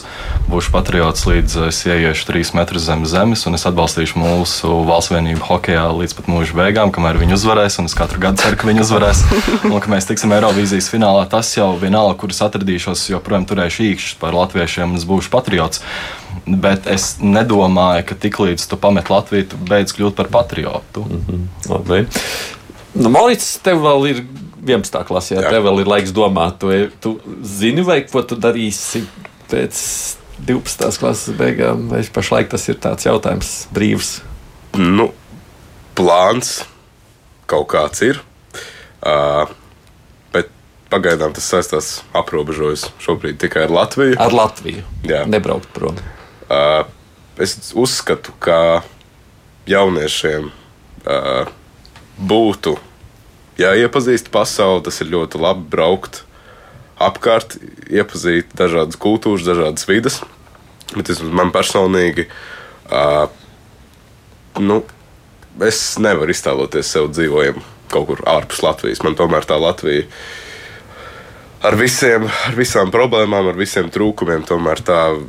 būšu 0.45 0.75
patriots 0.75 1.25
līdz 1.25 1.57
es 1.71 1.81
ieiešu 1.89 2.29
trīs 2.29 2.53
metrus 2.53 2.85
zem 2.85 3.07
zemes, 3.09 3.47
un 3.49 3.57
es 3.57 3.65
atbalstīšu 3.65 4.21
mūsu 4.21 4.77
valsts 4.85 5.15
vienību 5.15 5.41
hokeja 5.49 5.89
līdz 5.89 6.13
pat 6.19 6.29
mūža 6.29 6.61
beigām, 6.61 6.93
kamēr 6.93 7.17
viņi 7.23 7.39
uzvarēs. 7.39 7.81
Un 7.81 7.89
es 7.89 7.97
katru 7.97 8.21
gadu 8.21 8.45
ceru, 8.45 8.61
ka 8.61 8.69
viņi 8.69 8.85
uzvarēs, 8.85 9.25
un 9.73 9.79
ka 9.81 9.89
mēs 9.89 10.05
tiksim 10.11 10.37
Eirovīzijas 10.37 10.93
finālā. 10.93 11.25
Tas 11.33 11.49
jau 11.57 11.71
vienalga, 11.81 12.13
kur 12.21 12.29
es 12.29 12.45
atradīšos, 12.45 13.09
joprojām 13.15 13.49
turēšu 13.49 13.89
īkšķus 13.89 14.19
par 14.21 14.37
latviešiem, 14.37 14.93
un 14.93 15.01
es 15.01 15.09
būšu 15.09 15.33
patriots. 15.33 15.81
Bet 16.45 16.87
es 16.91 17.17
nedomāju, 17.23 18.05
ka 18.09 18.15
tiklīdz 18.25 18.67
tu 18.69 18.77
pamet 18.77 19.09
Latviju, 19.09 19.47
tu 19.53 19.59
beidz 19.69 19.95
kļūt 19.95 20.17
par 20.19 20.31
patriotu. 20.33 21.05
Mm 21.05 21.21
-hmm. 21.27 21.45
Labi. 21.69 22.07
Nu, 22.93 23.09
Morits, 23.09 23.57
tev 23.63 23.81
vēl 23.81 24.09
ir 24.09 24.23
11. 24.65 25.03
klasē, 25.07 25.39
Jā. 25.41 25.49
tev 25.49 25.65
vēl 25.67 25.81
ir 25.81 25.87
laiks 25.87 26.11
domāt. 26.15 26.59
Tu, 26.59 26.89
tu 26.99 27.19
zini, 27.43 27.81
vai 27.81 28.01
ko 28.07 28.21
tu 28.21 28.35
darīsi 28.35 29.03
pēc 29.51 29.79
12. 30.45 30.99
klases 30.99 31.35
beigām, 31.37 31.87
vai 31.91 32.03
pašlaik 32.03 32.49
tas 32.49 32.67
ir 32.69 32.79
tāds 32.83 33.05
jautājums 33.05 33.67
brīvs. 33.73 34.21
Nu, 34.77 35.11
plāns 35.95 36.63
kaut 37.49 37.67
kāds 37.73 38.01
ir. 38.05 38.21
Uh, 39.03 39.49
bet 40.33 40.49
pagaidām 40.93 41.35
tas 41.35 41.47
saistās 41.49 41.93
aprobežojas 42.15 42.87
šobrīd 43.03 43.39
tikai 43.43 43.67
ar 43.67 43.73
Latviju. 43.73 44.17
Ar 44.21 44.33
Latviju. 44.33 44.85
Jā. 45.07 45.25
Nebraukt 45.29 45.69
prom. 45.75 45.99
Uh, 46.53 46.85
es 47.41 47.55
uzskatu, 47.73 48.33
ka 48.43 48.83
jauniešiem 49.69 50.49
uh, 50.49 51.49
būtu 52.19 52.75
jāiepazīst 53.61 54.29
pasauli. 54.33 54.83
Tas 54.85 55.01
ir 55.01 55.11
ļoti 55.13 55.41
labi 55.41 55.65
braukt 55.73 56.23
apkārt, 57.01 57.57
iepazīt 57.89 58.53
dažādas 58.57 58.99
kultūras, 59.01 59.47
dažādas 59.47 59.87
vidas. 59.89 60.21
Bet 60.93 61.09
vismaz 61.09 61.33
man 61.33 61.51
personīgi, 61.55 62.27
uh, 62.93 63.25
nu, 64.61 64.83
es 65.65 65.81
nevaru 66.01 66.33
iztēloties 66.33 66.91
sev 66.95 67.09
dzīvojumu 67.13 67.63
kaut 67.93 68.09
kur 68.09 68.23
ārpus 68.29 68.63
Latvijas. 68.65 69.03
Man 69.05 69.17
tomēr 69.17 69.45
tā 69.45 69.59
Latvija 69.61 70.07
ar, 71.63 71.77
visiem, 71.77 72.25
ar 72.25 72.57
visām 72.57 72.91
problēmām, 72.93 73.51
ar 73.51 73.57
visiem 73.57 73.91
trūkumiem, 73.93 74.45
tomēr 74.49 74.81
tā 74.85 74.99
ir 75.13 75.21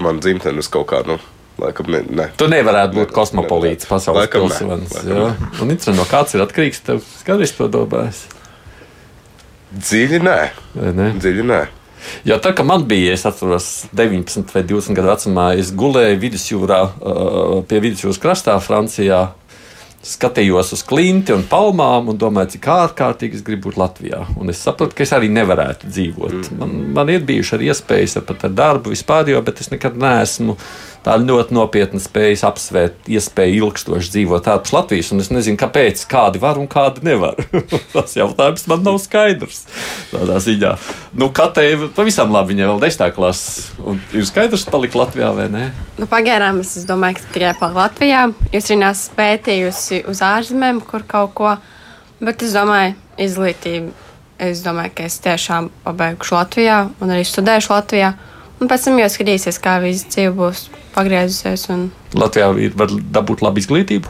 mana 0.00 0.20
dzimtene 0.20 0.58
uz 0.58 0.68
kaut 0.68 0.86
kā. 0.86 1.02
Nu, 1.06 1.18
Laikam, 1.58 1.86
ne, 1.88 2.02
ne. 2.12 2.26
Tu 2.36 2.44
nevarētu 2.52 2.92
būt 2.98 3.08
Ne- 3.08 3.14
kosmopolīts, 3.16 3.86
nevarētu. 3.86 3.88
pasaules 3.88 4.20
Laikam 4.26 4.42
ne. 4.42 4.48
pilsonis. 4.48 4.92
Laikam 4.92 5.16
ne. 5.16 5.48
Un 5.62 5.70
interesanti, 5.70 5.96
no 5.96 6.04
kāds 6.04 6.34
ir 6.34 6.42
atkarīgs. 6.44 6.82
Tev 6.84 7.00
skaties 7.22 7.52
to 7.56 7.68
domājis. 7.68 8.26
Dziļi 9.76 10.20
nē, 10.22 10.36
vai 10.74 10.92
ne? 10.96 11.06
dziļi 11.20 11.44
nē. 11.48 11.60
Jo 12.28 12.36
tā 12.38 12.52
kā 12.54 12.62
man 12.64 12.84
bija, 12.86 13.14
es 13.16 13.24
atceros, 13.26 13.86
19 13.96 14.52
vai 14.54 14.62
20 14.62 14.94
gadu 14.94 15.08
vecumā, 15.10 15.46
es 15.58 15.72
gulēju 15.74 16.20
vidusjūrā, 16.22 16.78
pie 17.66 17.80
vidusjūras 17.82 18.20
krastā, 18.22 18.54
Francijā. 18.62 19.32
Skatījos 20.06 20.68
uz 20.76 20.82
klinti 20.86 21.34
un 21.34 21.42
palmām 21.50 22.12
un 22.12 22.18
domāju, 22.20 22.52
cik 22.54 22.68
ārkārtīgi 22.70 23.40
es 23.40 23.44
gribu 23.46 23.68
būt 23.68 23.78
Latvijā. 23.80 24.20
Un 24.38 24.52
es 24.52 24.60
sapratu, 24.62 24.94
ka 24.94 25.02
es 25.02 25.12
arī 25.16 25.30
nevarētu 25.34 25.90
dzīvot. 25.90 26.52
Man, 26.60 26.76
man 26.94 27.10
ir 27.10 27.24
bijušas 27.26 27.56
arī 27.58 27.72
iespējas 27.72 28.20
pat 28.28 28.46
ar 28.46 28.54
darbu 28.54 28.94
vispār, 28.94 29.32
jo, 29.34 29.42
bet 29.42 29.64
es 29.64 29.72
nekad 29.72 29.98
neesmu 29.98 30.54
tā 31.06 31.14
ļoti 31.22 31.54
nopietni 31.54 32.00
spējis 32.02 32.42
apsvērt 32.48 33.10
iespēju 33.10 33.60
ilgstoši 33.60 34.12
dzīvot 34.16 34.48
ārpus 34.50 34.74
Latvijas. 34.74 35.12
Es 35.22 35.30
nezinu, 35.30 35.58
kāpēc 35.60 36.02
kādi 36.10 36.42
var 36.42 36.58
un 36.58 36.66
kādi 36.70 37.04
nevar. 37.06 37.38
Tas 37.94 38.16
jautājums 38.18 38.66
man 38.70 38.82
nav 38.86 38.98
skaidrs. 39.02 39.64
Tādā 40.10 40.40
ziņā, 40.42 40.74
nu, 41.20 41.30
Katei 41.36 41.76
pavisam 41.94 42.34
labi, 42.34 42.54
viņa 42.54 42.70
vēl 42.72 42.82
desmitā 42.82 43.10
klasē. 43.14 43.96
Ir 44.16 44.26
skaidrs, 44.26 44.66
palikt 44.70 44.98
Latvijā 44.98 45.30
vai 45.36 45.46
nē? 45.52 45.64
Nu, 46.00 46.10
pagaidām 46.10 46.60
es 46.64 46.74
domāju, 46.88 47.20
ka 47.20 47.34
tikai 47.36 47.54
par 47.60 47.76
Latvijā. 47.76 48.26
Jūs 48.50 48.70
arī 48.72 48.80
nesat 48.82 49.16
pētījusi 49.20 50.02
uz 50.10 50.22
ārzemēm, 50.26 50.82
kur 50.90 51.06
kaut 51.06 51.36
ko. 51.38 51.56
Bet 52.18 52.42
es 52.42 52.56
domāju, 52.56 52.96
izglītība. 53.20 53.92
Es 54.42 54.60
domāju, 54.64 54.92
ka 54.98 55.06
es 55.08 55.16
tiešām 55.24 55.70
pabeigšu 55.84 56.34
Latvijā 56.36 56.80
un 57.00 57.12
arī 57.14 57.24
studēšu 57.24 57.72
Latvijā. 57.72 58.10
Un 58.60 58.70
pēc 58.70 58.86
tam 58.86 58.96
jau 59.00 59.08
skatīsies, 59.12 59.58
kā 59.60 59.76
visa 59.82 60.08
dzīve 60.08 60.32
būs 60.38 60.62
pagriezusies. 60.94 61.66
Un, 61.74 61.88
Latvijā 62.16 62.48
ir, 62.64 62.72
var 62.78 62.88
dabūt 62.88 63.42
labu 63.44 63.60
izglītību. 63.60 64.08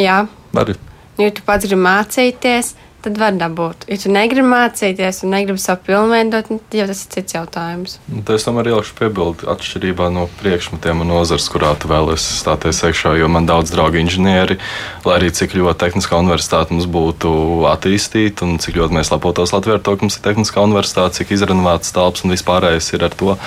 jā, 0.00 0.22
Var. 0.56 0.72
ja 1.20 1.30
tu 1.36 1.42
pats 1.44 1.66
gribi 1.66 1.82
mācīties, 1.84 2.72
tad 3.04 3.18
var 3.20 3.36
dabūt. 3.38 3.86
Ja 3.90 3.98
tu 4.00 4.10
negribi 4.12 4.48
mācīties 4.48 5.22
un 5.24 5.32
negribi 5.34 5.60
savu 5.62 5.84
pilnveidot, 5.86 6.48
tad 6.50 6.76
jau 6.80 6.86
tas 6.90 7.02
ir 7.04 7.12
cits 7.14 7.36
jautājums. 7.36 7.96
Un 8.10 8.24
Tas 8.26 8.46
tam 8.46 8.58
arī 8.60 8.74
ielieku 8.74 8.96
piebildi 8.98 9.48
atšķirībā 9.52 10.08
no 10.14 10.26
priekšmetiem 10.40 11.04
un 11.04 11.12
nozars, 11.12 11.48
kurā 11.52 11.74
tu 11.78 11.90
vēlēsies 11.90 12.42
stāties 12.42 12.82
iekšā. 12.88 13.14
Jo 13.20 13.30
man 13.32 13.48
daudz 13.48 13.72
draugu 13.74 14.00
inženieri, 14.02 14.58
lai 15.06 15.16
arī 15.20 15.30
cik 15.34 15.56
ļoti 15.58 15.82
tehniskā 15.84 16.18
universitāte 16.20 16.74
mums 16.74 16.90
būtu 16.90 17.32
attīstīta 17.70 18.46
un 18.46 18.58
cik 18.62 18.80
ļoti 18.82 18.98
mēs 18.98 19.14
lepotos 19.14 19.54
Latvijā 19.54 19.78
ar 19.78 19.86
to, 19.86 19.96
ka 19.96 20.06
mums 20.06 20.18
ir 20.18 20.26
tehniskā 20.26 20.66
universitāte, 20.66 21.22
cik 21.22 21.34
izrenovēts 21.38 21.94
telpas 21.94 22.26
un 22.26 22.34
vispārējais 22.34 22.94
ir 22.98 23.08
ar 23.08 23.18
to. 23.18 23.38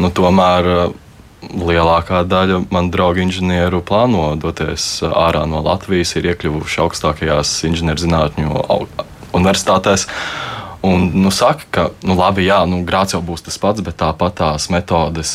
Nu, 0.00 0.14
tomēr 0.14 0.92
lielākā 1.42 2.22
daļa 2.28 2.64
man 2.72 2.90
draugu 2.92 3.24
inženieru 3.24 3.80
plāno 3.86 4.34
doties 4.40 5.00
uh, 5.04 5.14
ārā 5.28 5.46
no 5.48 5.62
Latvijas, 5.64 6.14
ir 6.16 6.30
iekļuvuši 6.32 6.84
augstākajās 6.84 7.54
inženierzinātņu 7.70 8.64
universitātēs. 9.36 10.06
Un, 10.80 11.10
nu, 11.12 11.28
saka, 11.28 11.66
ka, 11.68 11.82
nu, 12.08 12.14
labi, 12.16 12.46
jā, 12.46 12.62
nu, 12.64 12.78
grāts 12.88 13.12
jau 13.12 13.20
būs 13.20 13.44
tas 13.44 13.58
pats, 13.60 13.82
bet 13.84 13.98
tāpat 14.00 14.38
tās 14.38 14.70
metodes, 14.72 15.32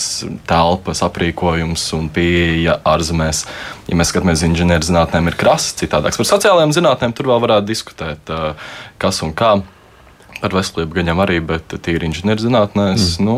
telpas, 0.50 1.04
aprīkojums 1.06 1.84
un 1.94 2.08
pieeja 2.10 2.80
ārzemēs, 2.82 3.44
ja 3.86 4.00
mēs 4.00 4.10
skatāmies 4.10 4.42
uz 4.42 4.48
inženierzinātnēm, 4.48 5.30
ir 5.30 5.38
krasi 5.38 5.76
citādāks. 5.84 6.18
Par 6.18 6.30
sociālajām 6.32 6.74
zinātnēm 6.74 7.14
tur 7.14 7.30
vēl 7.30 7.44
varētu 7.46 7.70
diskutēt, 7.70 8.34
eh, 8.34 8.74
kas 8.98 9.22
un 9.22 9.36
kā. 9.38 9.60
Par 10.42 10.50
veselību 10.50 10.98
gan 10.98 11.14
jau 11.14 11.20
arī, 11.22 11.38
bet 11.46 11.78
tīri 11.78 12.10
inženierzinātnēs. 12.10 13.20
Mm. 13.20 13.26
Nu, 13.26 13.38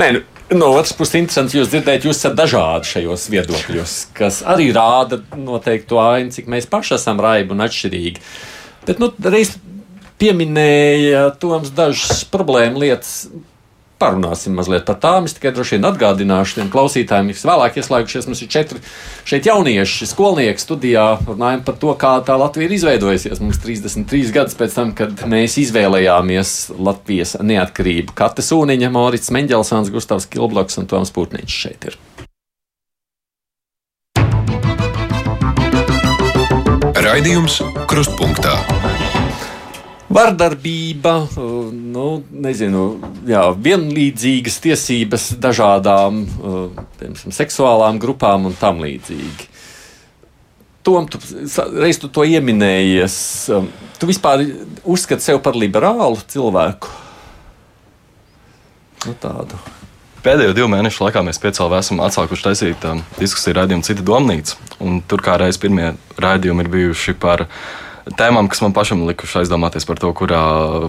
Nē, 0.00 0.10
nu, 0.16 0.20
no 0.52 0.72
otras 0.74 0.92
puses, 0.96 1.16
interesanti 1.18 1.58
jūs 1.58 1.70
dzirdēt, 1.72 2.04
jūs 2.04 2.18
esat 2.18 2.36
dažādi 2.38 2.90
šajos 2.90 3.28
viedokļos, 3.32 3.94
kas 4.16 4.42
arī 4.54 4.68
rāda 4.76 5.20
noteikti 5.38 5.88
to 5.92 6.00
ainu, 6.02 6.34
cik 6.34 6.50
mēs 6.52 6.68
paši 6.70 6.96
esam 6.98 7.22
raibi 7.22 7.54
un 7.56 7.64
atšķirīgi. 7.64 8.22
Bet, 8.84 9.00
nu, 9.00 9.08
reiz 9.24 9.54
pieminēja 10.20 11.26
Toms 11.40 11.72
dažas 11.74 12.22
problēmu 12.32 12.84
lietas. 12.84 13.24
Parunāsim 14.02 14.56
mazliet 14.58 14.82
par 14.88 14.96
tām. 14.98 15.28
Es 15.28 15.36
tikai 15.36 15.52
droši 15.54 15.76
vien 15.76 15.86
atgādināšu 15.86 16.58
tiem 16.58 16.70
klausītājiem, 16.72 17.30
kas 17.30 17.44
vēlāk 17.46 17.78
ieslēgušies. 17.78 18.26
Mums 18.26 18.42
ir 18.42 18.50
četri 18.50 18.80
šeit 19.28 19.46
jaunieši, 19.46 20.08
skolnieki 20.10 20.62
studijā. 20.62 21.06
Runājam 21.28 21.62
par 21.66 21.78
to, 21.80 21.94
kā 22.00 22.16
tā 22.26 22.36
Latvija 22.40 22.68
ir 22.68 22.74
izveidojusies. 22.78 23.42
Mums 23.44 23.62
33 23.62 24.34
gadus 24.34 24.58
pēc 24.58 24.74
tam, 24.74 24.90
kad 24.98 25.22
mēs 25.30 25.56
izvēlējāmies 25.62 26.74
Latvijas 26.74 27.36
neatkarību. 27.38 28.16
Kata 28.18 28.42
Sūniņa, 28.42 28.90
Morits 28.94 29.30
Mendelsons, 29.34 29.94
Gustavs 29.94 30.26
Kilbloks 30.26 30.82
un 30.82 30.90
Toms 30.90 31.14
Pūtniņš 31.14 31.60
šeit 31.64 31.90
ir. 31.92 32.00
Raidījums 37.04 37.60
Krustpunktā. 37.90 38.73
Vardarbība, 40.14 41.14
uh, 41.26 41.72
nu, 41.74 42.08
nezinu, 42.30 42.84
jā, 43.26 43.48
vienlīdzīgas 43.66 44.60
tiesības 44.62 45.32
dažādām 45.42 46.20
uh, 46.22 46.84
piemēram, 47.00 47.34
seksuālām 47.34 47.98
grupām 48.02 48.46
un 48.46 48.54
tam 48.60 48.78
līdzīgi. 48.84 49.50
Tom, 50.84 51.08
tu 51.08 51.18
reiz 51.80 51.98
tu 51.98 52.10
to 52.12 52.26
ieminējies. 52.28 53.16
um, 53.56 53.70
Tu 53.98 54.08
vispār 54.10 54.42
uzskati 54.84 55.24
sevi 55.24 55.40
par 55.40 55.56
liberālu 55.56 56.20
cilvēku? 56.28 56.90
Nu, 59.06 59.14
tādu. 59.20 59.56
Pēdējo 60.24 60.54
divu 60.56 60.68
mēnešu 60.72 61.04
laikā 61.04 61.20
mēs 61.24 61.40
piecēlā 61.40 61.80
esam 61.82 61.98
atsākuši 62.04 62.46
taisīt 62.46 62.84
um, 62.88 63.02
diskusiju 63.18 63.56
raidījumu 63.58 63.84
Cita 63.84 64.04
domnīca. 64.04 64.60
Tur 65.08 65.24
kā 65.24 65.38
reiz 65.40 65.58
pirmie 65.60 65.90
raidījumi 66.20 66.64
ir 66.64 66.70
bijuši 66.72 67.16
par 67.20 67.46
tēmām, 68.12 68.48
kas 68.52 68.60
man 68.64 68.74
pašam 68.76 69.04
likuši 69.08 69.40
aizdomāties 69.42 69.86
par 69.88 70.00
to, 70.00 70.10
kurā 70.16 70.42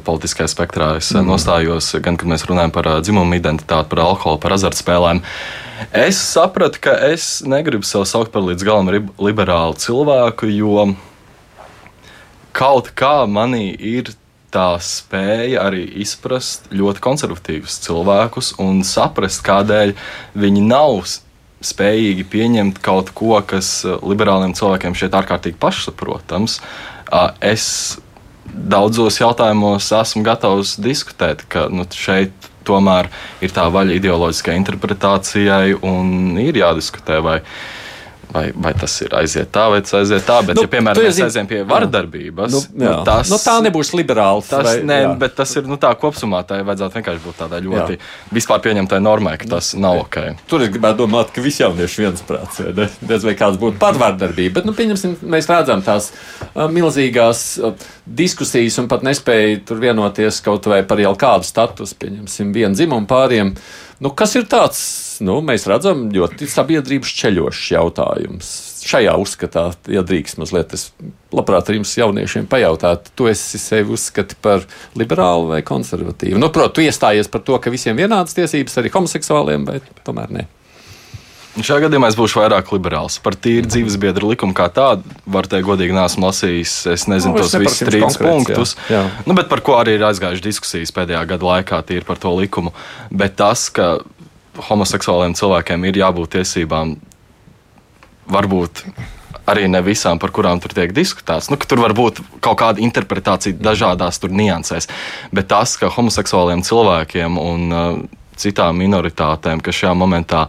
politiskajā 0.06 0.50
spektrā 0.52 0.90
es 1.00 1.12
mm. 1.16 1.24
nostājos. 1.30 1.94
Gan, 2.04 2.20
kad 2.20 2.30
mēs 2.30 2.46
runājam 2.50 2.74
par 2.76 2.90
dzimumu 3.06 3.38
identitāti, 3.40 3.90
par 3.92 4.04
alkoholu, 4.04 4.42
par 4.44 4.56
azartspēlēm. 4.58 5.24
Es 5.96 6.20
sapratu, 6.20 6.82
ka 6.84 6.96
es 7.08 7.40
negribu 7.48 7.88
sev 7.88 8.06
saukt 8.10 8.34
par 8.36 8.44
līdz 8.48 8.68
galam 8.68 8.92
liberālu 9.20 9.76
cilvēku, 9.80 10.52
jo 10.52 10.92
kaut 12.56 12.92
kā 12.96 13.24
manī 13.28 13.74
ir 13.76 14.14
tā 14.56 14.78
spēja 14.80 15.66
arī 15.68 15.84
izprast 16.00 16.70
ļoti 16.72 17.04
konservatīvus 17.04 17.82
cilvēkus 17.84 18.54
un 18.64 18.86
saprast, 18.88 19.44
kādēļ 19.44 19.92
viņi 20.40 20.64
nav 20.64 21.04
spējīgi 21.66 22.24
pieņemt 22.32 22.80
kaut 22.84 23.12
ko, 23.18 23.36
kas 23.48 23.82
liberāliem 23.84 24.54
cilvēkiem 24.56 24.96
šķiet 24.96 25.16
ārkārtīgi 25.20 25.60
pašsaprotams. 25.60 26.60
Uh, 26.62 26.95
Es 27.44 27.68
daudzos 28.46 29.20
jautājumos 29.20 29.92
esmu 29.94 30.24
gatavs 30.26 30.76
diskutēt, 30.82 31.46
ka 31.52 31.68
nu, 31.74 31.86
šeit 31.92 32.34
tomēr 32.66 33.10
ir 33.46 33.54
tā 33.54 33.68
vaļa 33.70 33.98
ideoloģiskai 34.00 34.56
interpretācijai 34.58 35.76
un 35.86 36.38
ir 36.42 36.58
jādiskutē. 36.62 37.20
Vai, 37.26 37.40
Vai, 38.34 38.50
vai 38.56 38.74
tas 38.78 38.94
ir 39.06 39.14
aiziet 39.16 39.52
tā, 39.54 39.68
vai 39.72 39.82
tas 39.86 39.94
aiziet 40.00 40.26
tā, 40.28 40.40
bet, 40.46 40.58
Nu, 40.58 40.66
ja, 40.66 40.72
piemēram, 40.72 41.06
mēs 41.06 41.20
aizējām 41.26 41.50
pie 41.50 41.62
vardarbības, 41.68 42.52
Nu, 42.52 42.62
nu, 42.82 42.94
tas, 43.08 43.30
nu, 43.32 43.38
tā 43.42 43.56
nebūs 43.64 43.94
liberāls. 43.96 44.50
Tas, 44.50 44.66
vai- 44.66 44.84
ne, 44.84 44.98
jā. 45.06 45.14
bet 45.20 45.36
tas 45.36 45.56
ir 45.56 45.70
nu, 45.70 45.78
tā 45.82 45.92
kopumā. 46.00 46.42
Tā 46.48 46.60
vajadzētu 46.66 47.00
vienkārši 47.00 47.24
būt 47.24 47.40
tādai 47.44 47.62
ļoti 47.66 47.98
Jā. 47.98 48.02
vispār 48.34 48.64
pieņemtai 48.66 49.00
normai, 49.04 49.38
ka 49.42 49.50
tas 49.56 49.74
nav 49.80 50.02
ok. 50.06 50.18
Tur 50.50 50.66
es 50.66 50.74
gribētu 50.74 51.04
domāt, 51.06 51.32
ka 51.36 51.42
visi 51.42 51.64
jaunieši 51.64 52.04
viensprāts. 52.06 52.62
vai 52.76 53.36
vai 53.36 53.36
kāds 53.40 53.60
būtu 53.62 53.80
par 53.82 53.98
vardarbību. 54.00 54.54
Bet, 54.58 54.68
nu, 54.68 54.74
pieņemsim, 54.78 55.18
mēs 55.32 55.50
redzam 55.52 55.82
tās 55.86 56.12
uh, 56.12 56.68
milzīgās 56.72 57.44
uh, 57.62 57.74
diskusijas 58.06 58.78
un 58.82 58.90
pat 58.92 59.06
nespēju 59.06 59.64
tur 59.68 59.82
vienoties 59.82 60.42
kaut 60.46 60.68
vai 60.72 60.84
par 60.88 61.02
jau 61.04 61.14
kādu 61.20 61.48
statusu, 61.48 61.98
pieņemsim, 62.02 62.54
vienu 62.56 62.78
dzimumu 62.78 63.10
pāriem. 63.10 63.56
Nu, 64.04 64.12
kas 64.12 64.34
ir 64.36 64.44
tāds, 64.52 64.80
nu, 65.24 65.38
mēs 65.46 65.68
redzam, 65.72 66.10
ļoti 66.12 66.50
sabiedrības 66.52 67.14
ceļošs 67.16 67.70
jautājums. 67.72 68.50
Šajā 68.86 69.14
uzskatā, 69.18 69.70
ja 69.90 70.04
drīkst 70.06 70.38
mazliet, 70.42 70.76
es 70.76 70.90
labprāt 71.34 71.72
ar 71.72 71.78
jums 71.78 71.94
jauniešiem 71.98 72.50
pajautātu, 72.52 73.14
tu 73.16 73.30
esi 73.32 73.62
sevi 73.62 73.96
uzskati 73.96 74.38
par 74.44 74.68
liberālu 75.00 75.54
vai 75.54 75.62
konservatīvu. 75.66 76.42
Nu, 76.42 76.52
protams, 76.52 76.76
tu 76.76 76.84
iestājies 76.84 77.32
par 77.32 77.46
to, 77.48 77.58
ka 77.64 77.74
visiem 77.74 77.98
vienādas 77.98 78.36
tiesības 78.38 78.78
arī 78.82 78.92
homoseksuāliem, 78.94 79.66
vai 79.70 79.80
tomēr 80.04 80.36
ne. 80.36 80.46
Šajā 81.56 81.86
gadījumā 81.86 82.10
es 82.12 82.18
būšu 82.20 82.42
vairāk 82.42 82.72
liberāls. 82.76 83.16
Par 83.24 83.38
tīru 83.40 83.70
dzīves 83.70 83.96
biedru 84.02 84.34
likumu 84.34 84.56
kā 84.56 84.66
tādu, 84.76 85.08
var 85.24 85.48
teikt, 85.48 85.64
godīgi 85.70 85.96
neesmu 85.96 86.28
lasījis. 86.28 86.74
Es 86.92 87.06
nezinu 87.08 87.38
Nu, 87.38 87.46
es 87.46 87.54
tos 87.54 87.62
visus 87.62 87.80
trīs 87.88 88.04
konkrēts, 88.04 88.20
jā. 88.20 88.28
punktus. 88.28 88.74
Jā. 88.92 89.04
Nu, 89.24 89.38
bet 89.38 89.48
par 89.52 89.64
ko 89.64 89.78
arī 89.80 89.96
ir 89.96 90.04
aizgājušas 90.04 90.44
diskusijas 90.44 90.92
pēdējā 90.96 91.22
gada 91.30 91.48
laikā, 91.48 91.80
tīri 91.88 92.04
par 92.08 92.20
to 92.20 92.34
likumu. 92.36 92.76
Bet 93.08 93.38
tas, 93.40 93.70
ka 93.72 94.02
homoseksuāliem 94.68 95.38
cilvēkiem 95.40 95.88
ir 95.88 96.02
jābūt 96.04 96.36
tiesībām, 96.36 96.98
varbūt 98.36 98.84
arī 99.48 99.70
ne 99.70 99.80
visām, 99.86 100.20
par 100.20 100.34
kurām 100.36 100.60
tur 100.60 100.74
tiek 100.76 100.92
diskutēts. 100.96 101.48
Nu, 101.54 101.60
tur 101.62 101.80
var 101.84 101.96
būt 101.96 102.20
kaut 102.44 102.60
kāda 102.62 102.84
interpretācija 102.84 103.56
dažādās 103.56 104.20
niansēs. 104.28 104.90
Bet 105.32 105.48
tas, 105.54 105.78
ka 105.80 105.94
homoseksuāliem 105.94 106.66
cilvēkiem 106.66 107.40
un 107.40 107.66
uh, 107.72 108.00
citām 108.40 108.80
minoritātēm, 108.82 109.62
kas 109.64 109.80
šajā 109.80 109.94
momentā 109.98 110.48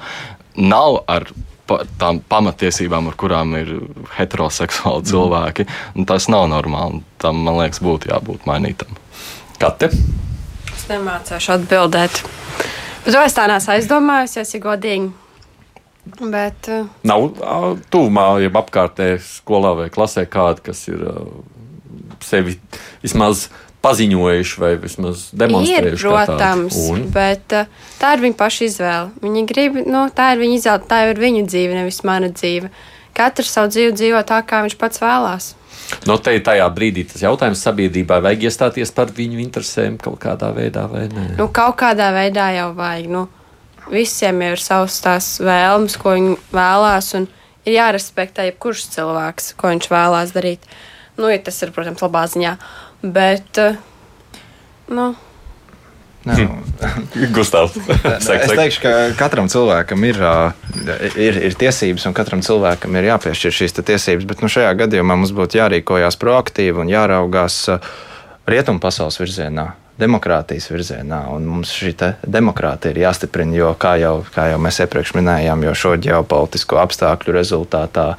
nav 0.56 1.02
ar 1.10 1.28
pa, 1.68 1.80
tām 2.00 2.20
pamatiesībām, 2.30 3.10
ar 3.10 3.18
kurām 3.18 3.56
ir 3.58 3.72
heteroseksuāli 4.16 5.06
cilvēki, 5.10 5.66
nu, 5.98 6.06
tas 6.08 6.28
nav 6.32 6.48
normāli. 6.52 7.02
Tam, 7.22 7.42
man 7.46 7.60
liekas, 7.60 7.82
būtu 7.84 8.12
jābūt 8.12 8.46
mainītam. 8.48 8.96
Kate? 9.60 9.90
Es 10.74 10.88
nemācīšu 10.90 11.54
atbildēt. 11.56 12.22
Par 13.04 13.14
to 13.14 13.22
es 13.22 13.36
tā 13.36 13.46
neesmu 13.50 13.76
aizdomājusies, 13.76 14.56
ja 14.56 14.62
godīgi. 14.62 15.12
Bet 16.20 16.68
uh, 16.70 16.86
Nav 17.06 17.24
tuvumā, 17.90 18.28
ja 18.38 18.50
apkārtē 18.54 19.16
skolā 19.22 19.72
vai 19.74 19.86
klasē 19.90 20.22
kādi, 20.30 20.62
kas 20.68 20.84
ir 20.86 21.02
ā, 21.02 21.14
sevi 22.22 22.54
vismaz 23.02 23.48
paziņojuši 23.86 24.60
vai 24.62 24.72
vismaz 24.82 25.28
ir, 25.30 25.38
demonstrējuši. 25.44 26.02
tādi. 26.02 26.26
protams, 26.26 26.80
Un, 26.90 27.06
bet 27.14 27.54
uh, 27.56 27.70
tā 28.00 28.12
ir 28.16 28.24
viņa 28.26 28.38
paša 28.42 28.66
izvēle. 28.66 29.12
Viņi 29.22 29.46
grib, 29.52 29.78
nu, 29.86 30.06
tā 30.14 30.32
ir 30.34 30.42
viņa 30.42 30.58
izvēle, 30.60 30.88
tā 30.90 31.00
ir 31.10 31.22
viņu 31.22 31.46
dzīve, 31.46 31.78
nevis 31.78 32.02
mana 32.06 32.32
dzīve. 32.34 32.72
Katrs 33.16 33.54
savu 33.56 33.70
dzīvi 33.72 33.94
dzīvo 33.96 34.20
tā, 34.28 34.42
kā 34.44 34.60
viņš 34.66 34.76
pats 34.80 35.00
vēlās. 35.00 35.54
no 36.04 36.18
te 36.18 36.34
tajā 36.42 36.66
brīdī 36.74 37.06
tas 37.08 37.22
jautājums 37.22 37.62
sabiedrībai 37.64 38.18
vajag 38.24 38.48
iestāties 38.50 38.92
par 38.92 39.12
viņu 39.16 39.40
interesēm 39.40 39.96
kaut 40.02 40.18
kādā 40.20 40.50
veidā 40.52 40.84
vai 40.90 41.06
nē. 41.08 41.28
Nu, 41.38 41.48
kaut 41.48 41.78
kādā 41.80 42.10
veidā 42.12 42.50
jau 42.58 42.72
vajag. 42.76 43.08
Nu, 43.08 43.22
visiem 43.90 44.42
ir 44.42 44.60
savas 44.60 44.98
tās 45.00 45.30
vēlmes, 45.40 45.96
ko 46.00 46.16
viņi 46.16 46.36
vēlās, 46.52 47.12
un 47.18 47.28
ir 47.66 47.78
jārespektē 47.78 48.50
jebkurš 48.50 48.88
cilvēks, 48.96 49.54
ko 49.58 49.72
viņš 49.72 49.88
vēlās 49.92 50.34
darīt. 50.36 50.66
Nu, 51.16 51.30
ja 51.32 51.38
tas 51.40 51.62
ir, 51.64 51.72
protams, 51.72 52.02
labā 52.04 52.26
ziņā. 52.28 52.56
Bet, 53.14 53.62
uh, 53.62 53.78
nu, 54.88 55.12
Gustavs, 57.34 57.76
Es 58.18 58.26
teikšu, 58.26 58.80
ka 58.82 58.92
katram 59.18 59.46
cilvēkam 59.50 60.02
ir, 60.08 60.18
ā, 60.18 60.34
ir, 61.14 61.38
ir 61.48 61.54
tiesības, 61.58 62.08
un 62.08 62.16
katram 62.16 62.42
cilvēkam 62.42 62.98
ir 62.98 63.12
jāpiešķir 63.12 63.54
šīs 63.54 63.76
tiesības. 63.78 64.26
Bet 64.26 64.42
nu, 64.42 64.50
šajā 64.50 64.72
gadījumā 64.82 65.14
mums 65.14 65.34
būtu 65.36 65.60
jārīkojas 65.60 66.18
proaktīvi 66.18 66.82
un 66.82 66.90
jāraugās 66.90 67.60
ā, 67.70 67.78
rietumu 68.50 68.82
pasaules 68.82 69.20
virzienā. 69.22 69.70
Demokrātijas 69.96 70.66
virzienā, 70.68 71.22
un 71.32 71.46
mums 71.48 71.70
šī 71.72 71.94
te 71.96 72.10
demokrātija 72.28 72.92
ir 72.92 72.98
jāstiprina, 73.06 73.54
jo, 73.56 73.70
kā 73.80 73.94
jau, 74.02 74.18
kā 74.34 74.50
jau 74.50 74.58
mēs 74.60 74.82
iepriekš 74.84 75.14
minējām, 75.16 75.62
jo 75.64 75.72
šo 75.78 75.94
ģeopolitisko 76.04 76.82
apstākļu 76.82 77.32
rezultātā 77.38 78.10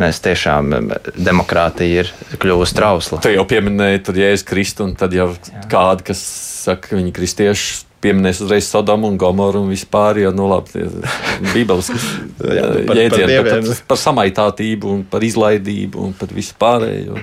mēs 0.00 0.18
tiešām 0.24 0.72
demokrātija 1.16 2.04
ir 2.04 2.10
kļuvusi 2.40 2.76
trausla. 2.78 3.20
Tu 3.24 3.34
jau 3.36 3.44
pieminēji, 3.48 4.02
tad 4.08 4.18
Jēzus 4.20 4.46
Kristu, 4.48 4.86
un 4.88 4.96
tad 4.98 5.14
jau 5.16 5.28
kādi, 5.70 6.06
kas 6.10 6.22
saka, 6.64 6.90
ka 6.90 6.98
viņi 6.98 7.12
kristieši 7.16 7.86
pieminēs 8.00 8.38
uzreiz 8.40 8.64
Sodomu 8.72 9.10
un 9.12 9.18
Gomoru 9.20 9.60
un 9.60 9.68
vispār, 9.74 10.22
jo, 10.22 10.30
nu, 10.32 10.46
labi, 10.48 10.72
tie 10.72 10.86
Bībeles 11.52 11.90
Jā, 11.92 12.64
nu, 12.64 12.80
par- 12.80 12.86
par 12.88 13.00
jēdzieni, 13.02 13.36
par, 13.36 13.50
dievienu. 13.50 13.68
par, 13.74 13.82
par 13.92 14.00
samaitātību 14.00 14.92
un 14.94 15.02
par 15.12 15.26
izlaidību 15.28 16.06
un 16.08 16.14
par 16.16 16.32
visu 16.32 16.56
pārējo. 16.60 17.20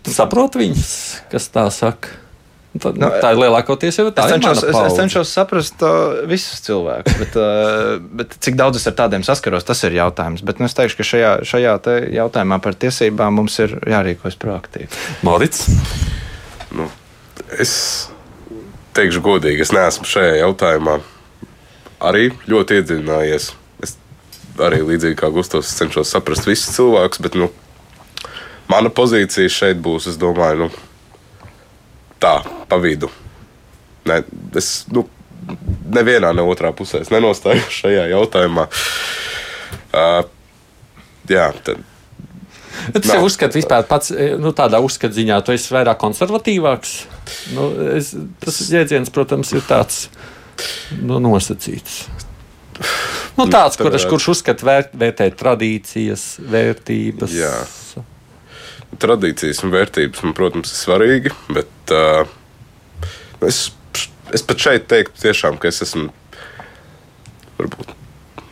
Tu 0.00 0.14
saproti 0.14 0.62
viņus, 0.62 0.92
kas 1.32 1.48
tā 1.52 1.66
saka? 1.74 2.16
Tad, 2.72 2.96
nu, 2.96 3.08
tā 3.20 3.34
ir 3.34 3.40
lielākoties 3.42 3.98
jau 4.00 4.06
tā. 4.16 4.24
Es 4.24 4.32
ir 4.32 4.40
cenšos, 4.40 4.62
mana 4.72 4.86
es, 4.88 4.94
es 4.94 4.96
cenšos 4.96 5.32
saprast 5.36 5.82
uh, 5.84 6.22
visus 6.28 6.62
cilvēkus, 6.64 7.18
bet, 7.20 7.34
uh, 7.36 7.98
bet 8.22 8.36
cik 8.40 8.56
daudz 8.56 8.80
es 8.80 8.88
ar 8.88 8.96
tādiem 8.96 9.24
saskaros, 9.26 9.66
tas 9.68 9.84
ir 9.84 9.98
jautājums. 9.98 10.40
Bet 10.48 10.62
nu, 10.62 10.70
es 10.70 10.76
teikšu, 10.78 10.96
ka 10.96 11.04
šajā, 11.04 11.32
šajā 11.50 11.74
te 11.84 11.98
jautājumā 12.16 12.56
par 12.64 12.78
tiesībām 12.80 13.36
mums 13.42 13.58
ir 13.60 13.76
jārīkojas 13.92 14.38
proaktīvi. 14.40 14.88
Morits. 15.28 15.66
Nu, 16.72 16.88
es 17.60 17.74
teikšu 18.96 19.20
godīgi, 19.24 19.66
es 19.66 19.74
neesmu 19.76 20.08
šajā 20.08 20.38
jautājumā 20.40 20.96
arī 22.08 22.30
ļoti 22.48 22.80
iedziļinājies. 22.80 23.50
Es 23.84 23.98
arī 24.64 24.80
līdzīgi 24.86 25.18
kā 25.20 25.28
Gustavs 25.34 25.74
cenšos 25.76 26.12
saprast 26.12 26.48
visus 26.48 26.72
cilvēkus, 26.78 27.20
bet 27.24 27.36
nu, 27.36 27.50
mana 28.72 28.88
pozīcija 28.88 29.52
šeit 29.52 29.84
būs, 29.84 30.08
es 30.08 30.16
domāju, 30.20 30.64
nu, 30.64 31.52
tā, 32.22 32.38
pa 32.72 32.80
vidu. 32.80 33.12
Ne, 34.08 34.22
es 34.58 34.72
nu, 34.90 35.04
nevienā, 35.92 36.32
ne 36.32 36.44
otrā 36.48 36.72
pusē 36.76 37.04
es 37.04 37.12
nenostājos 37.12 37.68
šajā 37.82 38.08
jautājumā. 38.16 38.68
Uh, 39.92 40.22
jā, 41.28 41.50
tad 41.64 41.88
Es 42.88 43.04
Nav. 43.04 43.18
jau 43.18 43.26
uzskatu, 43.28 43.58
vispār 43.60 43.84
pats 43.86 44.10
e, 44.10 44.32
nu, 44.40 44.50
tādā 44.56 44.80
uzskatu 44.82 45.14
ziņā, 45.14 45.38
tu 45.44 45.52
esi 45.54 45.70
vairāk 45.74 46.00
konservatīvāks. 46.00 46.94
Nu, 47.54 47.68
es, 47.94 48.14
tas 48.42 48.58
jēdziens, 48.72 49.12
protams, 49.14 49.52
ir 49.54 49.62
tāds 49.68 50.06
nu, 50.96 51.20
nosacīts. 51.22 52.00
Nu, 53.36 53.46
tāds, 53.52 53.76
tad 53.76 53.86
kurš, 53.92 54.08
kurš 54.10 54.28
uzskata 54.34 54.66
vērt, 54.66 54.96
vērtēt 54.98 55.36
tradīcijas, 55.40 56.26
vērtības. 56.52 57.36
Jā. 57.36 57.52
tradīcijas 59.04 59.62
un 59.66 59.76
vērtības, 59.76 60.24
man, 60.26 60.34
protams, 60.36 60.72
ir 60.72 60.80
svarīgi, 60.80 61.36
bet 61.52 61.94
uh, 61.94 62.24
es, 63.48 63.64
es 64.34 64.44
pat 64.46 64.62
šeit 64.62 64.86
teiktu, 64.90 65.18
tiešām, 65.22 65.58
ka 65.60 65.70
es 65.72 65.82
esmu 65.86 66.10
varbūt 67.58 67.98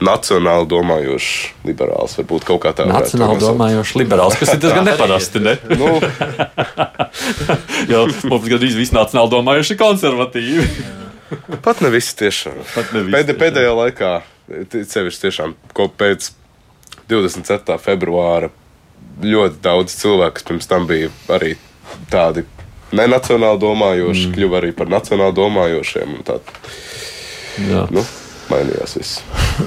nacionāli 0.00 0.64
domājošs 0.70 1.32
liberāls, 1.68 2.14
varbūt 2.16 2.46
kaut 2.48 2.62
kā 2.64 2.72
tāda. 2.76 2.94
Nacionāli 2.94 3.42
domājošs 3.42 3.96
liberāls, 4.00 4.38
kas 4.40 4.54
ir 4.54 4.60
diezgan 4.64 4.88
neparasti. 4.88 5.42
Ne? 5.44 5.56
Nu, 5.76 5.98
Jo 7.90 8.06
mums 8.30 8.48
gandrīz 8.48 8.76
visi 8.78 8.96
nacionāli 8.96 9.34
domājuši 9.34 9.74
ir 9.74 9.80
konservatīvi. 9.80 10.66
pat 11.66 11.82
ne 11.84 11.90
visi 11.92 12.16
tiešām. 12.20 12.60
Pat 12.74 12.94
ne 12.94 13.04
visi 13.04 13.14
Pēdē, 13.16 13.32
tiešām. 13.32 13.42
pēdējā 13.44 13.74
laikā, 13.80 14.12
sevišķi 14.94 15.24
tiešām, 15.26 15.56
ko 15.76 15.88
pēc 16.00 16.30
24. 17.10 17.76
februāra 17.82 18.50
ļoti 19.20 19.60
daudz 19.64 19.96
cilvēku, 20.00 20.38
kas 20.38 20.48
pirms 20.48 20.70
tam 20.70 20.86
bija 20.88 21.10
arī 21.34 21.56
tādi 22.12 22.46
nenacionāli 22.96 23.60
domājoši, 23.62 24.26
mm. 24.28 24.32
kļuva 24.36 24.62
arī 24.62 24.72
par 24.76 24.90
nacionāli 24.92 25.36
domājošiem. 25.36 26.16
nu, 27.94 28.04
mainījās 28.50 28.96
viss. 28.98 29.20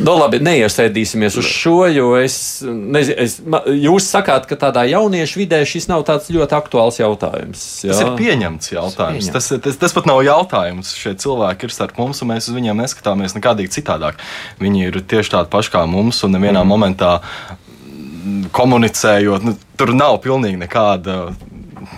Nu, 0.03 0.15
labi, 0.17 0.39
neiesēdīsimies 0.43 1.37
uz 1.39 1.47
šo, 1.47 1.75
jo 1.93 2.07
es, 2.19 2.35
nezinu, 2.65 3.15
es, 3.23 3.37
ma- 3.45 3.63
jūs 3.67 4.07
sakāt, 4.09 4.47
ka 4.49 4.57
tādā 4.59 4.85
jauniešu 4.89 5.41
vidē 5.41 5.61
šis 5.69 5.87
nav 5.91 6.05
tāds 6.07 6.31
ļoti 6.33 6.57
aktuāls 6.57 6.99
jautājums. 6.99 7.63
Tas 7.83 8.01
jā? 8.01 8.07
ir 8.07 8.13
pieņemts 8.19 8.73
jautājums. 8.73 9.29
pieņemts. 9.29 9.31
Tas, 9.35 9.51
tas, 9.65 9.79
tas 9.85 9.95
pat 9.95 10.09
nav 10.09 10.23
jautājums. 10.25 10.95
Šie 10.99 11.15
cilvēki 11.23 11.69
ir 11.69 11.75
starp 11.75 11.99
mums, 12.01 12.23
un 12.23 12.33
mēs 12.33 12.49
uz 12.49 12.57
viņiem 12.57 12.83
neskatāmies 12.83 13.37
nekādīgi 13.37 13.75
citādāk. 13.79 14.21
Viņi 14.63 14.87
ir 14.89 15.01
tieši 15.13 15.37
tādi 15.37 15.53
paši 15.53 15.75
kā 15.77 15.85
mums, 15.89 16.23
un 16.27 16.35
nevienā 16.35 16.63
mm. 16.63 16.73
momentā 16.73 17.15
mm, 17.21 18.51
komunicējot, 18.55 19.47
nu, 19.47 19.57
tur 19.79 19.95
nav 19.95 20.19
pilnīgi 20.25 20.63
nekāda 20.65 21.27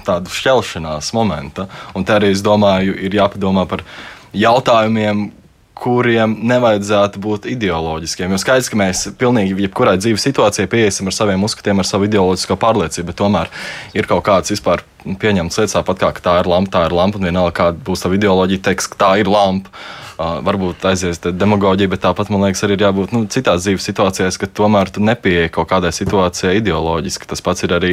tāda 0.07 0.31
šķelšanās 0.31 1.13
momenta. 1.15 1.67
Un 1.95 2.05
te 2.05 2.15
arī 2.15 2.31
es 2.33 2.43
domāju, 2.45 2.95
ir 2.97 3.17
jāpadomā 3.17 3.65
par 3.69 3.85
jautājumiem. 4.35 5.31
Kuriem 5.75 6.37
nevajadzētu 6.47 7.19
būt 7.19 7.49
ideoloģiskiem. 7.51 8.31
Jo 8.31 8.37
skaidrs, 8.39 8.69
ka 8.71 8.77
mēs 8.79 9.01
pilnīgi 9.19 9.57
jebkurai 9.65 9.97
dzīves 9.99 10.23
situācijai 10.23 10.69
pieiesim 10.71 11.09
ar 11.11 11.15
saviem 11.17 11.43
uzskatiem, 11.43 11.81
ar 11.83 11.87
savu 11.89 12.07
ideoloģisko 12.07 12.55
pārliecību, 12.61 13.09
bet 13.09 13.17
tomēr 13.19 13.51
ir 13.99 14.07
kaut 14.07 14.23
kāds 14.23 14.53
vispār 14.55 14.85
pieņemts 15.03 15.59
lietas, 15.59 15.75
tāpat 15.75 15.99
kā 15.99 16.13
tā 16.23 16.37
ir 16.39 16.47
lampa, 16.47 16.77
tā 16.77 16.85
ir 16.87 16.95
lampa, 16.95 17.19
un 17.19 17.27
vienalga 17.27 17.57
kāda 17.59 17.83
būs 17.89 18.05
tava 18.05 18.15
ideoloģija, 18.15 18.63
teiks, 18.69 18.87
ka 18.93 19.01
tā 19.03 19.11
ir 19.19 19.27
lampa. 19.27 19.75
Uh, 20.15 20.37
varbūt 20.47 20.85
aizies 20.87 21.17
demagoģija, 21.19 21.91
bet 21.91 21.99
tāpat 22.05 22.29
man 22.31 22.45
liekas, 22.45 22.61
arī 22.63 22.77
ir 22.77 22.85
jābūt 22.85 23.11
nu, 23.11 23.25
citās 23.27 23.65
dzīves 23.65 23.83
situācijās, 23.89 24.37
ka 24.39 24.47
tomēr 24.47 24.87
tu 24.95 25.01
nepieeji 25.03 25.51
kaut 25.57 25.67
kādai 25.73 25.91
situācijai 25.91 26.53
ideoloģiski. 26.61 27.27
Tas 27.27 27.43
pats 27.43 27.65
ir 27.67 27.73
arī 27.75 27.89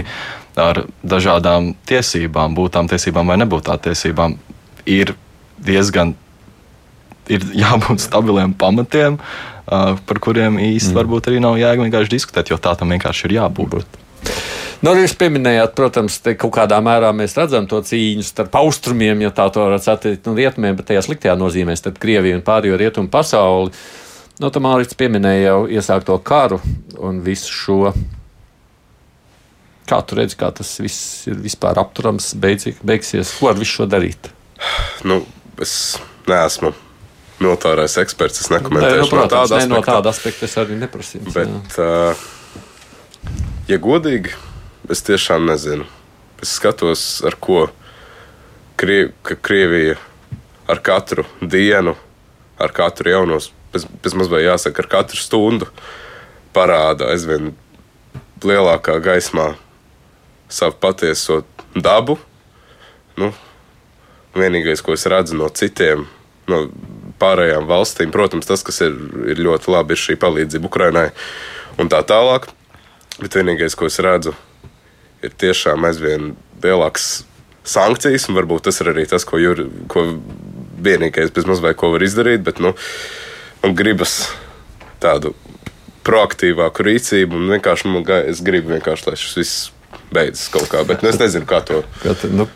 ar 0.55 0.85
dažādām 1.03 1.73
tiesībām, 1.91 2.55
būt 2.55 2.77
tām 2.77 2.91
tiesībām 2.93 3.33
vai 3.33 3.41
nebūt 3.43 3.66
tām 3.66 3.83
tiesībām. 3.89 4.37
Ir 4.87 5.16
diezgan 5.59 6.14
ir 7.27 7.49
jābūt 7.64 8.07
stabiliem 8.07 8.55
pamatiem, 8.55 9.18
uh, 9.18 9.99
par 10.07 10.23
kuriem 10.23 10.62
īsti 10.62 10.93
mm. 10.93 11.01
varbūt 11.01 11.33
arī 11.33 11.43
nav 11.43 11.59
jēga 11.59 11.89
vienkārši 11.89 12.14
diskutēt, 12.14 12.55
jo 12.55 12.62
tā 12.62 12.77
tam 12.79 12.95
vienkārši 12.95 13.27
ir 13.33 13.41
jābūt. 13.41 13.99
Nu, 14.83 14.91
arī 14.91 15.05
jūs 15.05 15.12
pieminējāt, 15.14 15.76
protams, 15.78 16.16
kaut 16.43 16.57
kādā 16.57 16.80
mērā 16.83 17.12
mēs 17.14 17.37
redzam 17.39 17.68
to 17.70 17.78
cīņu 17.87 18.24
starp 18.26 18.57
austrumiem, 18.59 19.20
ja 19.22 19.30
tā 19.35 19.47
to 19.55 19.62
varētu 19.62 19.87
satikt, 19.87 20.26
un 20.26 20.39
rietumiem, 20.39 20.74
bet 20.78 20.89
tajā 20.91 21.05
sliktajā 21.07 21.37
nozīmē 21.39 21.76
starp 21.78 22.01
Krieviju 22.03 22.41
un 22.41 22.43
pārējo 22.43 22.80
rietumu 22.80 23.12
pasauli. 23.12 23.70
No 24.43 24.51
tam 24.51 24.66
Mārcis 24.66 24.99
pieminēja 24.99 25.53
jau 25.53 25.61
iesākto 25.70 26.18
karu 26.26 26.59
un 26.99 27.22
visu 27.22 27.55
šo. 27.55 27.80
Kā 29.87 30.03
tu 30.03 30.18
redzi, 30.18 30.39
kā 30.41 30.51
tas 30.57 30.74
viss 30.83 31.28
ir 31.30 31.39
vispār 31.47 31.78
apturams, 31.78 32.33
beidzi, 32.43 32.74
beigsies? 32.83 33.37
Ko 33.39 33.53
ar 33.53 33.59
visu 33.62 33.78
šo 33.78 33.91
darīt? 33.91 34.33
Nu, 35.07 35.22
es 35.62 36.01
neesmu 36.26 36.74
militārais 37.39 37.99
eksperts. 38.03 38.43
Es 38.43 38.51
Nē, 38.51 38.59
nekomentēšu 38.59 39.11
nu, 39.11 39.18
no 39.20 39.26
ne, 39.26 39.30
tāda 39.30 39.66
no 39.70 39.83
tāda 39.87 40.11
aspekta 40.11 40.51
es 40.51 40.59
arī 40.59 40.78
neprasīju. 40.83 41.35
Bet, 41.35 41.76
uh, 41.78 42.30
ja 43.70 43.78
godīgi, 43.83 44.35
es 44.93 45.05
tiešām 45.07 45.47
nezinu. 45.49 45.86
Es 46.43 46.57
skatos, 46.59 47.22
ar 47.26 47.38
ko 47.40 47.66
Krie 48.76 49.12
ka 49.22 49.36
Krievija 49.38 49.97
ar 50.66 50.80
katru 50.82 51.24
dienu, 51.40 51.95
ar 52.59 52.72
katru 52.74 53.12
jaunos, 53.12 53.51
bez, 53.72 53.84
bez 54.03 54.14
mazliet 54.16 54.47
jāsaka, 54.47 54.82
ar 54.82 54.88
katru 54.90 55.20
stundu 55.20 55.68
parāda 56.57 57.11
aizvien 57.12 57.53
lielākā 58.43 58.97
gaismā 59.05 59.53
savu 60.53 60.76
patieso 60.82 61.43
dabu. 61.74 62.18
Nu, 63.16 63.30
vienīgais, 64.34 64.82
ko 64.82 64.97
es 64.97 65.07
redzu 65.07 65.36
no 65.38 65.49
citiem, 65.53 66.07
no 66.49 66.64
pārējām 67.22 67.68
valstīm, 67.68 68.12
protams, 68.12 68.49
tas, 68.49 68.64
kas 68.66 68.80
ir, 68.84 68.97
ir 69.30 69.43
ļoti 69.47 69.70
labi, 69.72 69.95
ir 69.95 70.05
šī 70.05 70.16
palīdzība 70.20 70.68
Ukrainai 70.68 71.11
un 71.80 71.93
tā 71.93 72.01
tālāk. 72.09 72.49
Bet 73.20 73.36
vienīgais, 73.36 73.76
ko 73.76 73.86
es 73.86 74.01
redzu, 74.03 74.32
ir 74.32 74.51
tiešām 75.43 75.85
aizvien 75.89 76.33
lielāks 76.62 77.25
sankcijas, 77.68 78.29
un 78.29 78.39
varbūt 78.39 78.66
tas 78.68 78.81
ir 78.83 78.91
arī 78.93 79.07
tas, 79.11 79.27
ko, 79.29 79.39
jur, 79.41 79.64
ko 79.93 80.07
vienīgais 80.83 81.33
bez 81.35 81.47
mazliet 81.49 81.79
ko 81.79 81.93
var 81.95 82.05
izdarīt. 82.05 82.43
Bet, 82.47 82.62
nu, 82.62 82.75
man 83.62 83.77
gribas 83.79 84.33
tādu 85.03 85.35
proaktīvāku 86.07 86.87
rīcību, 86.89 87.39
un 87.39 87.55
vienkārši 87.55 87.91
man, 87.91 88.07
es 88.27 88.43
gribu 88.43 88.75
vienkārši, 88.75 89.09
lai 89.09 89.18
šis 89.20 89.39
viss 89.39 89.72
beidzas 90.15 90.49
kaut 90.53 90.69
kā, 90.73 90.83
bet 90.89 91.03
nu, 91.05 91.11
es 91.13 91.19
nezinu, 91.21 91.47
kā 91.49 91.63
to. 91.67 91.83
Kad, 92.03 92.25
nu, 92.33 92.47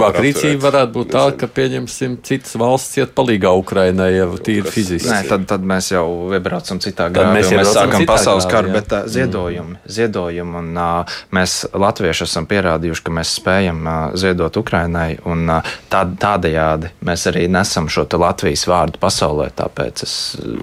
var 0.00 0.18
rīcība 0.20 0.68
varētu 0.68 0.94
būt 0.94 1.12
tā, 1.14 1.24
ka, 1.38 1.48
pieņemsim, 1.58 2.18
citas 2.26 2.56
valsts 2.60 2.98
iet 3.00 3.14
palīgā 3.16 3.52
Ukrainai 3.58 4.10
jau 4.14 4.30
tīri 4.36 4.70
fiziski. 4.70 5.10
Nē, 5.10 5.22
tad, 5.30 5.46
tad 5.50 5.64
mēs 5.66 5.90
jau 5.94 6.06
iebraucam 6.34 6.80
citā 6.82 7.08
grāmatā. 7.12 7.36
mēs 7.38 7.52
Mēs, 7.54 7.72
sākam 7.76 8.06
pasaules 8.08 8.48
karu, 8.50 8.70
jā. 8.70 8.76
bet 8.78 8.94
uh, 8.94 9.08
ziedojumi, 9.10 9.78
ziedojumi 9.98 10.58
un 10.60 10.70
uh, 10.76 11.18
mēs 11.34 11.56
latvieši 11.72 12.26
esam 12.26 12.48
pierādījuši, 12.50 13.04
ka 13.06 13.14
mēs 13.18 13.34
spējam 13.38 13.82
uh, 13.84 13.98
ziedot 14.20 14.58
Ukrainai, 14.60 15.18
un 15.30 15.46
uh, 15.58 15.74
tā, 15.92 16.04
tādējādi 16.24 16.92
mēs 17.06 17.26
arī 17.30 17.46
nesam 17.52 17.88
šo 17.92 18.06
te 18.08 18.20
Latvijas 18.20 18.66
vārdu 18.70 19.00
pasaulē. 19.02 19.50
Tāpēc 19.54 20.04
es, 20.06 20.14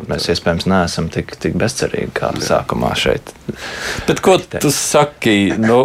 mēs 0.09 0.29
iespējams 0.33 0.67
neesam 0.71 1.09
tik, 1.13 1.35
tik 1.41 1.57
bezcerīgi 1.59 2.13
kā 2.17 2.33
sākumā 2.41 2.93
šeit. 2.97 3.33
Bet 4.07 4.21
ko 4.23 4.37
tu 4.39 4.71
saki? 4.73 5.53
Nu, 5.61 5.79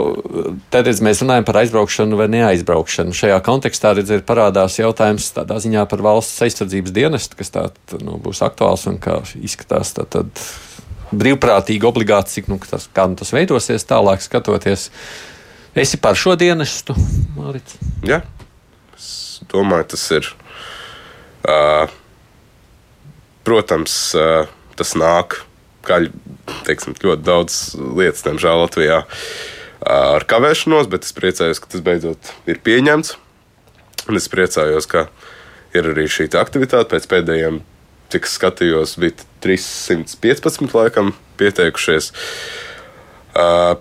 tad 0.72 0.88
mēs 1.04 1.20
runājam 1.22 1.46
par 1.46 1.58
aizbraukšanu 1.62 2.18
vai 2.18 2.26
neaizbraukšanu. 2.32 3.14
Šajā 3.16 3.38
kontekstā 3.46 3.92
redz, 3.96 4.12
parādās 4.26 4.78
jautājums 4.78 5.28
tādā 5.34 5.58
ziņā 5.62 5.86
par 5.90 6.02
valsts 6.04 6.42
aizsardzības 6.46 6.94
dienestu, 6.96 7.38
kas 7.38 7.52
tā, 7.54 7.64
nu, 8.02 8.18
būs 8.22 8.42
aktuāls 8.46 8.86
un 8.90 8.98
kā 9.02 9.18
izskatās. 9.40 9.94
Tad, 9.96 10.10
tad 10.14 10.44
brīvprātīgi, 11.16 11.86
obligāti, 11.88 12.38
cik 12.38 12.50
nu, 12.52 12.60
tas, 12.62 12.88
kā 12.92 13.06
nu 13.10 13.18
tas 13.18 13.32
veidosies 13.34 13.86
tālāk, 13.88 14.24
skatoties. 14.24 14.90
Esi 15.76 16.00
par 16.00 16.16
šo 16.18 16.36
dienestu, 16.40 16.96
Mārcis? 17.36 17.80
Jā, 18.06 18.22
es 18.96 19.10
domāju, 19.52 19.90
tas 19.92 20.06
ir. 20.16 20.30
Uh, 21.46 21.90
protams, 23.46 23.98
uh, 24.18 24.48
tas 24.78 24.96
nāk. 24.98 25.42
Kā 25.86 26.00
teiksim, 26.66 26.96
ļoti 26.98 27.22
daudz 27.22 27.58
lietas, 27.78 28.24
diemžēl, 28.26 28.64
Latvijā 28.64 29.04
uh, 29.04 29.28
ar 29.84 30.24
kavēšanos, 30.28 30.88
bet 30.92 31.06
es 31.06 31.14
priecājos, 31.16 31.60
ka 31.60 31.70
tas 31.72 31.84
beidzot 31.84 32.32
ir 32.48 32.60
pieņemts. 32.64 33.16
Un 34.06 34.18
es 34.20 34.28
priecājos, 34.30 34.86
ka 34.88 35.08
ir 35.74 35.90
arī 35.92 36.06
šī 36.10 36.28
te 36.32 36.40
aktivitāte. 36.40 36.92
Pēc 36.94 37.08
pēdējiem, 37.10 37.60
cik 38.14 38.28
es 38.28 38.36
skatījos, 38.38 38.94
bija 39.02 39.26
315 39.44 40.76
laikam 40.76 41.12
pieteikušies. 41.40 42.12
Uh, 43.36 43.74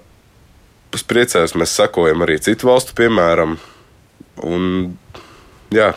es 0.96 1.06
priecājos, 1.08 1.56
mēs 1.56 1.76
sekojam 1.78 2.26
arī 2.26 2.40
citu 2.44 2.72
valstu 2.72 2.98
piemēram. 2.98 3.60
Un, 4.44 4.66
jā, 5.72 5.94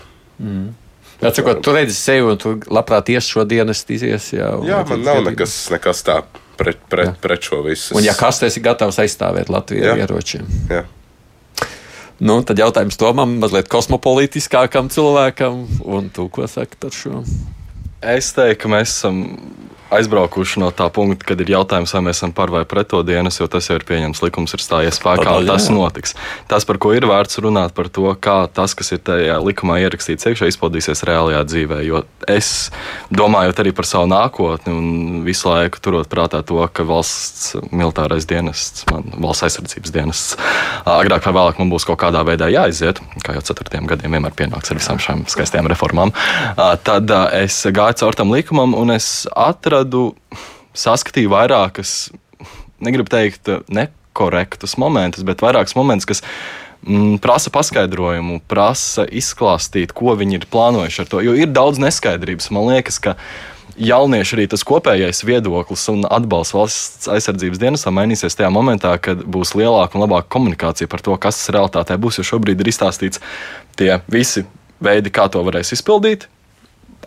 Jā, 1.18 1.32
cikot, 1.34 1.64
tu 1.66 1.72
redzi 1.74 1.96
sevi 1.98 2.22
un 2.30 2.36
tu 2.38 2.52
labprāt 2.70 3.08
ies 3.10 3.26
šo 3.26 3.42
dienestu 3.48 3.96
izies. 3.96 4.28
Jā, 4.36 4.52
jā 4.62 4.84
man 4.86 5.00
nav 5.02 5.24
nekas, 5.26 5.64
nekas 5.74 6.04
tā 6.06 6.20
pret, 6.58 6.80
pret, 6.90 7.14
pret 7.22 7.48
šo 7.50 7.62
visu. 7.66 7.94
Un 7.98 8.04
ja 8.06 8.14
kas 8.18 8.42
tas 8.42 8.56
ir 8.58 8.64
gatavs 8.66 8.98
aizstāvēt 9.02 9.50
Latviju 9.52 9.86
ar 9.86 9.94
Jā. 9.94 10.06
ieročiem? 10.06 10.48
Jā. 10.72 10.84
Nu, 12.18 12.40
tad 12.42 12.58
jautājums 12.58 12.98
Tomam, 12.98 13.36
mazliet 13.38 13.68
kosmopolitiskākam 13.70 14.88
cilvēkam, 14.90 15.60
un 15.86 16.08
tu 16.10 16.26
ko 16.34 16.48
saki 16.50 16.80
par 16.82 16.90
šo? 16.94 17.22
Es 18.02 18.32
teiktu, 18.34 18.64
ka 18.64 18.72
mēs 18.72 18.90
esam 18.96 19.20
aizbraukuši 19.94 20.60
no 20.62 20.70
tā 20.74 20.88
punkta, 20.92 21.30
kad 21.30 21.40
ir 21.42 21.52
jautājums, 21.54 21.94
vai 21.96 22.02
mēs 22.08 22.20
esam 22.20 22.32
par 22.36 22.52
vai 22.52 22.64
pret 22.68 22.90
to 22.92 23.00
dienas, 23.06 23.38
jo 23.40 23.48
tas 23.50 23.68
jau 23.70 23.78
ir 23.78 23.86
pieņemts, 23.88 24.22
likums 24.24 24.54
ir 24.56 24.62
stājies 24.62 25.00
spēkā, 25.00 25.24
Tādēļ, 25.24 25.46
un 25.46 25.50
tas 25.52 25.68
jā. 25.68 25.74
notiks. 25.76 26.14
Tas, 26.50 26.66
par 26.68 26.80
ko 26.82 26.92
ir 26.96 27.06
vērts 27.08 27.40
runāt, 27.44 27.74
par 27.76 27.90
to, 27.92 28.06
kā 28.20 28.38
tas, 28.52 28.74
kas 28.78 28.92
ir 28.96 29.02
tajā 29.04 29.38
likumā 29.44 29.78
ierakstīts 29.84 30.28
iekšā, 30.28 30.50
izpaudīsies 30.52 31.04
reālajā 31.08 31.42
dzīvē. 31.48 31.80
Jo 31.86 32.02
es 32.28 32.68
domājot 33.14 33.62
arī 33.62 33.72
par 33.76 33.88
savu 33.88 34.08
nākotni 34.10 34.74
un 34.74 35.22
visu 35.26 35.48
laiku 35.48 35.80
turot 35.82 36.10
prātā 36.12 36.42
to, 36.46 36.60
ka 36.72 36.84
valsts 36.88 37.54
militārais 37.72 38.28
dienests, 38.28 38.84
man, 38.92 39.08
valsts 39.24 39.46
aizsardzības 39.48 39.94
dienests, 39.94 40.36
agrāk 40.84 41.24
vai 41.28 41.34
vēlāk 41.38 41.62
man 41.62 41.72
būs 41.72 41.88
kaut 41.88 42.00
kādā 42.02 42.22
veidā 42.28 42.50
jāiziet, 42.52 43.00
kā 43.24 43.36
jau 43.38 43.44
ceturtiem 43.50 43.88
gadiem 43.88 44.18
vienmēr 44.18 44.36
pienāks 44.36 44.72
ar 44.72 44.80
visām 44.80 45.00
šīm 45.02 45.24
skaistajām 45.30 45.70
reformām. 45.72 46.12
Tad 46.84 47.12
es 47.38 47.62
gāju 47.72 48.02
caur 48.02 48.18
tam 48.18 48.32
likumam 48.34 48.76
un 48.76 48.92
es 48.94 49.26
atradu, 49.32 49.77
saskatīju 50.78 51.32
vairākas, 51.32 52.10
negribu 52.84 53.10
teikt, 53.12 53.50
nekorektus 53.72 54.76
momentus, 54.80 55.26
bet 55.26 55.42
vairākus 55.44 55.76
momentus, 55.78 56.08
kas 56.08 56.24
mm, 56.86 57.18
prasa 57.24 57.52
paskaidrojumu, 57.54 58.40
prasa 58.50 59.06
izklāstīt, 59.06 59.94
ko 59.96 60.14
viņi 60.18 60.40
ir 60.40 60.48
plānojuši 60.50 61.04
ar 61.04 61.12
to. 61.12 61.22
Jo 61.24 61.36
ir 61.38 61.50
daudz 61.54 61.80
neskaidrības. 61.82 62.50
Man 62.54 62.70
liekas, 62.70 63.00
ka 63.02 63.16
jaunieši 63.78 64.36
arī 64.36 64.46
tas 64.50 64.64
kopējais 64.66 65.22
viedoklis 65.26 65.84
un 65.92 66.06
atbalsts 66.10 66.54
valsts 66.56 67.10
aizsardzības 67.14 67.60
dienestam 67.62 67.98
mainīsies 67.98 68.38
tajā 68.38 68.50
momentā, 68.54 68.94
kad 69.02 69.22
būs 69.22 69.54
lielāka 69.58 69.98
un 69.98 70.06
labāka 70.06 70.30
komunikācija 70.34 70.90
par 70.90 71.04
to, 71.04 71.14
kas 71.20 71.40
realitātē 71.54 71.98
būs. 72.00 72.20
Jo 72.20 72.26
šobrīd 72.34 72.62
ir 72.62 72.72
izstāstīts 72.72 73.22
tie 73.78 74.00
visi 74.10 74.46
veidi, 74.82 75.14
kā 75.14 75.28
to 75.30 75.42
varēs 75.46 75.74
izpildīt. 75.76 76.28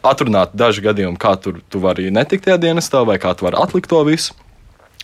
Atrunāti 0.06 0.58
daži 0.58 0.84
gadījumi, 0.86 1.20
kā 1.22 1.36
tur 1.41 1.62
tu 1.70 1.82
vari 1.84 2.12
netikt 2.14 2.47
tajā 2.47 2.60
dienestā, 2.62 3.04
vai 3.08 3.20
kā 3.22 3.34
tu 3.38 3.47
vari 3.47 3.60
atlikt 3.62 3.91
to 3.91 4.02
visu. 4.08 4.38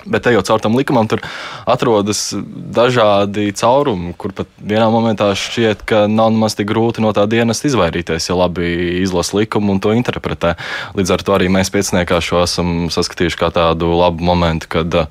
Bet 0.06 0.28
ejot 0.30 0.45
caur 0.45 0.62
tam 0.62 0.76
likumam, 0.78 1.08
tur 1.10 1.24
atrodas 1.68 2.30
dažādi 2.38 3.50
caurumi, 3.58 4.14
kur 4.14 4.32
pat 4.38 4.52
vienā 4.62 4.86
momentā 4.93 5.32
šķiet, 5.36 5.82
ka 5.89 6.04
nav 6.12 6.30
nemaz 6.36 6.54
tik 6.56 6.70
grūti 6.70 7.02
no 7.04 7.10
tā 7.18 7.26
dienas 7.28 7.64
izvairīties, 7.66 8.30
ja 8.30 8.38
labi 8.38 9.02
izlasa 9.02 9.39
likumu 9.39 9.74
un 9.74 9.82
to 9.84 9.95
interpretē. 9.98 10.54
Līdz 10.95 11.16
ar 11.18 11.26
to 11.26 11.36
arī 11.36 11.50
mēs 11.52 11.74
pieciniekā 11.74 12.22
šo 12.24 12.43
esam 12.45 12.91
saskatījuši 12.93 13.41
kā 13.41 13.50
tādu 13.58 13.89
labu 13.98 14.24
momentu, 14.30 14.70
kad 14.78 15.02
uh, 15.02 15.10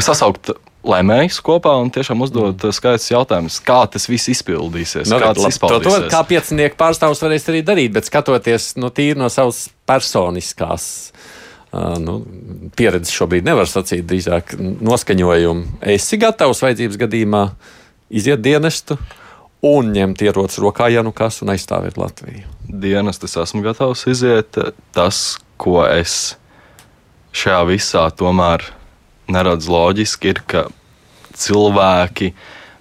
sasaukt 0.00 0.54
lēmējus 0.86 1.38
kopā 1.44 1.74
un 1.82 1.90
tiešām 1.94 2.24
uzdot 2.24 2.64
skaidrs 2.74 3.10
jautājums, 3.12 3.58
kā 3.64 3.82
tas 3.90 4.08
viss 4.10 4.30
izpildīsies. 4.32 5.10
Nu, 5.10 5.20
kā 5.22 5.30
tas 5.30 5.38
to, 5.38 5.46
to, 5.46 5.52
izpaudīsies. 5.54 6.08
kā 6.12 6.22
piecinieku 6.28 6.78
pārstāvs 6.80 7.22
varēs 7.22 7.48
arī 7.52 7.62
darīt, 7.66 7.94
bet 7.94 8.08
skatoties 8.10 8.72
nu, 8.82 8.90
tīri 8.94 9.20
no 9.20 9.30
savas 9.32 9.64
personiskās 9.88 10.86
uh, 11.12 11.94
nu, 12.02 12.18
pieredzes, 12.78 13.14
šobrīd 13.14 13.46
nevar 13.46 13.70
sacīt, 13.70 14.04
drīzāk 14.10 14.56
noskaņojumu. 14.58 15.78
Esi 15.94 16.18
gatavs 16.22 16.64
vajadzības 16.66 17.00
gadījumā 17.06 17.46
iziet 18.12 18.42
dienestu 18.42 18.98
un 19.62 19.94
ņemt 19.94 20.26
ieroci 20.26 20.62
rokā, 20.64 20.90
ja 20.90 21.06
nu 21.06 21.14
kas, 21.14 21.40
un 21.44 21.54
aizstāvēt 21.54 22.00
Latviju. 22.00 22.48
dienas 22.66 23.22
es 23.22 23.36
esmu 23.38 23.62
gatavs 23.62 24.06
iziet. 24.10 24.58
Tas, 24.90 25.38
ko 25.56 25.84
es 25.86 26.34
šajā 27.32 27.62
visā 27.70 28.08
tomēr 28.18 28.64
neredzu 29.30 29.72
loģiski, 29.72 30.32
ir, 30.32 30.42
ka 30.46 30.66
cilvēki 31.38 32.32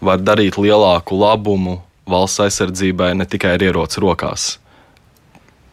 var 0.02 0.22
darīt 0.24 0.58
lielāku 0.60 1.18
labumu 1.20 1.80
valsts 2.10 2.42
aizsardzībai 2.48 3.14
ne 3.20 3.28
tikai 3.30 3.56
ar 3.58 3.64
ieroci 3.64 4.02
rokās. 4.04 4.56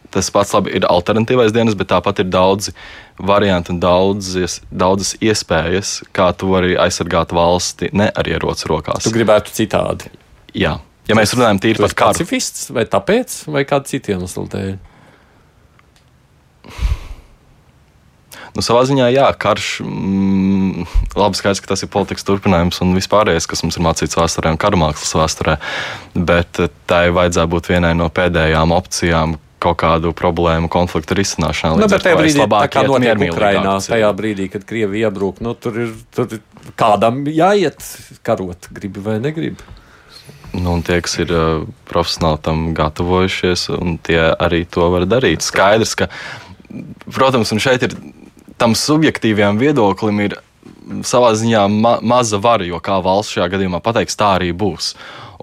Tas 0.09 0.31
pats 0.33 0.55
labi 0.55 0.73
ir 0.73 0.87
alternatīvais 0.89 1.53
dienas, 1.53 1.75
bet 1.77 1.91
tāpat 1.91 2.23
ir 2.23 2.29
daudzi 2.33 2.73
varianti 3.21 3.73
un 3.75 3.81
daudzas, 3.81 4.57
daudzas 4.71 5.13
iespējas, 5.21 5.99
kā 6.15 6.31
tu 6.33 6.49
vari 6.49 6.77
aizsargāt 6.81 7.33
valsti 7.35 7.91
ne 7.93 8.09
ar 8.09 8.29
ieroci 8.29 8.69
rokās. 8.71 9.05
Tu 9.05 9.13
gribētu 9.13 9.53
citādi. 9.53 10.09
Jā. 10.57 10.79
Ja 11.09 11.17
mēs 11.17 11.33
runājam 11.33 11.61
tīri 11.61 11.81
par 11.81 11.89
esi 11.89 11.97
karu, 11.97 12.17
pacifists 12.17 12.69
vai 12.73 12.85
tāpēc, 12.89 13.43
vai 13.53 13.65
kādu 13.69 13.89
citu 13.89 14.13
iemeslu 14.15 14.45
dēļ? 14.49 14.73
Nu, 18.55 18.63
savā 18.65 18.83
ziņā, 18.89 19.09
jā, 19.13 19.27
karš. 19.39 19.67
Mm, 19.85 20.87
labi, 21.19 21.39
skaidrs, 21.39 21.61
ka 21.63 21.73
tas 21.73 21.85
ir 21.85 21.91
politikas 21.93 22.25
turpinājums 22.27 22.81
un 22.85 22.95
vispārējais, 22.97 23.47
kas 23.49 23.61
mums 23.65 23.77
ir 23.77 23.85
mācīts 23.85 24.17
vēsturē 24.19 24.53
un 24.55 24.61
karamākslas 24.61 25.13
vēsturē. 25.19 25.59
Bet 26.15 26.61
eh, 26.63 26.71
tai 26.89 27.07
vajadzētu 27.15 27.53
būt 27.53 27.69
vienai 27.73 27.93
no 27.97 28.09
pēdējām 28.13 28.73
opcijām 28.75 29.37
kaut 29.59 29.79
kādu 29.81 30.13
problēmu, 30.15 30.69
konfliktu 30.71 31.17
risināšanā. 31.19 31.75
Nu, 31.81 31.89
bet 31.91 32.05
tajā 32.05 32.15
brīdī, 32.15 32.45
kā 32.71 32.85
notiek 32.87 33.25
Ukrainā, 33.27 33.75
tajā 33.83 34.11
brīdī, 34.15 34.47
kad 34.53 34.63
Krievija 34.67 35.09
iebrūk, 35.09 35.41
nu, 35.43 35.51
tur 35.59 35.81
ir 35.83 35.91
tur 36.15 36.39
kādam 36.79 37.25
jāiet 37.27 37.83
karot, 38.23 38.69
gribi 38.75 39.03
vai 39.03 39.17
negribi. 39.19 39.75
Nu, 40.55 40.77
un 40.77 40.81
tie, 40.85 40.97
kas 41.05 41.19
ir 41.21 41.29
uh, 41.35 41.65
profesionāli 41.89 42.41
tam 42.45 42.69
gatavojušies, 42.77 43.67
un 43.75 43.99
tie 44.01 44.21
arī 44.31 44.63
to 44.65 44.87
var 44.95 45.05
darīt. 45.05 45.45
Skaidrs, 45.45 45.93
ka, 45.99 46.07
protams, 47.05 47.51
un 47.53 47.61
šeit 47.61 47.85
ir 47.85 47.93
tam 48.59 48.75
subjektīvajam 48.77 49.59
viedoklim 49.61 50.19
ir 50.27 50.37
savā 51.05 51.31
ziņā 51.37 51.63
ma 51.71 51.97
maza 52.01 52.39
vara, 52.41 52.65
jo 52.67 52.79
kā 52.83 52.99
valsts 53.03 53.35
šajā 53.37 53.49
gadījumā 53.55 53.81
pateiks, 53.85 54.17
tā 54.19 54.35
arī 54.39 54.51
būs. 54.55 54.93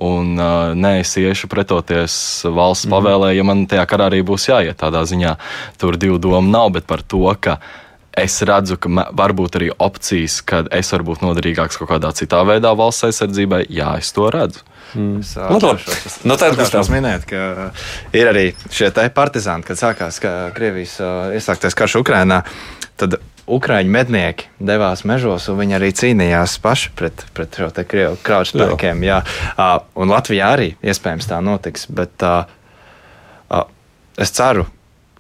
Un 0.04 0.34
uh, 0.36 0.74
nē, 0.76 0.98
es 1.00 1.14
iešu 1.16 1.48
pretoties 1.48 2.12
valsts 2.44 2.84
mm. 2.84 2.92
pavēlē, 2.92 3.32
ja 3.32 3.46
man 3.48 3.64
tajā 3.70 3.86
karā 3.88 4.10
arī 4.10 4.20
būs 4.28 4.50
jāiet. 4.50 4.76
Tādā 4.82 5.06
ziņā 5.08 5.36
tur 5.80 5.96
divu 5.96 6.20
domu 6.20 6.52
nav, 6.52 6.74
bet 6.76 6.84
par 6.90 7.00
to, 7.00 7.24
ka 7.40 7.56
es 8.16 8.36
redzu, 8.48 8.76
ka 8.80 9.08
varbūt 9.16 9.56
arī 9.60 9.70
opcijas, 9.72 10.42
kad 10.44 10.68
es 10.72 10.92
varu 10.92 11.12
būt 11.12 11.24
noderīgāks 11.24 11.80
kaut 11.80 11.94
kādā 11.94 12.12
citā 12.16 12.42
veidā 12.48 12.72
valsts 12.76 13.08
aizsardzībai, 13.08 13.66
jā, 13.72 13.94
es 14.00 14.12
to 14.16 14.28
redzu. 14.32 14.64
Es 14.96 15.34
Nu, 15.36 15.58
labi. 15.58 15.58
atļaušos- 15.58 16.24
Nu, 16.24 16.36
tad, 16.36 16.52
atļaušos 16.54 16.70
Gustav. 16.78 16.94
minēt, 16.94 17.26
ka 17.26 17.72
ir 18.16 18.26
arī 18.30 18.54
šie 18.70 18.90
partizāni, 19.12 19.64
kad 19.64 19.76
sākās 19.76 20.20
ka 20.20 20.50
Krievijas 20.54 21.00
uh, 21.00 21.32
iesāktais 21.36 21.74
karš 21.74 22.00
Ukrainā. 22.00 22.44
Tad 22.96 23.18
Ukrāņu 23.46 23.92
mednieki 23.94 24.48
devās 24.58 25.04
mežos, 25.06 25.44
un 25.52 25.60
viņi 25.60 25.76
arī 25.76 25.92
cīnījās 25.94 26.56
paši 26.64 26.90
pret, 26.98 27.22
pret 27.36 27.54
šo 27.54 27.68
te 27.74 27.84
krievu 27.86 28.18
kraušu 28.26 28.56
spēkiem. 28.56 29.04
Jā. 29.06 29.20
Uh, 29.54 29.76
un 30.02 30.10
Latvijā 30.10 30.48
arī 30.56 30.72
iespējams 30.82 31.28
tā 31.30 31.38
notiks. 31.46 31.86
Bet 31.86 32.24
uh, 32.26 32.42
uh, 33.54 33.62
es 34.18 34.34
ceru, 34.34 34.66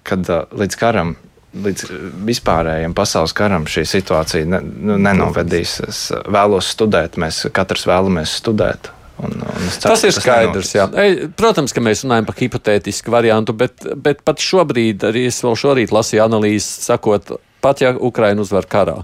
ka 0.02 0.18
uh, 0.18 0.58
līdz 0.58 0.80
karam. 0.80 1.14
Līdz 1.56 1.86
vispārējiem 2.26 2.92
pasaules 2.92 3.32
karam 3.32 3.64
šī 3.70 3.86
situācija 3.88 4.44
ne, 4.44 4.58
nu, 4.60 4.98
nenovedīs. 5.00 5.78
Es 5.86 6.00
vēlos 6.12 6.74
studēt, 6.74 7.14
mēs 7.22 7.46
katrs 7.54 7.86
vēlamies 7.88 8.34
studēt. 8.42 8.90
Un, 9.22 9.38
un 9.40 9.70
ceru, 9.70 9.94
Tas 9.94 10.02
ir 10.04 10.12
ka 10.12 10.20
skaidrs. 10.20 10.74
Jā. 10.76 10.90
Ei, 11.00 11.30
Protams, 11.38 11.72
ka 11.72 11.80
mēs 11.80 12.02
runājam 12.04 12.26
par 12.28 12.36
hipotētisku 12.42 13.14
variantu, 13.14 13.54
bet, 13.56 13.86
bet 13.96 14.20
pat 14.26 14.42
šobrīd, 14.42 15.06
arī 15.08 15.28
es 15.30 15.38
vēl 15.46 15.56
šorīt 15.62 15.94
lasīju 15.94 16.26
analīzes, 16.26 16.68
sakot, 16.90 17.38
pat 17.66 17.82
ja 17.84 17.96
Ukraina 17.98 18.46
uzvar 18.46 18.70
karā. 18.70 19.02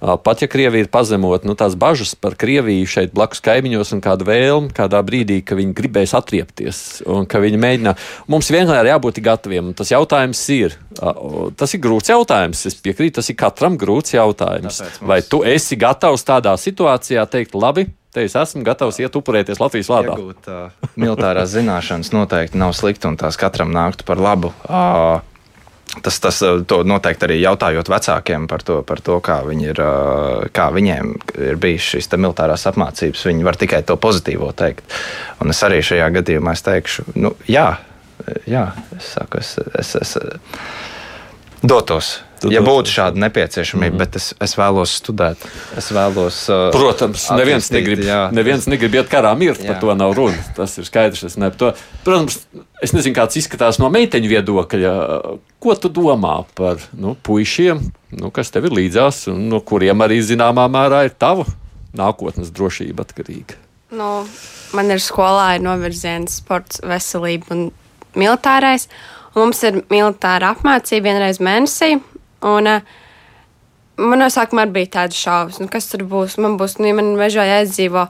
Pat 0.00 0.40
ja 0.40 0.46
Krievija 0.48 0.86
ir 0.86 0.88
pazemot 0.88 1.42
nu, 1.44 1.52
tās 1.52 1.74
bažas 1.76 2.14
par 2.16 2.32
Krieviju 2.40 2.86
šeit 2.88 3.10
blakus 3.12 3.42
kaimiņos 3.44 3.90
un 3.92 4.00
kādu 4.00 4.24
vēlmu, 4.24 4.70
kādā 4.72 5.02
brīdī, 5.04 5.42
ka 5.44 5.58
viņi 5.58 5.74
gribēs 5.76 6.14
atriepties 6.16 6.78
un 7.04 7.26
ka 7.28 7.36
viņi 7.42 7.60
mēģina, 7.60 7.92
mums 8.32 8.48
vienmēr 8.48 8.80
ir 8.88 8.94
jābūt 8.94 9.20
gataviem. 9.26 9.74
Tas 9.76 9.92
jautājums 9.92 10.40
ir, 10.56 10.78
tas 11.60 11.76
ir 11.76 11.82
grūts 11.84 12.08
jautājums. 12.14 12.64
Es 12.72 12.80
piekrītu, 12.80 13.18
tas 13.20 13.28
ir 13.28 13.36
katram 13.44 13.76
grūts 13.76 14.16
jautājums. 14.16 14.80
Mums- 14.80 15.04
Vai 15.12 15.20
tu 15.20 15.42
esi 15.44 15.76
gatavs 15.76 16.24
tādā 16.24 16.56
situācijā 16.56 17.28
teikt, 17.28 17.52
labi, 17.52 17.90
te 18.16 18.24
es 18.24 18.32
esmu 18.40 18.64
gatavs 18.64 19.02
iet 19.04 19.20
upurēties 19.20 19.60
Latvijas 19.60 19.92
vārdā? 19.92 20.16
Iegūt 20.16 20.48
uh, 20.48 20.88
militārās 20.96 21.52
zināšanas 21.52 22.14
noteikti 22.16 22.56
nav 22.56 22.72
slikti, 22.72 23.04
un 23.12 23.20
tās 23.20 23.36
katram 23.36 23.68
nāktu 23.76 24.08
par 24.08 24.16
labu. 24.16 24.54
Uh, 24.64 25.20
Tas, 25.90 26.20
tas 26.22 26.36
to 26.70 26.76
noteikti 26.86 27.26
arī 27.26 27.40
jautājot 27.40 27.88
vecākiem 27.90 28.46
par 28.50 28.62
to, 28.62 28.76
par 28.86 29.00
to 29.02 29.16
kā, 29.24 29.40
viņi 29.42 29.66
ir, 29.72 29.80
uh, 29.82 30.44
kā 30.54 30.68
viņiem 30.70 31.10
ir 31.48 31.58
bijis 31.60 31.88
šīs 31.96 32.10
militārās 32.14 32.68
apmācības. 32.70 33.24
Viņi 33.26 33.46
var 33.46 33.58
tikai 33.58 33.82
to 33.86 33.98
pozitīvo 33.98 34.52
teikt. 34.54 34.86
Un 35.42 35.50
es 35.50 35.62
arī 35.66 35.82
šajā 35.82 36.06
gadījumā 36.20 36.54
teikšu, 36.70 37.08
nu, 37.18 37.34
jā, 37.50 37.72
jā, 38.46 38.68
es 38.96 39.12
saku, 39.16 39.42
es, 39.42 39.56
es, 39.82 39.94
es 39.98 40.16
dotos. 41.62 42.20
Ja 42.48 42.62
būtu 42.64 42.88
šāda 42.88 43.20
nepieciešamība, 43.20 43.90
mm 43.90 43.94
-hmm. 43.94 43.98
bet 43.98 44.16
es, 44.16 44.30
es 44.40 44.56
vēlos 44.56 44.94
studēt. 44.96 45.42
Es 45.76 45.90
vēlos. 45.92 46.38
Uh, 46.48 46.70
Protams, 46.72 47.26
neviens 47.36 47.70
negrib, 47.70 48.00
jā. 48.06 48.30
neviens 48.32 48.66
negrib 48.66 48.94
iet 48.94 49.10
karā 49.12 49.34
mirt, 49.36 49.60
par 49.60 49.76
Jā. 49.76 49.80
to 49.80 49.94
nav 49.94 50.14
runa. 50.16 50.40
Tas 50.56 50.78
ir 50.78 50.84
skaidrs. 50.84 51.24
Es 51.24 51.36
ne, 51.36 51.50
par 51.50 51.58
to. 51.58 51.72
Protams, 52.04 52.38
es 52.82 52.92
nezinu, 52.92 53.14
kāds 53.14 53.36
izskatās 53.36 53.78
no 53.78 53.90
meiteņu 53.90 54.28
viedokļa. 54.28 54.92
Ko 55.60 55.74
tu 55.74 55.88
domā 55.88 56.44
par 56.54 56.80
nu, 56.92 57.16
puišiem, 57.22 57.80
nu, 58.10 58.30
kas 58.30 58.50
tev 58.50 58.64
ir 58.64 58.72
līdzās, 58.72 59.28
un 59.28 59.48
no 59.48 59.60
kuriem 59.60 60.00
arī 60.00 60.22
zināmā 60.22 60.68
mērā 60.68 61.04
ir 61.04 61.12
tava 61.18 61.44
nākotnes 61.92 62.50
drošība 62.54 63.04
atkarīga? 63.04 63.58
Nu, 63.90 64.26
man 64.72 64.90
ir 64.90 65.02
skolā 65.02 65.56
ir 65.56 65.64
novirziens 65.66 66.36
sports, 66.40 66.80
veselība 66.86 67.50
un 67.50 67.70
militārais. 68.14 68.88
Un 69.34 69.44
mums 69.44 69.62
ir 69.62 69.84
militāra 69.90 70.54
apmācība 70.54 71.10
vienreiz 71.10 71.38
mēnesī. 71.42 72.00
Un, 72.46 72.66
uh, 72.66 72.80
man 74.00 74.22
no 74.22 74.28
sākuma 74.32 74.64
arī 74.64 74.80
bija 74.80 74.92
tādas 75.00 75.20
šaubas, 75.20 75.60
nu, 75.60 75.68
kas 75.72 75.90
tur 75.92 76.04
būs. 76.08 76.38
Man 76.40 76.56
būs, 76.60 76.78
nu, 76.80 76.88
ja 76.88 76.96
man 76.96 77.12
mežā 77.20 77.46
jāizdzīvo. 77.48 78.06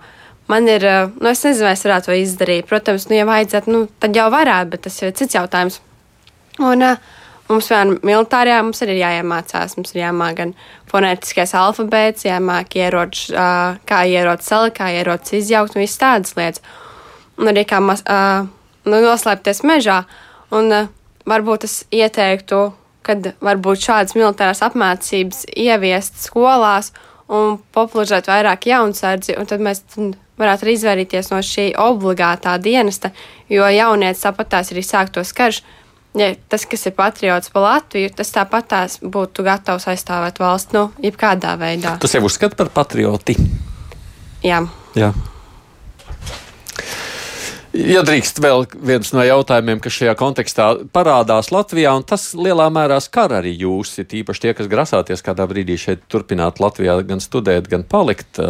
Man 0.51 0.69
ir, 0.71 0.85
uh, 0.87 1.15
nu, 1.19 1.31
es 1.31 1.43
nezinu, 1.47 1.69
vai 1.69 1.77
es 1.77 1.87
varētu 1.87 2.11
to 2.11 2.19
izdarīt. 2.19 2.69
Protams, 2.71 3.09
nu, 3.11 3.19
ja 3.19 3.27
vajadzētu, 3.29 3.75
nu, 3.75 3.87
tad 4.03 4.17
jau 4.19 4.29
varētu, 4.33 4.75
bet 4.75 4.87
tas 4.87 5.01
jau 5.01 5.11
ir 5.11 5.17
cits 5.19 5.39
jautājums. 5.39 5.81
Un, 6.61 6.85
uh, 6.87 7.19
mums 7.51 7.71
vienā 7.71 7.99
militārijā 8.07 8.61
mums 8.63 8.83
arī 8.85 8.97
ir 8.97 9.03
jāiemācās. 9.05 9.77
Mums 9.79 9.95
ir 9.95 10.03
jāmāk 10.05 10.39
gan 10.39 10.55
fonētiskais 10.91 11.55
alfabēts, 11.59 12.27
jāmāk 12.29 12.79
ieroči, 12.79 13.35
uh, 13.35 13.79
kā 13.89 14.05
ierocis 14.11 14.51
salikt, 14.53 14.79
kā 14.79 14.91
ierocis 14.95 15.41
izjaukt 15.43 15.77
un 15.77 15.85
visas 15.85 16.03
tādas 16.03 16.37
lietas. 16.39 16.65
Un 17.41 17.51
arī 17.51 17.65
kā 17.67 17.81
mas, 17.83 18.05
uh, 18.07 18.47
nu, 18.87 19.01
noslēpties 19.07 19.65
mežā. 19.67 20.03
Un 20.55 20.75
uh, 20.75 20.91
varbūt 21.31 21.67
es 21.67 21.81
ieteiktu, 21.95 22.69
kad 23.11 23.33
varbūt 23.43 23.87
šādas 23.87 24.17
militārās 24.19 24.63
apmācības 24.67 25.45
ieviest 25.59 26.23
skolās 26.23 26.93
un 27.31 27.59
popularizēt 27.75 28.31
vairāk 28.31 28.71
jaunsardzi, 28.71 29.37
un 29.39 29.49
tad 29.51 29.63
mēs 29.63 29.85
varētu 30.41 30.67
arī 30.67 30.77
izvairīties 30.77 31.31
no 31.33 31.43
šī 31.45 31.67
obligātā 31.79 32.57
dienesta, 32.63 33.13
jo 33.53 33.69
jaunieci 33.71 34.25
tāpat 34.25 34.55
tās 34.57 34.73
arī 34.75 34.85
sāk 34.87 35.13
to 35.15 35.25
karš. 35.37 35.63
Ja 36.19 36.33
tas, 36.51 36.65
kas 36.67 36.89
ir 36.89 36.95
patriots 36.97 37.53
par 37.55 37.63
Latviju, 37.63 38.11
tas 38.19 38.33
tāpat 38.35 38.67
tās 38.73 38.97
būtu 38.99 39.45
gatavs 39.47 39.87
aizstāvēt 39.93 40.41
valsts, 40.43 40.75
nu, 40.75 40.89
jebkādā 41.05 41.53
veidā. 41.61 41.93
Tu 42.03 42.11
sev 42.11 42.27
uzskati 42.27 42.59
par 42.59 42.73
patrioti. 42.75 43.37
Jā. 44.43 44.65
Jā. 44.99 45.13
Ja 47.71 48.01
drīkst, 48.03 48.41
vēl 48.43 48.65
viens 48.83 49.13
no 49.15 49.23
jautājumiem, 49.23 49.79
kas 49.83 49.95
šajā 49.95 50.17
kontekstā 50.19 50.65
parādās 50.91 51.53
Latvijā, 51.55 51.93
un 51.95 52.03
tas 52.03 52.33
lielā 52.35 52.67
mērā 52.75 52.97
skar 53.03 53.37
arī 53.39 53.53
jūs, 53.61 53.93
ir 54.03 54.11
īpaši 54.21 54.43
tie, 54.43 54.55
kas 54.59 54.71
grasāties 54.71 55.23
kādā 55.23 55.47
brīdī 55.47 55.77
šeit 55.79 56.03
turpināt 56.11 56.59
Latvijā, 56.59 56.97
gan 57.07 57.23
studēt, 57.23 57.71
gan 57.71 57.87
palikt. 57.87 58.43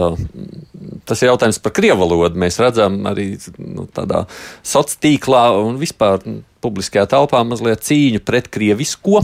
Tas 1.04 1.20
ir 1.20 1.28
jautājums 1.28 1.60
par 1.60 1.74
krievu 1.76 2.00
valodu. 2.00 2.40
Mēs 2.40 2.56
redzam 2.64 2.96
arī 3.10 3.34
nu, 3.60 3.84
tādā 3.92 4.24
sociālā 4.64 5.04
tīklā 5.04 5.44
un 5.66 5.76
vispār 5.80 6.24
publiskajā 6.64 7.04
telpā 7.12 7.44
mazliet 7.44 7.84
cīņu 7.84 8.24
pret 8.24 8.48
krievisko. 8.52 9.20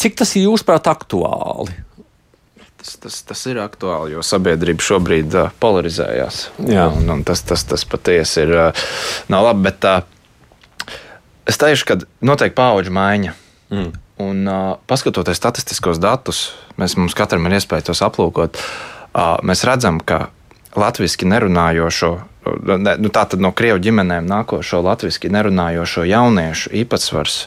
Cik 0.00 0.16
tas 0.20 0.32
ir 0.38 0.48
jūsuprāt 0.48 0.88
aktuāli? 0.88 1.76
Tas, 2.84 2.98
tas, 3.00 3.14
tas 3.24 3.42
ir 3.48 3.56
aktuāli, 3.62 4.12
jo 4.12 4.20
sabiedrība 4.20 4.84
šobrīd 4.84 5.34
uh, 5.40 5.52
polarizējās. 5.62 6.40
Jā. 6.68 6.90
Un, 6.92 7.08
un 7.14 7.22
tas, 7.24 7.40
tas, 7.48 7.62
tas 7.64 7.86
patiesi 7.88 8.42
ir 8.42 8.52
uh, 8.52 8.82
nav 9.32 9.46
labi. 9.46 9.64
Bet 9.70 9.86
uh, 9.88 10.02
es 11.48 11.56
teikšu, 11.60 11.86
ka 11.88 11.96
notiek 12.20 12.52
paudžu 12.52 12.92
maiņa. 12.92 13.32
Mm. 13.72 13.88
Un, 14.20 14.44
uh, 14.44 14.76
paskatoties 14.84 15.40
statistiskos 15.40 15.96
datus, 16.02 16.50
mēs, 16.76 16.98
mums 17.00 17.16
katram 17.16 17.48
ir 17.48 17.56
iespēja 17.56 17.88
tos 17.88 18.04
aplūkot. 18.04 18.60
Uh, 18.60 19.40
mēs 19.48 19.64
redzam, 19.64 20.02
ka 20.04 20.26
latviešu 20.76 21.30
nerunājošo, 21.32 22.12
ne, 22.76 22.96
nu, 23.00 23.08
tātad 23.08 23.40
no 23.40 23.54
krievu 23.56 23.80
ģimenēm 23.80 24.28
nākošo 24.28 24.84
latviešu 24.84 25.32
nerunājošo 25.32 26.04
jauniešu 26.04 26.74
īpatsvars 26.84 27.46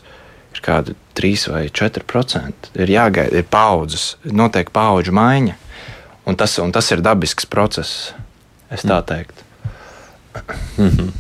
ir 0.58 0.64
kādi 0.66 0.98
3 1.18 1.48
vai 1.54 1.64
4%. 1.70 2.72
Ir 2.82 2.92
jāgaida, 2.92 3.38
ir 3.40 3.50
paudzes, 3.50 4.16
notiek 4.26 4.74
paudžu 4.74 5.16
maiņa. 5.16 5.58
Un 6.28 6.36
tas, 6.36 6.58
un 6.60 6.74
tas 6.76 6.90
ir 6.92 7.04
dabisks 7.06 7.48
process, 7.48 8.12
es 8.70 8.84
tā 8.84 9.00
mm. 9.00 9.06
teiktu. 9.08 9.46
Mm 10.78 10.90
-hmm. 10.90 11.12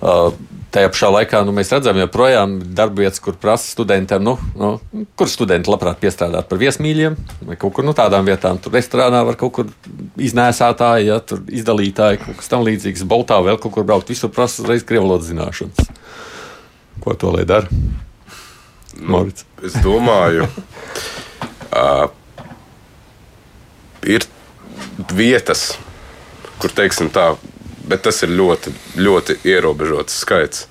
uh, 0.00 0.32
tajā 0.70 0.88
pašā 0.92 1.10
laikā 1.12 1.44
nu, 1.46 1.52
mēs 1.56 1.70
redzam, 1.72 1.96
joprojām 1.96 2.58
darba 2.74 3.02
vietas, 3.02 3.20
kur 3.20 3.36
prasa 3.40 3.70
studentiem, 3.70 4.22
nu, 4.22 4.36
nu, 4.58 4.80
kur 5.16 5.30
studenti 5.30 5.70
labprāt 5.70 6.00
piestrādāt 6.02 6.48
par 6.48 6.58
viesmīļiem, 6.58 7.16
vai 7.48 7.56
kaut 7.56 7.72
kur 7.72 7.84
nu, 7.84 7.94
tādām 7.96 8.26
vietām. 8.28 8.58
Tur 8.58 8.72
restorānā 8.72 9.24
var 9.24 9.36
kaut 9.36 9.52
kur 9.52 9.70
iznēsātāji, 10.16 11.08
ja, 11.08 11.20
tur 11.20 11.40
izdalītāji, 11.48 12.20
kaut 12.24 12.36
kas 12.36 12.48
tam 12.48 12.66
līdzīgs, 12.68 13.06
boltā 13.08 13.40
vēl 13.44 13.58
kaut 13.62 13.72
kur 13.72 13.84
braukt. 13.88 14.08
Visur 14.08 14.30
prasa 14.34 14.62
uzreiz 14.62 14.84
krievlodas 14.84 15.30
zināšanas. 15.30 15.88
Ko 17.00 17.14
to 17.14 17.30
lai 17.30 17.44
dara? 17.48 17.68
Nu, 18.98 19.22
es 19.62 19.76
domāju, 19.82 20.48
uh, 21.70 22.08
ir 24.02 24.26
vietas, 25.14 25.76
kur 26.58 26.72
teiksim 26.74 27.10
tā, 27.14 27.30
bet 27.88 28.02
tas 28.06 28.22
ir 28.26 28.34
ļoti, 28.34 28.72
ļoti 28.98 29.38
ierobežots 29.46 30.18
skaits 30.24 30.66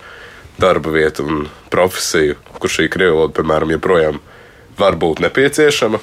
darba 0.60 0.92
vietu 0.92 1.24
un 1.28 1.46
profesiju, 1.72 2.36
kur 2.58 2.72
šī 2.72 2.90
krievu 2.92 3.22
valoda, 3.22 3.36
piemēram, 3.38 3.76
joprojām 3.78 4.20
var 4.78 4.98
būt 5.00 5.22
nepieciešama. 5.24 6.02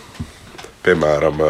Piemēram, 0.84 1.42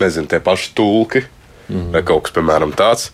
nezinu, 0.00 0.28
tie 0.30 0.40
paši 0.40 0.72
tulki 0.74 1.22
mm 1.22 1.76
-hmm. 1.76 1.92
vai 1.92 2.02
kaut 2.02 2.22
kas 2.22 2.36
piemēram, 2.36 2.72
tāds. 2.72 3.10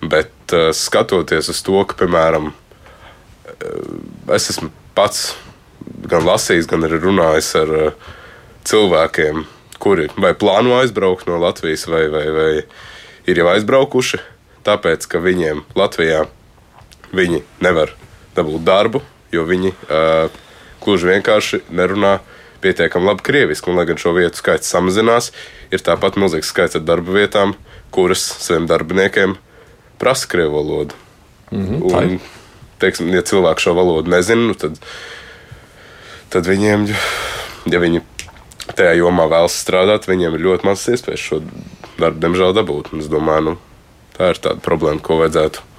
Bet 0.00 0.32
skatoties 0.72 1.48
uz 1.48 1.62
to, 1.62 1.84
ka, 1.84 1.96
piemēram, 2.04 2.52
es 4.34 4.50
esmu 4.50 4.70
pats 4.94 5.34
gan 6.08 6.24
lasījis, 6.26 6.68
gan 6.70 6.86
arī 6.86 7.00
runājis 7.02 7.50
ar 7.60 7.74
uh, 7.74 8.12
cilvēkiem, 8.68 9.44
kuri 9.82 10.08
vai 10.16 10.32
plāno 10.38 10.78
aizbraukt 10.78 11.28
no 11.28 11.38
Latvijas, 11.42 11.86
vai, 11.90 12.06
vai, 12.12 12.24
vai 12.32 12.52
ir 13.28 13.40
jau 13.40 13.50
aizbraukuši, 13.52 14.20
tāpēc 14.64 15.08
ka 15.10 15.20
viņiem 15.20 15.64
Latvijā 15.76 16.24
viņi 17.14 17.42
nevar 17.64 17.92
dabūt 18.36 18.64
darbu, 18.66 19.02
jo 19.34 19.44
viņi 19.48 19.74
uh, 19.74 20.32
gluži 20.84 21.10
vienkārši 21.12 21.64
nerunā 21.74 22.18
pietiekami 22.64 23.10
labi 23.10 23.24
krieviski. 23.26 23.70
Un, 23.70 23.78
lai 23.78 23.86
gan 23.88 24.00
šo 24.00 24.14
vietu 24.16 24.40
skaits 24.40 24.70
samazinās, 24.72 25.30
ir 25.74 25.84
tāpat 25.84 26.18
milzīgs 26.20 26.50
skaits 26.52 26.78
ar 26.78 26.84
darba 26.86 27.16
vietām, 27.16 27.54
kuras 27.94 28.24
saviem 28.40 28.68
darbiniekiem 28.70 29.36
prasa 30.00 30.28
krievu 30.30 30.56
valodu. 30.58 30.96
Mm 31.52 31.66
-hmm, 31.66 31.82
un, 31.82 32.20
teiksim, 32.84 33.10
ja 33.14 33.24
cilvēki 33.26 33.66
šo 33.66 33.76
valodu 33.78 34.12
nezina, 34.12 34.50
nu 34.52 34.56
tad, 34.58 34.78
tad 36.32 36.48
viņiem, 36.48 36.88
ja 37.72 37.82
viņi 37.82 38.04
tajā 38.72 38.94
jomā 39.00 39.28
vēlas 39.32 39.58
strādāt, 39.60 40.08
viņiem 40.08 40.36
ir 40.36 40.46
ļoti 40.48 40.68
maz 40.68 40.86
iespējas 40.92 41.28
šo 41.28 41.42
darbu, 41.98 42.20
diemžēl, 42.22 42.56
dabūt. 42.56 42.92
Un 42.94 43.04
es 43.04 43.10
domāju, 43.12 43.52
nu, 43.52 43.54
tā 44.16 44.32
ir 44.32 44.40
tāda 44.42 44.62
problēma, 44.64 45.02
ko 45.04 45.20
vajadzētu 45.22 45.73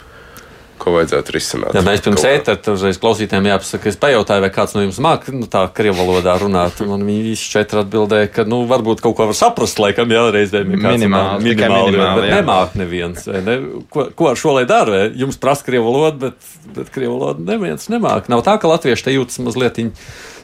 ko 0.80 0.96
vajadzētu 0.96 1.36
risināt. 1.36 1.76
Ja 1.78 1.84
mēs 1.86 2.04
pirms 2.06 2.26
ētera 2.28 2.76
uzreiz 2.76 3.00
klausītājiem 3.02 3.50
jāpasaka, 3.50 3.90
es 3.92 4.00
pajautāju, 4.02 4.44
vai 4.44 4.52
kāds 4.54 4.76
no 4.76 4.84
jums 4.84 5.00
māca 5.04 5.34
nu, 5.36 5.48
tā 5.52 5.64
krievu 5.76 5.98
valodā 6.02 6.36
runāt. 6.42 6.82
Man 6.88 7.06
viņi 7.08 7.26
visi 7.30 7.50
četri 7.54 7.82
atbildēja, 7.84 8.32
ka 8.36 8.46
nu, 8.50 8.64
varbūt 8.70 9.04
kaut 9.06 9.18
ko 9.18 9.30
var 9.32 9.38
saprast, 9.38 9.82
laikam, 9.82 10.12
jā, 10.14 10.28
reizēm 10.36 10.76
ir 10.76 10.84
kāds 10.84 11.00
minimāli, 11.00 11.50
minimāli, 11.50 11.96
minimāli 11.96 12.22
bet 12.22 12.32
nemāk 12.36 12.78
neviens. 12.80 13.28
Ne? 13.48 13.58
Ko, 13.94 14.10
ko 14.16 14.32
ar 14.32 14.40
šo 14.40 14.56
lai 14.60 14.68
dara? 14.70 15.06
Jums 15.16 15.40
prasa 15.42 15.68
krievu 15.68 15.90
valodu, 15.90 16.30
bet, 16.30 16.54
bet 16.78 16.94
krievu 16.96 17.18
valodu 17.20 17.46
neviens 17.48 17.90
nemāk. 17.92 18.32
Nav 18.32 18.46
tā, 18.48 18.60
ka 18.62 18.72
latvieši 18.72 19.10
te 19.10 19.18
jūtas 19.18 19.42
mazliet. 19.46 19.84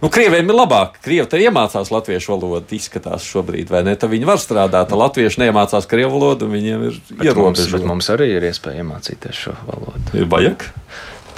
Nu, 0.02 0.10
Krieviem 0.10 0.50
ir 0.50 0.58
labāk. 0.58 0.96
Krievi 1.06 1.28
te 1.30 1.38
iemācās 1.38 1.92
latviešu 1.94 2.34
valodu, 2.34 2.66
izskatās 2.74 3.26
šobrīd, 3.30 3.70
vai 3.70 3.84
ne? 3.86 3.94
Tad 4.00 4.10
viņi 4.10 4.26
var 4.26 4.42
strādāt. 4.42 4.90
Latvieši 4.98 5.44
neiemācās 5.44 5.86
krievu 5.90 6.16
valodu, 6.16 6.48
un 6.48 6.56
viņiem 6.58 6.86
ir 6.88 6.98
ierobežojumi. 7.20 7.76
Bet 7.76 7.86
mums 7.86 8.10
arī 8.10 8.32
ir 8.40 8.48
iespēja 8.50 8.82
iemācīties 8.82 9.44
šo 9.46 9.54
valodu. 9.68 10.21
Vajag? 10.30 10.68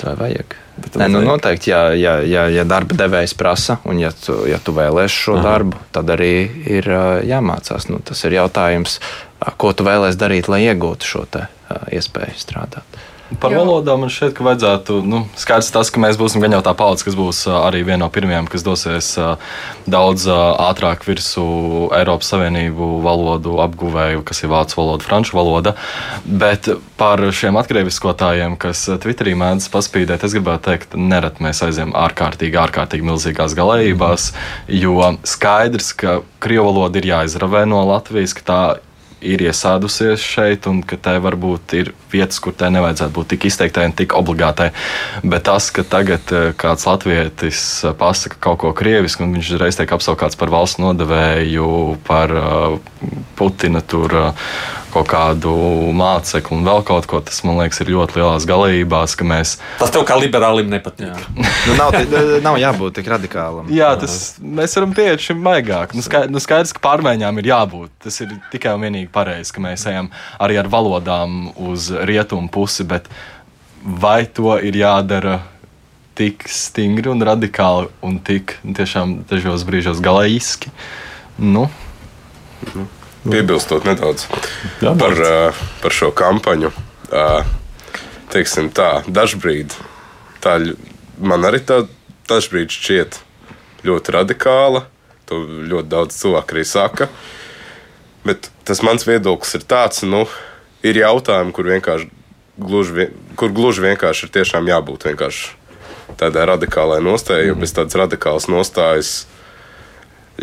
Tā 0.02 0.16
vajag. 0.20 0.58
Nē, 0.98 1.06
nu, 1.14 1.22
noteikti, 1.22 1.70
ja, 1.70 1.94
ja, 1.94 2.16
ja, 2.26 2.48
ja 2.50 2.64
darba 2.66 2.98
devējs 2.98 3.36
prasa, 3.38 3.78
un 3.86 4.00
ja 4.02 4.10
tu, 4.18 4.40
ja 4.50 4.58
tu 4.58 4.74
vēlēsies 4.74 5.18
šo 5.28 5.36
Aha. 5.38 5.44
darbu, 5.46 5.78
tad 5.94 6.10
arī 6.16 6.34
ir 6.66 6.90
jāmācās. 7.30 7.88
Nu, 7.92 8.02
tas 8.02 8.24
ir 8.26 8.40
jautājums, 8.40 8.98
ko 9.62 9.74
tu 9.78 9.86
vēlēsies 9.86 10.18
darīt, 10.20 10.50
lai 10.50 10.64
iegūtu 10.66 11.10
šo 11.12 11.26
te, 11.30 11.46
iespēju 11.94 12.40
strādāt. 12.42 12.98
Par 13.40 13.54
Jā. 13.54 13.62
valodām 13.64 14.04
man 14.04 14.12
šķiet, 14.12 14.34
ka 14.38 14.46
vajadzētu. 14.46 14.98
Nu, 15.08 15.24
skaidrs 15.40 15.72
tas, 15.74 15.90
ka 15.94 16.02
mēs 16.04 16.20
būsim 16.20 16.44
gan 16.44 16.54
jau 16.54 16.62
tā 16.66 16.74
paudze, 16.78 17.06
kas 17.08 17.16
būs 17.18 17.40
arī 17.50 17.82
viena 17.88 18.04
no 18.04 18.10
pirmajām, 18.14 18.50
kas 18.52 18.66
dosies 18.66 19.10
daudz 19.90 20.28
ātrāk 20.30 21.06
virsū 21.08 21.46
Eiropas 21.96 22.34
Savienību 22.34 22.90
valodu 23.06 23.56
apguvēju, 23.64 24.26
kas 24.28 24.44
ir 24.44 24.52
vācu 24.54 24.80
valoda, 24.82 25.08
franču 25.08 25.38
valoda. 25.40 25.76
Bet 26.28 26.70
par 27.00 27.24
šiem 27.34 27.58
atkrieviskotājiem, 27.64 28.58
kas 28.60 28.86
Twitterī 29.02 29.38
mēdz 29.40 29.72
paspīdēt, 29.74 30.28
es 30.28 30.38
gribētu 30.38 30.70
teikt, 30.70 30.98
nerad 31.00 31.42
mēs 31.44 31.64
aizējām 31.66 31.96
ārkārtīgi, 32.06 32.60
ārkārtīgi 32.68 33.08
milzīgās 33.08 33.58
galējībās, 33.58 34.32
jo 34.84 35.14
skaidrs, 35.28 35.94
ka 35.98 36.22
krievu 36.44 36.70
valoda 36.70 37.00
ir 37.00 37.14
jāizravē 37.16 37.66
no 37.72 37.86
Latvijas, 37.88 38.36
ka 38.38 38.50
tā 38.52 38.64
ir 38.78 38.90
iesādusies 39.24 40.22
šeit, 40.22 40.68
un 40.70 40.82
ka 40.86 40.98
tai 41.00 41.16
varbūt 41.24 41.76
ir 41.80 41.92
vietas, 42.12 42.40
kur 42.44 42.56
tai 42.58 42.70
nevajadzētu 42.76 43.16
būt 43.16 43.32
tik 43.34 43.48
izteiktai 43.50 43.88
un 43.90 43.96
tik 43.98 44.16
obligātai. 44.18 44.70
Bet 45.24 45.48
tas, 45.50 45.70
ka 45.74 45.86
tagad 45.88 46.34
eh, 46.36 46.52
kāds 46.60 46.88
latvietis 46.90 47.64
eh, 47.84 47.96
pasaka 47.98 48.40
kaut 48.44 48.62
ko 48.64 48.74
krievisku, 48.78 49.26
un 49.26 49.36
viņš 49.38 49.56
reiz 49.62 49.80
tiek 49.80 49.96
apsaukāts 49.96 50.40
par 50.40 50.54
valsts 50.54 50.82
nodevēju, 50.84 51.68
par 52.08 52.34
uh, 52.38 52.80
Putina 53.38 53.82
tur. 53.82 54.14
Kaut 54.94 55.08
kādu 55.10 55.52
mācekli 55.98 56.54
un 56.54 56.68
vēl 56.68 56.84
kaut 56.86 57.08
ko. 57.10 57.18
Tas 57.26 57.40
man 57.48 57.58
liekas, 57.58 57.80
ir 57.82 57.90
ļoti 57.96 58.20
lielās 58.20 58.46
galībās, 58.46 59.16
ka 59.18 59.26
mēs. 59.26 59.56
Tas 59.80 59.94
tev 59.94 60.06
kā 60.06 60.20
liberālim 60.22 60.70
nepatīk. 60.70 61.24
nu, 61.68 61.78
nav, 61.80 61.98
nav 62.46 62.60
jābūt 62.62 63.00
tik 63.00 63.10
radikālam. 63.10 63.72
Jā, 63.74 63.94
tas 64.00 64.36
mēs 64.38 64.78
varam 64.78 64.94
pieiet 64.94 65.26
šim 65.26 65.42
maigāk. 65.42 65.96
Nu, 65.98 66.06
skaidrs, 66.06 66.30
nu, 66.34 66.44
skaidrs, 66.44 66.76
ka 66.78 66.84
pārmaiņām 66.86 67.42
ir 67.42 67.50
jābūt. 67.50 67.96
Tas 68.06 68.22
ir 68.22 68.38
tikai 68.54 68.76
un 68.78 68.86
vienīgi 68.86 69.10
pareizi, 69.14 69.56
ka 69.56 69.66
mēs 69.66 69.88
ejam 69.90 70.12
arī 70.38 70.62
ar 70.62 70.70
valodām 70.70 71.48
uz 71.72 71.90
rietumu 71.90 72.52
pusi, 72.54 72.86
bet 72.86 73.10
vai 73.82 74.24
to 74.30 74.60
ir 74.62 74.78
jādara? 74.84 75.40
Tik 76.14 76.44
stingri 76.46 77.10
un 77.10 77.26
radikāli, 77.26 77.88
un 78.06 78.20
tik 78.22 78.60
tiešām 78.62 79.24
dažos 79.26 79.64
brīžos 79.66 79.98
galējiski. 80.06 80.70
Nu. 81.42 81.64
Nu. 82.76 82.86
Piebilstot 83.24 83.86
nedaudz 83.88 84.28
Jā, 84.84 84.94
par, 85.00 85.16
uh, 85.16 85.66
par 85.84 85.96
šo 85.96 86.12
kampaņu. 86.16 86.74
Uh, 87.14 87.46
teiksim 88.34 88.72
tā, 88.74 89.04
dažbrīd 89.08 89.76
tā 90.44 90.58
man 91.24 91.46
arī 91.48 91.62
tā 91.64 91.84
dažbrīd 92.30 92.74
šķiet 92.74 93.20
ļoti 93.88 94.16
radikāla. 94.16 94.86
To 95.30 95.40
ļoti 95.72 95.90
daudz 95.92 96.18
cilvēku 96.20 96.56
arī 96.56 96.66
saka. 96.68 97.08
Bet 98.28 98.50
tas 98.68 98.84
mans 98.84 99.06
viedoklis 99.08 99.56
ir 99.58 99.66
tāds, 99.68 100.04
nu, 100.08 100.26
ir 100.84 101.00
jautājumi, 101.00 101.56
kur 101.56 101.68
vienkārši 101.72 102.10
gluži, 102.60 103.10
kur 103.40 103.52
gluži 103.56 103.84
vienkārši 103.88 104.28
ir 104.28 104.34
tiešām 104.40 104.68
jābūt 104.72 105.08
vienkārši 105.10 105.52
tādai 106.20 106.46
radikālai 106.48 107.00
nostājai, 107.04 107.50
jo 107.50 107.58
bez 107.60 107.74
tādas 107.76 107.98
radikālas 108.00 108.48
nostājas 108.52 109.14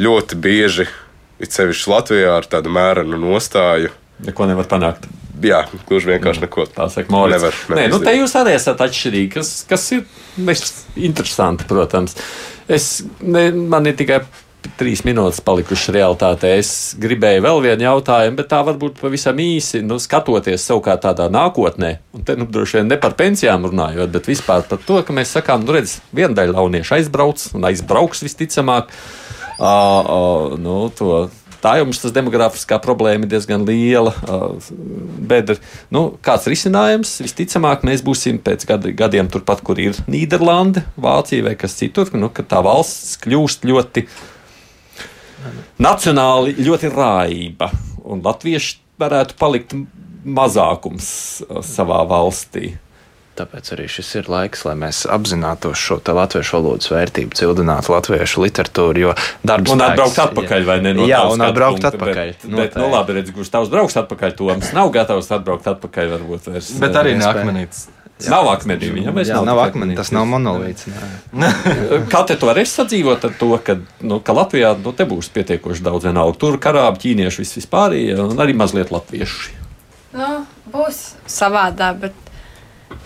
ļoti 0.00 0.36
bieži 0.40 0.88
it 1.41 1.57
sevišķi 1.57 1.91
Latvijā 1.93 2.36
ar 2.38 2.49
tādu 2.51 2.72
mērenu 2.72 3.18
nostāju. 3.20 3.93
Neko 4.26 4.47
nevar 4.51 4.68
panākt. 4.68 5.09
jā, 5.41 5.62
gluži 5.88 6.11
vienkārši 6.12 6.43
neko 6.45 6.66
Tā 6.68 6.91
saka, 6.93 7.09
Morits. 7.12 7.38
nevar. 7.38 7.57
Nē, 7.78 7.86
nu 7.88 7.99
te 8.05 8.12
jūs 8.12 8.34
arī 8.36 8.53
esat 8.59 8.82
atšķirīgi, 8.84 9.30
kas, 9.38 9.55
kas 9.68 9.86
ir 9.97 10.05
interesanti, 11.01 11.64
protams. 11.68 12.16
Es, 12.68 13.03
ne, 13.24 13.49
man 13.51 13.88
ir 13.88 13.97
tikai 13.97 14.20
trīs 14.76 15.01
minūtes 15.09 15.41
palikušas 15.45 15.95
realitātē. 15.97 16.51
Es 16.61 16.93
gribēju 17.01 17.41
vēl 17.47 17.62
vienu 17.64 17.86
jautājumu, 17.86 18.36
bet 18.36 18.51
tā 18.53 18.61
varbūt 18.66 18.99
pavisam 19.01 19.41
īsi, 19.41 19.80
nu, 19.86 19.97
skatoties 20.03 20.66
savukārt 20.68 21.07
tādā 21.07 21.30
nākotnē, 21.32 21.95
un 22.16 22.26
te 22.28 22.36
nu, 22.36 22.45
droši 22.45 22.80
vien 22.80 22.93
ne 22.93 22.99
par 23.01 23.16
pensijām 23.16 23.64
runājot, 23.70 24.12
bet 24.12 24.28
vispār 24.28 24.66
par 24.68 24.82
to, 24.84 25.01
ka 25.01 25.16
mēs 25.16 25.32
sakām, 25.38 25.64
nu, 25.64 25.72
redz, 25.78 25.99
viena 26.12 26.36
daļa 26.36 26.59
launiešu 26.59 26.99
aizbrauc 26.99 27.47
un 27.57 27.64
aizbrauks 27.70 28.24
visticamāk. 28.26 28.93
Uh, 29.61 29.66
uh, 29.66 30.56
nu, 30.56 30.88
to, 30.96 31.28
tā 31.61 31.74
jau 31.76 31.84
mums 31.84 32.00
tas 32.00 32.14
demogrāfiskā 32.16 32.78
problēma 32.80 33.26
ir 33.26 33.32
diezgan 33.34 33.66
liela. 33.68 34.14
Bet, 35.30 35.52
nu, 35.92 36.06
kāds 36.24 36.48
risinājums? 36.48 37.18
Visticamāk, 37.20 37.84
mēs 37.84 38.04
būsim 38.06 38.40
pēc 38.42 38.64
gadi, 38.68 38.94
gadiem 38.96 39.28
turpat, 39.32 39.61
kur 39.66 39.80
ir 39.82 40.00
Nīderlanda, 40.11 40.86
Vācija 41.00 41.44
vai 41.50 41.56
kas 41.61 41.76
citur, 41.76 42.08
nu, 42.16 42.32
kad 42.32 42.48
tā 42.50 42.62
valsts 42.64 43.18
kļūst 43.20 43.68
ļoti 43.68 44.06
nacionāli, 45.80 46.56
ļoti 46.61 46.92
raiba. 46.96 47.70
Un 48.00 48.24
latvieši 48.24 48.78
varētu 49.00 49.36
palikt 49.40 49.76
mazākums 50.24 51.11
savā 51.64 52.00
valstī. 52.08 52.74
Tāpēc 53.41 53.70
arī 53.72 53.86
šis 53.88 54.09
ir 54.20 54.26
laiks, 54.28 54.66
lai 54.68 54.74
mēs 54.76 55.07
apzinātos 55.09 55.80
šo 55.80 55.97
latviešu 56.05 56.59
valodas 56.59 56.91
vērtību, 56.93 57.32
cildinātu 57.38 57.95
latviešu 57.95 58.43
literatūru. 58.45 59.01
Jo 59.01 59.14
darbs 59.49 59.72
Un 59.72 59.80
atbraukt 59.86 60.18
atpakaļ, 60.26 60.66
vai 60.68 60.76
ne? 60.84 60.93
No 60.99 61.07
Jā, 61.09 61.22
un 61.32 61.41
atbraukt 61.47 61.80
punkta, 61.80 61.95
atpakaļ. 61.95 62.34
Bet, 62.43 62.45
bet 62.59 62.76
nu, 62.76 62.91
labi, 62.93 63.16
redz, 63.16 63.32
kurš 63.32 63.53
tavs 63.55 63.72
brauks 63.72 63.97
atpakaļ, 64.03 64.36
Toms 64.36 64.74
nav 64.76 64.93
gatavs 64.93 65.30
atbraukt 65.32 65.70
atpakaļ, 65.72 66.12
varbūt 66.18 66.51
vairs. 66.53 66.68
Bet 66.82 67.01
arī 67.01 67.14
iespēja. 67.16 67.32
neakmenīts. 67.32 67.86
Nav 68.28 68.51
akmenī, 68.53 68.91
viņam 68.93 69.16
Jā, 69.24 69.36
nav. 69.38 69.47
nav 69.49 69.59
tik 69.62 69.70
akmeni, 69.70 69.95
tas 69.97 70.11
nav 70.12 70.26
monolīts. 70.28 70.91
nē. 71.32 71.51
Kā 72.12 72.20
te 72.28 72.36
tu 72.36 72.51
varēsi 72.51 72.82
sadzīvot 72.82 73.24
ar 73.24 73.32
to, 73.41 73.49
ka, 73.64 73.78
nu, 74.05 74.20
ka 74.20 74.36
Latvijā 74.36 74.74
nu, 74.76 74.93
te 74.93 75.07
būs 75.09 75.30
pietiekoši 75.32 75.86
daudz 75.86 76.05
vienalga? 76.05 76.36
Tur 76.36 76.59
karābi, 76.61 77.01
ķīnieši, 77.07 77.41
vis 77.41 77.57
vispārējie, 77.62 78.18
un 78.20 78.43
arī 78.45 78.53
mazliet 78.61 78.93
latvieši. 78.93 79.55
Nu, 80.20 80.43
būs 80.68 81.01
savādā, 81.30 81.95
bet 81.97 82.12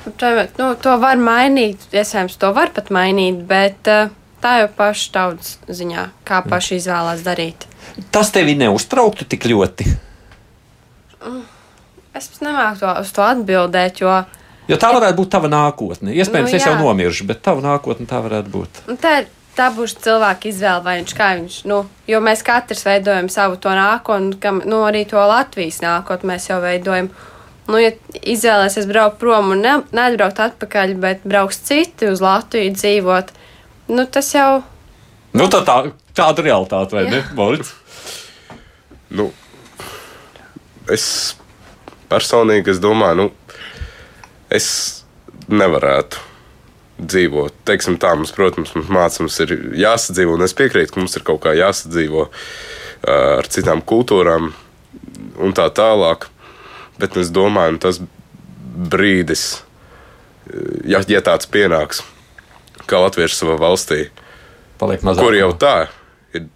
nu, 0.07 0.74
to 0.80 0.96
var 1.00 1.16
mainīt. 1.20 1.84
Iespējams, 1.92 2.36
to 2.40 2.52
var 2.57 2.72
pat 2.76 2.90
mainīt, 2.94 3.42
bet 3.48 3.88
eh, 3.90 4.11
tā 4.44 4.57
jau 4.62 4.70
paša 4.76 5.12
tautas 5.14 5.55
ziņā, 5.68 6.09
kā 6.28 6.42
paši 6.48 6.78
izvēlās 6.80 7.24
darīt. 7.26 7.66
Tas 8.12 8.32
tevi 8.34 8.57
neuztrauktu 8.61 9.24
tik 9.30 9.46
ļoti. 9.50 9.86
Es 12.14 12.28
pat 12.30 12.42
nemāku 12.46 12.80
to, 12.82 12.90
uz 13.02 13.12
to 13.14 13.24
atbildēt, 13.26 14.02
jo 14.05 14.16
Jo 14.64 14.78
tā 14.80 14.88
varētu 14.94 15.18
būt 15.18 15.28
tava 15.28 15.48
nākotne. 15.52 16.14
Iespējams, 16.16 16.48
Nu, 16.55 16.57
es 16.57 16.64
jau 16.64 16.72
jā. 16.72 16.80
nomiršu, 16.80 17.26
bet 17.28 17.42
tava 17.44 17.61
nākotne 17.61 18.07
tā 18.09 18.16
varētu 18.24 18.48
būt. 18.48 18.78
nu, 18.88 18.94
tā, 18.96 19.26
tā 19.59 19.66
būs 19.76 19.92
cilvēka 20.00 20.48
izvēle, 20.48 20.80
vai 20.86 20.94
viņš 21.02 21.12
kā 21.18 21.26
viņš. 21.36 21.57
Nu, 21.68 21.82
jo 22.09 22.20
mēs 22.24 22.40
katrs 22.46 22.80
veidojam 22.86 23.28
savu 23.28 23.59
to 23.61 23.68
nākotni, 23.76 24.38
kam 24.40 24.62
nu, 24.64 24.78
arī 24.88 25.02
to 25.11 25.20
Latvijas 25.20 25.82
nākotni 25.84 26.30
mēs 26.32 26.48
jau 26.48 26.62
veidojam. 26.64 27.11
Nu, 27.64 27.78
ja 27.80 27.94
izvēlēsies 28.20 28.88
braukt 28.90 29.20
prom 29.22 29.54
un 29.54 29.62
ne, 29.64 29.78
neatbraukt 29.96 30.42
atpakaļ, 30.44 30.94
bet 31.00 31.24
brauks 31.24 31.62
citi 31.64 32.10
uz 32.10 32.20
Latviju 32.24 32.74
dzīvot, 32.76 33.32
nu, 33.94 34.04
tas 34.04 34.34
jau 34.34 34.62
Nu, 35.34 35.48
tā, 35.50 35.64
tā, 35.66 35.80
tāda 36.14 36.44
realitāte, 36.46 36.94
vai 36.94 37.08
Jā. 37.08 37.16
ne, 37.16 37.22
Morits? 37.34 37.72
Nu, 39.10 39.32
es 40.90 41.06
personīgi 42.10 42.70
es 42.70 42.78
domāju, 42.82 43.24
nu, 43.24 43.56
es 44.54 44.68
nevarētu 45.50 46.22
dzīvot. 47.02 47.56
Teiksim 47.66 47.98
tā, 47.98 48.12
mums, 48.14 48.30
protams, 48.36 48.76
mums 48.76 48.92
mācības 48.94 49.40
ir 49.42 49.56
jāsadzīvo, 49.82 50.36
un 50.38 50.46
es 50.46 50.54
piekrītu, 50.54 50.94
ka 50.94 51.02
mums 51.02 51.18
ir 51.18 51.26
kaut 51.26 51.42
kā 51.42 51.56
jāsadzīvo 51.58 52.28
ā, 52.28 53.16
ar 53.40 53.50
citām 53.50 53.82
kultūrām 53.82 54.52
un 55.42 55.56
tā 55.56 55.66
tālāk. 55.74 56.28
Bet 57.01 57.16
es 57.18 57.30
domāju, 57.34 57.76
nu, 57.76 57.82
tas 57.82 58.01
brīdis, 58.95 59.62
ja, 60.86 61.01
ja 61.11 61.22
tāds 61.24 61.49
pienāks, 61.51 62.03
kā 62.90 63.01
latvieši 63.03 63.40
savā 63.40 63.57
valstī, 63.61 64.09
kur 64.78 65.36
jau 65.36 65.51
tā 65.59 65.74
ir 66.34 66.47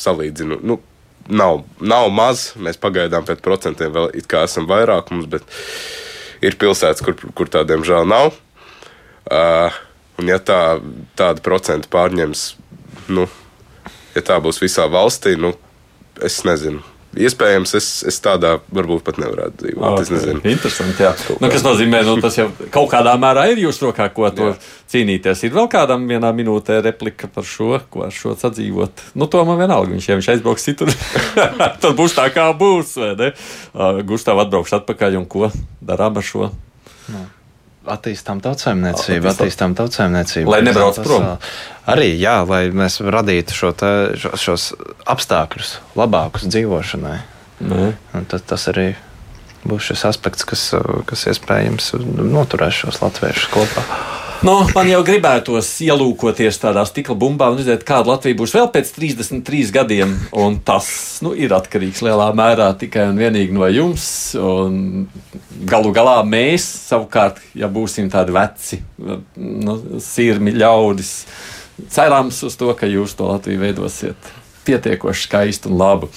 salīdzinu. 0.00 0.60
Nu, 0.64 0.78
nav, 1.28 1.62
nav 1.80 2.10
maz, 2.12 2.50
mēs 2.60 2.80
pagaidām 2.80 3.26
pēc 3.28 3.42
procentiem 3.44 3.92
vēl 3.94 4.10
esam 4.42 4.68
vairākums, 4.70 5.28
bet 5.30 5.46
ir 6.44 6.58
pilsētas, 6.60 7.04
kur, 7.04 7.16
kur 7.36 7.48
tā 7.48 7.64
diemžēl 7.68 8.08
nav. 8.08 8.34
Uh, 9.24 9.72
un 10.20 10.28
ja 10.28 10.36
tā, 10.38 10.78
tāda 11.16 11.40
procenta 11.44 11.88
pārņems, 11.92 12.42
nu, 13.08 13.28
ja 14.14 14.24
tā 14.24 14.36
būs 14.44 14.60
visā 14.60 14.84
valstī, 14.90 15.38
nu, 15.40 15.54
es 16.22 16.42
nezinu. 16.44 16.82
Iespējams, 17.14 17.74
es, 17.78 17.88
es 18.10 18.16
tādā 18.24 18.56
varbūt 18.74 19.04
pat 19.06 19.18
nevarētu 19.22 19.60
dzīvot. 19.62 20.00
Es 20.02 20.10
nezinu. 20.10 20.40
Interesanti. 20.50 21.04
Jā. 21.04 21.12
Nu, 21.38 21.50
kas 21.52 21.64
nozīmē, 21.66 22.00
ka 22.02 22.08
nu, 22.08 22.16
tas 22.24 22.38
jau 22.38 22.48
kaut 22.74 22.90
kādā 22.92 23.14
mērā 23.20 23.46
ir 23.52 23.62
jūsu 23.62 23.88
rokā, 23.88 24.08
ko 24.16 24.26
to 24.34 24.50
Jā. 24.50 24.56
cīnīties. 24.94 25.44
Ir 25.46 25.54
vēl 25.54 25.68
kādam 25.72 26.08
vienā 26.10 26.32
minūtē 26.34 26.80
replika 26.84 27.30
par 27.30 27.46
šo, 27.48 27.78
ko 27.92 28.06
ar 28.08 28.14
šo 28.14 28.34
sadzīvot. 28.40 29.06
Nu, 29.14 29.28
to 29.30 29.44
man 29.46 29.60
vienalga. 29.62 29.92
Viņš, 29.94 30.10
ja 30.10 30.18
viņš 30.18 30.32
aizbrauks 30.34 30.66
citur, 30.66 30.92
tad 31.82 31.90
būs 31.98 32.16
tā, 32.18 32.26
kā 32.34 32.48
būs. 32.58 32.96
vai 33.00 33.14
ne? 33.20 33.32
Uh, 33.74 34.02
Gustavs 34.06 34.46
atbrauks 34.46 34.74
atpakaļ 34.80 35.20
un 35.22 35.30
ko 35.30 35.52
darām 35.84 36.18
ar 36.18 36.26
šo? 36.26 36.50
Attīstām 37.84 38.40
tautsēmniecību, 38.40 39.28
Attīstām- 39.28 39.74
tautsēmniecību. 39.76 40.48
Lai 40.48 40.62
nebrauc 40.64 40.96
prom. 41.04 41.26
Arī, 41.86 42.14
jā, 42.16 42.38
lai 42.48 42.70
mēs 42.72 43.00
radītu 43.04 43.52
šo 43.52 43.72
te, 43.76 43.90
šo, 44.16 44.32
šos 44.40 44.68
apstākļus 45.04 45.74
labākus 45.96 46.46
dzīvošanai. 46.48 47.18
Nē. 47.60 47.92
Un 48.16 48.24
tad 48.24 48.46
tas 48.48 48.64
arī 48.72 48.94
būs 49.68 49.90
šis 49.92 50.04
aspekts, 50.08 50.44
kas, 50.48 50.64
kas 51.08 51.26
iespējams 51.28 51.92
noturēs 52.00 52.82
šos 52.84 53.02
latviešus 53.04 53.50
kopā. 53.52 53.84
Nu, 54.44 54.58
man 54.76 54.84
jau 54.90 54.98
gribētos 55.00 55.70
ielūkoties 55.86 56.58
tādā 56.60 56.82
stikla 56.84 57.14
bumbā 57.16 57.46
un 57.48 57.56
redzēt, 57.56 57.80
kāda 57.88 58.10
Latvija 58.10 58.36
būs 58.36 58.52
vēl 58.52 58.66
pēc 58.74 58.90
33 58.92 59.70
gadiem. 59.72 60.10
Un 60.36 60.58
tas 60.60 60.90
nu, 61.24 61.30
ir 61.32 61.54
atkarīgs 61.56 62.02
lielā 62.04 62.26
mērā 62.36 62.66
tikai 62.76 63.06
un 63.08 63.22
vienīgi 63.22 63.56
no 63.56 63.64
jums. 63.72 64.04
Un 64.36 65.06
galu 65.64 65.94
galā 65.96 66.18
mēs 66.28 66.66
savukārt, 66.90 67.40
ja 67.56 67.70
būsim 67.72 68.10
tādi 68.12 68.36
veci, 68.36 68.82
nu, 69.00 69.78
sirmi 70.04 70.52
ļaudis, 70.60 71.14
cerams 71.96 72.42
uz 72.44 72.60
to, 72.60 72.68
ka 72.76 72.90
jūs 72.90 73.16
to 73.16 73.30
Latviju 73.30 73.64
veidosiet 73.64 74.28
pietiekoši 74.68 75.24
skaistu 75.24 75.72
un 75.72 75.80
labu. 75.80 76.12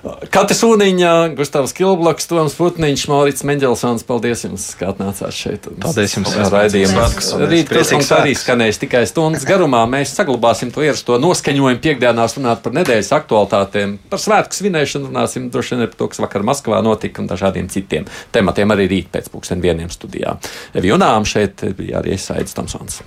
Katra 0.00 0.56
sūniņa, 0.56 1.10
Gustavs 1.36 1.74
Kilbloks, 1.76 2.28
Toms 2.30 2.54
Putniņš, 2.56 3.02
Maurits 3.10 3.44
Mendelsons, 3.44 4.04
paldies 4.08 4.46
jums, 4.46 4.64
ka 4.80 4.94
atnācāt 4.94 5.36
šeit. 5.36 5.68
un 5.68 5.76
Paldies 5.82 6.16
jums. 6.16 6.32
Raidījumu. 6.54 6.94
Svētkus. 6.94 7.30
Rīt 7.50 7.72
tas 7.74 8.12
arī 8.16 8.32
skanēs 8.38 8.80
tikai 8.80 9.04
stundas 9.10 9.44
garumā. 9.48 9.82
Mēs 9.90 10.14
saglabāsim 10.16 10.72
to 10.72 10.84
ierasto 10.86 11.20
noskaņojumu 11.20 11.84
piekdienās 11.84 12.38
runāt 12.38 12.64
par 12.64 12.76
nedēļas 12.80 13.12
aktualitātēm. 13.20 13.96
Par 14.12 14.24
svētku 14.24 14.56
svinēšanu 14.56 15.12
runāsim 15.12 15.50
droši 15.52 15.76
vien 15.76 15.86
par 15.86 15.98
to, 16.00 16.12
kas 16.14 16.24
vakar 16.24 16.46
Maskavā 16.48 16.80
notika 16.86 17.20
un 17.20 17.28
dažādiem 17.30 17.68
citiem 17.72 18.08
tematiem 18.32 18.76
arī 18.76 18.88
rīt 18.90 19.12
pēc 19.12 19.28
pusdien 19.32 19.60
vieniem 19.60 19.92
studijā. 19.92 20.38
Evi 20.72 20.94
Junām 20.94 21.28
šeit 21.28 21.66
bija 21.76 22.00
arī 22.00 22.16
Aizsaids 22.16 22.56
Tomsons. 22.56 23.02